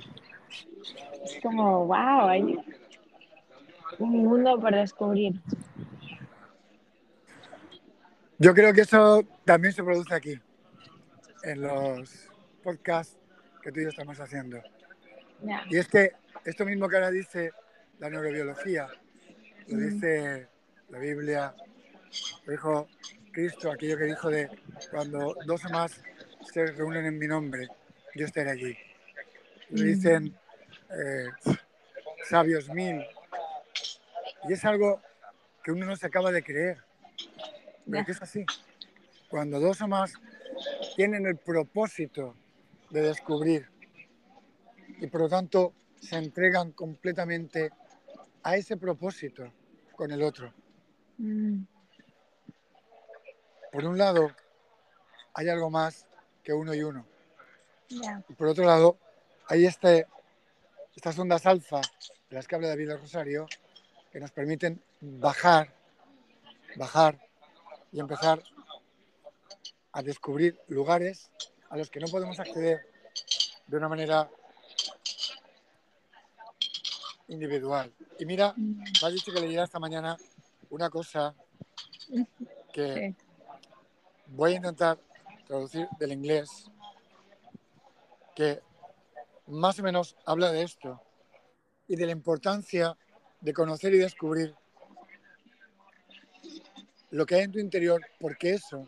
Es 1.26 1.40
como, 1.42 1.88
wow, 1.88 2.28
hay 2.28 2.60
un 3.98 4.12
mundo 4.12 4.60
por 4.60 4.76
descubrir. 4.76 5.42
Yo 8.38 8.54
creo 8.54 8.76
que 8.76 8.82
eso 8.82 9.24
también 9.44 9.74
se 9.74 9.84
produce 9.84 10.14
aquí, 10.14 10.40
en 11.42 11.62
los 11.64 12.30
podcasts 12.62 13.18
que 13.64 13.72
tú 13.72 13.80
y 13.80 13.84
yo 13.84 13.90
estamos 13.90 14.20
haciendo. 14.20 14.62
Y 15.72 15.78
es 15.78 15.88
que 15.88 16.12
esto 16.46 16.64
mismo 16.64 16.88
que 16.88 16.98
ahora 16.98 17.10
dice 17.10 17.52
la 18.00 18.10
neurobiología, 18.10 18.88
lo 19.68 19.78
dice 19.78 20.48
la 20.90 21.00
Biblia, 21.00 21.56
lo 22.46 22.52
dijo 22.52 22.88
Cristo, 23.32 23.72
aquello 23.72 23.98
que 23.98 24.06
dijo 24.06 24.30
de 24.30 24.50
cuando 24.92 25.36
dos 25.46 25.64
o 25.66 25.70
más 25.70 26.02
se 26.52 26.66
reúnen 26.68 27.06
en 27.06 27.18
mi 27.18 27.28
nombre, 27.28 27.68
yo 28.16 28.26
estaré 28.26 28.52
allí. 28.52 28.78
Lo 29.70 29.82
Mm. 29.84 29.86
dicen 29.86 30.38
eh, 30.92 31.30
sabios 32.30 32.70
mil. 32.70 33.04
Y 34.48 34.54
es 34.54 34.64
algo 34.66 35.02
que 35.64 35.72
uno 35.72 35.86
no 35.86 35.96
se 35.96 36.06
acaba 36.08 36.32
de 36.32 36.44
creer, 36.44 36.78
pero 37.90 38.06
que 38.06 38.12
es 38.12 38.22
así. 38.22 38.46
Cuando 39.30 39.60
dos 39.60 39.82
o 39.82 39.88
más 39.88 40.14
tienen 40.96 41.26
el 41.26 41.38
propósito 41.38 42.36
de 42.92 43.02
descubrir 43.02 43.68
y 45.00 45.08
por 45.08 45.22
lo 45.22 45.30
tanto 45.30 45.74
se 46.00 46.18
entregan 46.18 46.72
completamente 46.74 47.72
a 48.44 48.56
ese 48.58 48.78
propósito 48.78 49.52
con 49.96 50.12
el 50.12 50.22
otro. 50.24 50.54
Mm, 51.18 51.64
Por 53.72 53.86
un 53.86 53.98
lado, 53.98 54.32
hay 55.34 55.50
algo 55.50 55.70
más 55.70 56.06
que 56.44 56.54
uno 56.54 56.74
y 56.74 56.84
uno. 56.84 57.06
Y 58.30 58.34
por 58.34 58.48
otro 58.48 58.66
lado, 58.66 58.98
hay 59.48 59.66
este, 59.66 60.08
estas 60.96 61.18
ondas 61.18 61.46
alfa 61.46 61.82
de 62.30 62.36
las 62.36 62.48
que 62.48 62.56
habla 62.56 62.70
David 62.70 62.92
Rosario 62.94 63.48
que 64.12 64.20
nos 64.20 64.32
permiten 64.32 64.82
bajar, 65.02 65.74
bajar 66.76 67.20
y 67.92 68.00
empezar 68.00 68.42
a 69.92 70.02
descubrir 70.04 70.60
lugares 70.68 71.32
a 71.70 71.78
los 71.78 71.90
que 71.90 72.00
no 72.00 72.08
podemos 72.08 72.40
acceder 72.40 72.88
de 73.68 73.78
una 73.78 73.90
manera 73.90 74.30
individual. 77.28 77.94
Y 78.20 78.26
mira, 78.26 78.54
Mm, 78.56 78.84
me 79.02 79.08
has 79.08 79.14
dicho 79.14 79.32
que 79.32 79.40
leyera 79.42 79.64
esta 79.64 79.80
mañana 79.80 80.18
una 80.70 80.90
cosa 80.90 81.36
que 82.72 83.16
Sí. 83.16 83.16
voy 84.28 84.54
a 84.54 84.56
intentar 84.58 85.00
traducir 85.48 85.88
del 86.00 86.12
inglés, 86.14 86.70
que 88.36 88.62
más 89.48 89.78
o 89.80 89.84
menos 89.84 90.16
habla 90.26 90.52
de 90.52 90.64
esto 90.64 91.02
y 91.88 91.96
de 91.96 92.06
la 92.06 92.12
importancia 92.12 92.98
de 93.42 93.54
conocer 93.54 93.94
y 93.94 93.98
descubrir 93.98 94.56
lo 97.12 97.26
que 97.26 97.36
hay 97.36 97.42
en 97.44 97.52
tu 97.52 97.60
interior, 97.60 98.02
porque 98.20 98.54
eso 98.54 98.88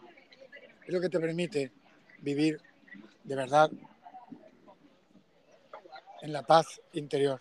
es 0.88 0.94
lo 0.94 1.00
que 1.02 1.10
te 1.10 1.20
permite 1.20 1.72
vivir 2.22 2.60
de 3.24 3.36
verdad 3.36 3.70
en 6.22 6.34
la 6.34 6.42
paz 6.44 6.82
interior. 6.94 7.40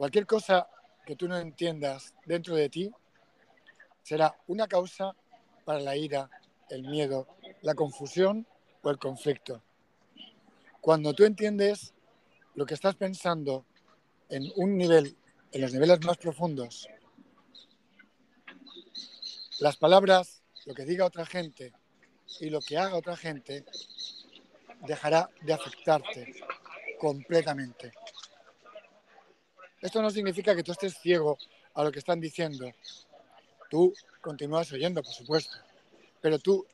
Cualquier 0.00 0.26
cosa 0.26 0.66
que 1.04 1.14
tú 1.14 1.28
no 1.28 1.36
entiendas 1.36 2.14
dentro 2.24 2.54
de 2.54 2.70
ti 2.70 2.90
será 4.02 4.34
una 4.46 4.66
causa 4.66 5.14
para 5.66 5.78
la 5.78 5.94
ira, 5.94 6.30
el 6.70 6.88
miedo, 6.88 7.28
la 7.60 7.74
confusión 7.74 8.46
o 8.80 8.88
el 8.88 8.96
conflicto. 8.96 9.62
Cuando 10.80 11.12
tú 11.12 11.24
entiendes 11.24 11.92
lo 12.54 12.64
que 12.64 12.72
estás 12.72 12.94
pensando 12.94 13.66
en 14.30 14.50
un 14.56 14.78
nivel, 14.78 15.18
en 15.52 15.60
los 15.60 15.74
niveles 15.74 16.02
más 16.02 16.16
profundos, 16.16 16.88
las 19.58 19.76
palabras, 19.76 20.42
lo 20.64 20.72
que 20.72 20.86
diga 20.86 21.04
otra 21.04 21.26
gente 21.26 21.74
y 22.40 22.48
lo 22.48 22.60
que 22.62 22.78
haga 22.78 22.96
otra 22.96 23.18
gente, 23.18 23.66
dejará 24.86 25.28
de 25.42 25.52
afectarte 25.52 26.36
completamente. 26.98 27.92
Esto 29.80 30.02
no 30.02 30.10
significa 30.10 30.54
que 30.54 30.62
tú 30.62 30.72
estés 30.72 30.98
ciego 30.98 31.38
a 31.74 31.84
lo 31.84 31.90
que 31.90 31.98
están 32.00 32.20
diciendo. 32.20 32.70
Tú 33.70 33.94
continúas 34.20 34.70
oyendo, 34.72 35.02
por 35.02 35.12
supuesto, 35.12 35.56
pero 36.20 36.38
tú 36.38 36.66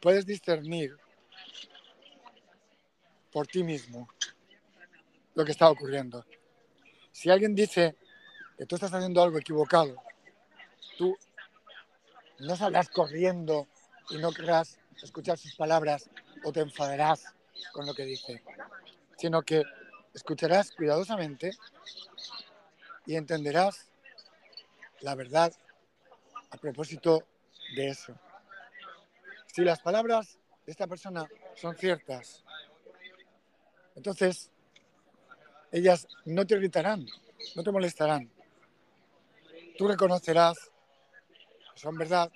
puedes 0.00 0.26
discernir 0.26 0.96
por 3.32 3.46
ti 3.46 3.62
mismo 3.62 4.08
lo 5.34 5.44
que 5.44 5.52
está 5.52 5.70
ocurriendo. 5.70 6.24
Si 7.12 7.30
alguien 7.30 7.54
dice 7.54 7.96
que 8.58 8.66
tú 8.66 8.74
estás 8.74 8.92
haciendo 8.92 9.22
algo 9.22 9.38
equivocado, 9.38 9.96
tú 10.98 11.16
no 12.40 12.56
saldrás 12.56 12.90
corriendo 12.90 13.68
y 14.10 14.18
no 14.18 14.32
querrás 14.32 14.78
escuchar 15.02 15.38
sus 15.38 15.54
palabras 15.54 16.10
o 16.44 16.52
te 16.52 16.60
enfadarás 16.60 17.24
con 17.72 17.86
lo 17.86 17.94
que 17.94 18.04
dice, 18.04 18.42
sino 19.16 19.42
que 19.42 19.62
escucharás 20.14 20.72
cuidadosamente 20.72 21.52
y 23.06 23.16
entenderás 23.16 23.90
la 25.00 25.14
verdad 25.14 25.52
a 26.50 26.56
propósito 26.56 27.26
de 27.76 27.88
eso. 27.88 28.14
Si 29.46 29.62
las 29.62 29.80
palabras 29.80 30.38
de 30.66 30.72
esta 30.72 30.86
persona 30.86 31.28
son 31.54 31.76
ciertas, 31.76 32.44
entonces 33.94 34.50
ellas 35.72 36.06
no 36.24 36.46
te 36.46 36.54
irritarán, 36.54 37.06
no 37.54 37.62
te 37.62 37.70
molestarán. 37.70 38.30
Tú 39.78 39.88
reconocerás 39.88 40.70
que 41.74 41.80
son 41.80 41.96
verdad 41.96 42.30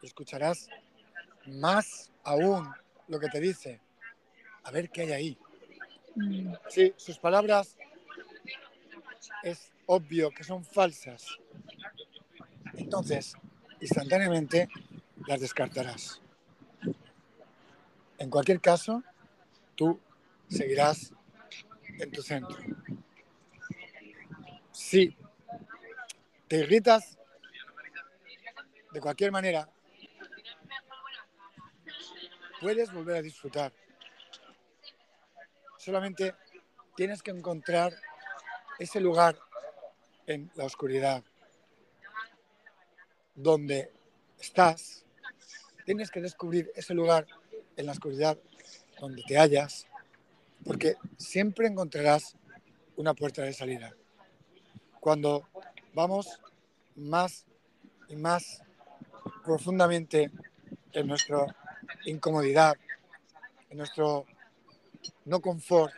y 0.00 0.06
escucharás 0.06 0.68
más 1.46 2.10
aún 2.22 2.72
lo 3.08 3.18
que 3.18 3.28
te 3.28 3.40
dice. 3.40 3.80
A 4.62 4.70
ver 4.70 4.90
qué 4.90 5.02
hay 5.02 5.12
ahí. 5.12 5.38
Mm, 6.14 6.54
Sí, 6.68 6.94
sus 6.96 7.18
palabras 7.18 7.76
es 9.42 9.72
obvio 9.86 10.30
que 10.30 10.44
son 10.44 10.64
falsas. 10.64 11.26
Entonces, 12.76 13.34
instantáneamente 13.80 14.68
las 15.26 15.40
descartarás. 15.40 16.20
En 18.18 18.30
cualquier 18.30 18.60
caso, 18.60 19.02
tú 19.74 20.00
seguirás 20.48 21.12
en 21.98 22.10
tu 22.10 22.22
centro. 22.22 22.56
Si 24.72 25.16
te 26.48 26.58
irritas 26.58 27.18
de 28.92 29.00
cualquier 29.00 29.32
manera, 29.32 29.68
puedes 32.60 32.92
volver 32.92 33.16
a 33.16 33.22
disfrutar. 33.22 33.72
Solamente 35.84 36.34
tienes 36.96 37.22
que 37.22 37.30
encontrar 37.30 37.92
ese 38.78 39.00
lugar 39.00 39.36
en 40.26 40.50
la 40.54 40.64
oscuridad 40.64 41.22
donde 43.34 43.92
estás. 44.40 45.04
Tienes 45.84 46.10
que 46.10 46.22
descubrir 46.22 46.72
ese 46.74 46.94
lugar 46.94 47.26
en 47.76 47.84
la 47.84 47.92
oscuridad 47.92 48.38
donde 48.98 49.22
te 49.24 49.36
hallas, 49.36 49.86
porque 50.64 50.94
siempre 51.18 51.66
encontrarás 51.66 52.34
una 52.96 53.12
puerta 53.12 53.42
de 53.42 53.52
salida. 53.52 53.94
Cuando 55.00 55.46
vamos 55.92 56.40
más 56.96 57.44
y 58.08 58.16
más 58.16 58.62
profundamente 59.44 60.30
en 60.94 61.06
nuestra 61.06 61.44
incomodidad, 62.06 62.74
en 63.68 63.76
nuestro 63.76 64.24
no 65.24 65.40
confort, 65.40 65.92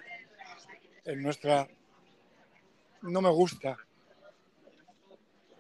en 1.04 1.22
nuestra 1.22 1.68
no 3.02 3.20
me 3.20 3.30
gusta, 3.30 3.76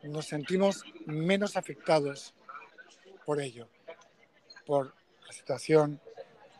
nos 0.02 0.26
sentimos 0.26 0.84
menos 1.06 1.56
afectados 1.56 2.34
por 3.24 3.40
ello, 3.40 3.68
por 4.64 4.94
la 5.26 5.32
situación 5.32 6.00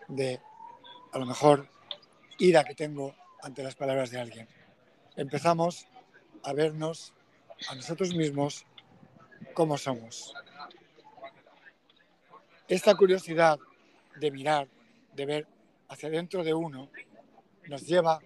de, 0.08 0.40
a 1.12 1.18
lo 1.18 1.26
mejor, 1.26 1.68
ira 2.38 2.64
que 2.64 2.74
tengo 2.74 3.14
ante 3.42 3.62
las 3.62 3.74
palabras 3.74 4.10
de 4.10 4.20
alguien. 4.20 4.48
Empezamos 5.16 5.86
a 6.42 6.52
vernos 6.52 7.14
a 7.68 7.74
nosotros 7.74 8.14
mismos 8.14 8.66
como 9.54 9.78
somos. 9.78 10.34
Esta 12.68 12.94
curiosidad 12.96 13.58
de 14.16 14.30
mirar, 14.30 14.68
de 15.14 15.26
ver 15.26 15.46
hacia 15.88 16.10
dentro 16.10 16.42
de 16.44 16.54
uno, 16.54 16.88
nos 17.68 17.82
lleva 17.86 18.20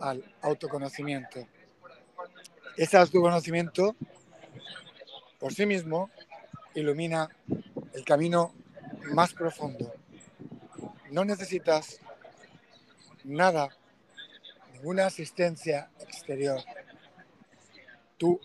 al 0.00 0.24
autoconocimiento. 0.42 1.46
Ese 2.76 2.96
autoconocimiento 2.96 3.96
por 5.38 5.52
sí 5.52 5.66
mismo 5.66 6.10
ilumina 6.74 7.28
el 7.92 8.04
camino 8.04 8.54
más 9.12 9.32
profundo. 9.32 9.94
No 11.10 11.24
necesitas 11.24 12.00
nada, 13.24 13.68
ninguna 14.72 15.06
asistencia 15.06 15.90
exterior. 16.00 16.60
Tu 18.16 18.40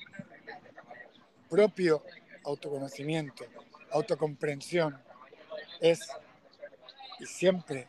propio 1.49 2.03
autoconocimiento, 2.43 3.45
autocomprensión 3.91 4.99
es 5.79 5.99
y 7.19 7.25
siempre 7.25 7.87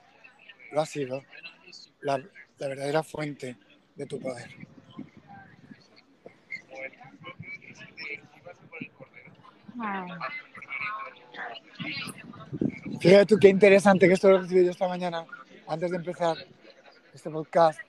lo 0.75 0.81
ha 0.81 0.87
sido 0.87 1.23
la, 2.01 2.21
verdadera 2.59 3.03
fuente 3.03 3.57
de 3.95 4.07
tu 4.07 4.19
poder. 4.21 4.49
Fíjate 13.01 13.27
tú 13.27 13.39
qué 13.39 13.49
interesante 13.49 14.07
que 14.09 14.15
esto 14.15 14.31
lo 14.31 14.41
recibí 14.41 14.65
yo 14.65 14.71
esta 14.71 14.89
mañana, 14.89 15.27
antes 15.69 15.91
de 15.91 15.97
empezar 15.97 16.37
este 17.13 17.31
podcast, 17.31 17.81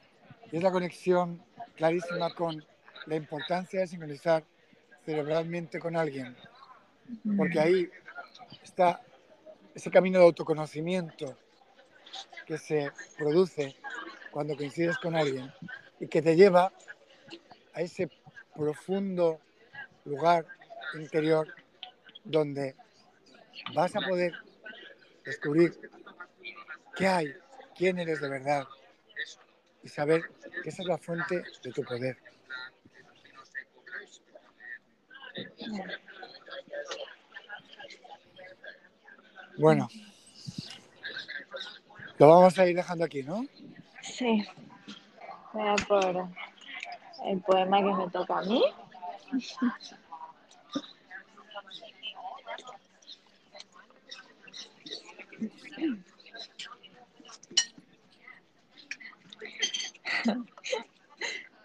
y 0.51 0.57
es 0.57 0.63
la 0.63 0.71
conexión 0.71 1.41
clarísima 1.75 2.33
con 2.33 2.63
la 3.05 3.15
importancia 3.15 3.79
de 3.79 3.87
sincronizar 3.87 4.43
cerebralmente 5.05 5.79
con 5.79 5.95
alguien, 5.95 6.35
porque 7.37 7.59
ahí 7.59 7.89
está 8.63 9.01
ese 9.73 9.89
camino 9.89 10.19
de 10.19 10.25
autoconocimiento 10.25 11.37
que 12.45 12.57
se 12.57 12.91
produce 13.17 13.75
cuando 14.31 14.55
coincides 14.55 14.97
con 14.97 15.15
alguien 15.15 15.51
y 15.99 16.07
que 16.07 16.21
te 16.21 16.35
lleva 16.35 16.71
a 17.73 17.81
ese 17.81 18.09
profundo 18.53 19.39
lugar 20.05 20.45
interior 20.93 21.47
donde 22.23 22.75
vas 23.73 23.95
a 23.95 24.01
poder 24.01 24.33
descubrir 25.23 25.77
qué 26.95 27.07
hay, 27.07 27.33
quién 27.75 27.99
eres 27.99 28.21
de 28.21 28.29
verdad 28.29 28.65
y 29.83 29.89
saber 29.89 30.23
que 30.63 30.69
esa 30.69 30.81
es 30.81 30.87
la 30.87 30.97
fuente 30.97 31.43
de 31.63 31.71
tu 31.71 31.83
poder. 31.83 32.17
Bueno, 39.57 39.87
lo 42.17 42.29
vamos 42.29 42.57
a 42.57 42.67
ir 42.67 42.75
dejando 42.75 43.05
aquí, 43.05 43.23
¿no? 43.23 43.45
sí. 44.01 44.45
Voy 45.53 45.67
a 45.67 45.75
por 45.87 46.27
el 47.25 47.41
poema 47.41 47.77
que 47.77 47.93
me 47.93 48.09
toca 48.09 48.39
a 48.39 48.41
mí. 48.41 48.63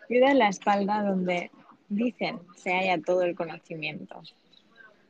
Cuida 0.07 0.34
la 0.34 0.48
espalda 0.48 1.03
donde 1.03 1.51
dicen 1.88 2.40
se 2.57 2.72
halla 2.72 3.03
todo 3.03 3.22
el 3.22 3.34
conocimiento. 3.34 4.22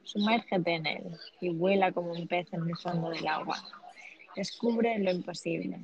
Sumérgete 0.04 0.74
en 0.74 0.86
él 0.86 1.18
y 1.40 1.50
vuela 1.50 1.92
como 1.92 2.12
un 2.12 2.26
pez 2.26 2.52
en 2.52 2.68
el 2.68 2.76
fondo 2.76 3.10
del 3.10 3.26
agua. 3.26 3.56
Descubre 4.36 4.98
lo 4.98 5.10
imposible, 5.10 5.80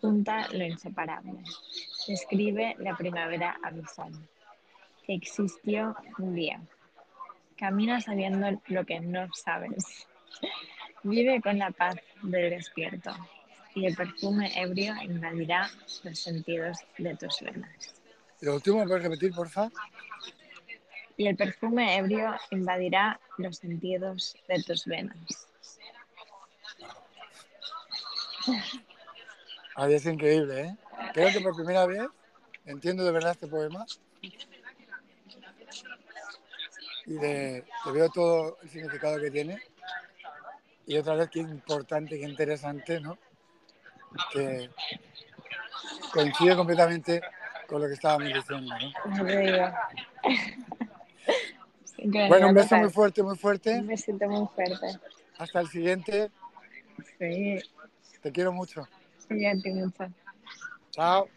junta 0.00 0.48
lo 0.52 0.64
inseparable. 0.64 1.38
Describe 2.06 2.76
la 2.78 2.96
primavera 2.96 3.56
abisal 3.62 4.12
que 5.06 5.14
existió 5.14 5.96
un 6.18 6.34
día. 6.34 6.60
Camina 7.56 8.00
sabiendo 8.00 8.60
lo 8.66 8.84
que 8.84 9.00
no 9.00 9.28
sabes. 9.32 10.06
Vive 11.02 11.40
con 11.42 11.58
la 11.58 11.70
paz 11.70 11.96
del 12.22 12.50
despierto 12.50 13.12
y 13.74 13.86
el 13.86 13.94
perfume 13.94 14.50
ebrio 14.54 14.94
invadirá 15.02 15.68
los 16.02 16.18
sentidos 16.18 16.78
de 16.96 17.16
tus 17.16 17.40
venas. 17.40 17.94
Lo 18.40 18.54
último, 18.54 18.78
¿me 18.78 18.86
puedes 18.86 19.02
repetir, 19.02 19.32
porfa? 19.32 19.70
Y 21.16 21.26
el 21.26 21.36
perfume 21.36 21.96
ebrio 21.96 22.34
invadirá 22.50 23.20
los 23.38 23.58
sentidos 23.58 24.36
de 24.48 24.62
tus 24.62 24.84
venas. 24.86 25.48
Ay, 29.76 29.94
es 29.94 30.06
increíble, 30.06 30.60
¿eh? 30.60 30.76
Creo 31.12 31.32
que 31.32 31.40
por 31.40 31.56
primera 31.56 31.86
vez 31.86 32.06
entiendo 32.64 33.04
de 33.04 33.12
verdad 33.12 33.32
este 33.32 33.46
poema 33.46 33.84
y 37.06 37.18
le, 37.18 37.64
le 37.84 37.92
veo 37.92 38.08
todo 38.08 38.58
el 38.62 38.70
significado 38.70 39.20
que 39.20 39.30
tiene. 39.30 39.60
Y 40.86 40.96
otra 40.96 41.14
vez, 41.14 41.30
qué 41.30 41.40
importante, 41.40 42.18
qué 42.18 42.26
interesante, 42.26 43.00
¿no? 43.00 43.18
Que 44.32 44.70
coincide 46.12 46.56
completamente 46.56 47.20
con 47.66 47.82
lo 47.82 47.88
que 47.88 47.94
estábamos 47.94 48.28
diciendo, 48.32 48.74
¿no? 48.78 49.24
Bueno, 52.06 52.48
un 52.48 52.54
beso 52.54 52.68
total. 52.68 52.82
muy 52.82 52.90
fuerte, 52.90 53.22
muy 53.22 53.36
fuerte. 53.36 53.78
Un 53.78 53.86
besito 53.86 54.28
muy 54.28 54.46
fuerte. 54.48 54.98
Hasta 55.38 55.60
el 55.60 55.68
siguiente. 55.68 56.30
Sí, 57.18 57.58
Te 58.24 58.32
quiero 58.32 58.52
mucho. 58.54 58.88
sí. 59.28 59.44
Chao. 60.92 61.28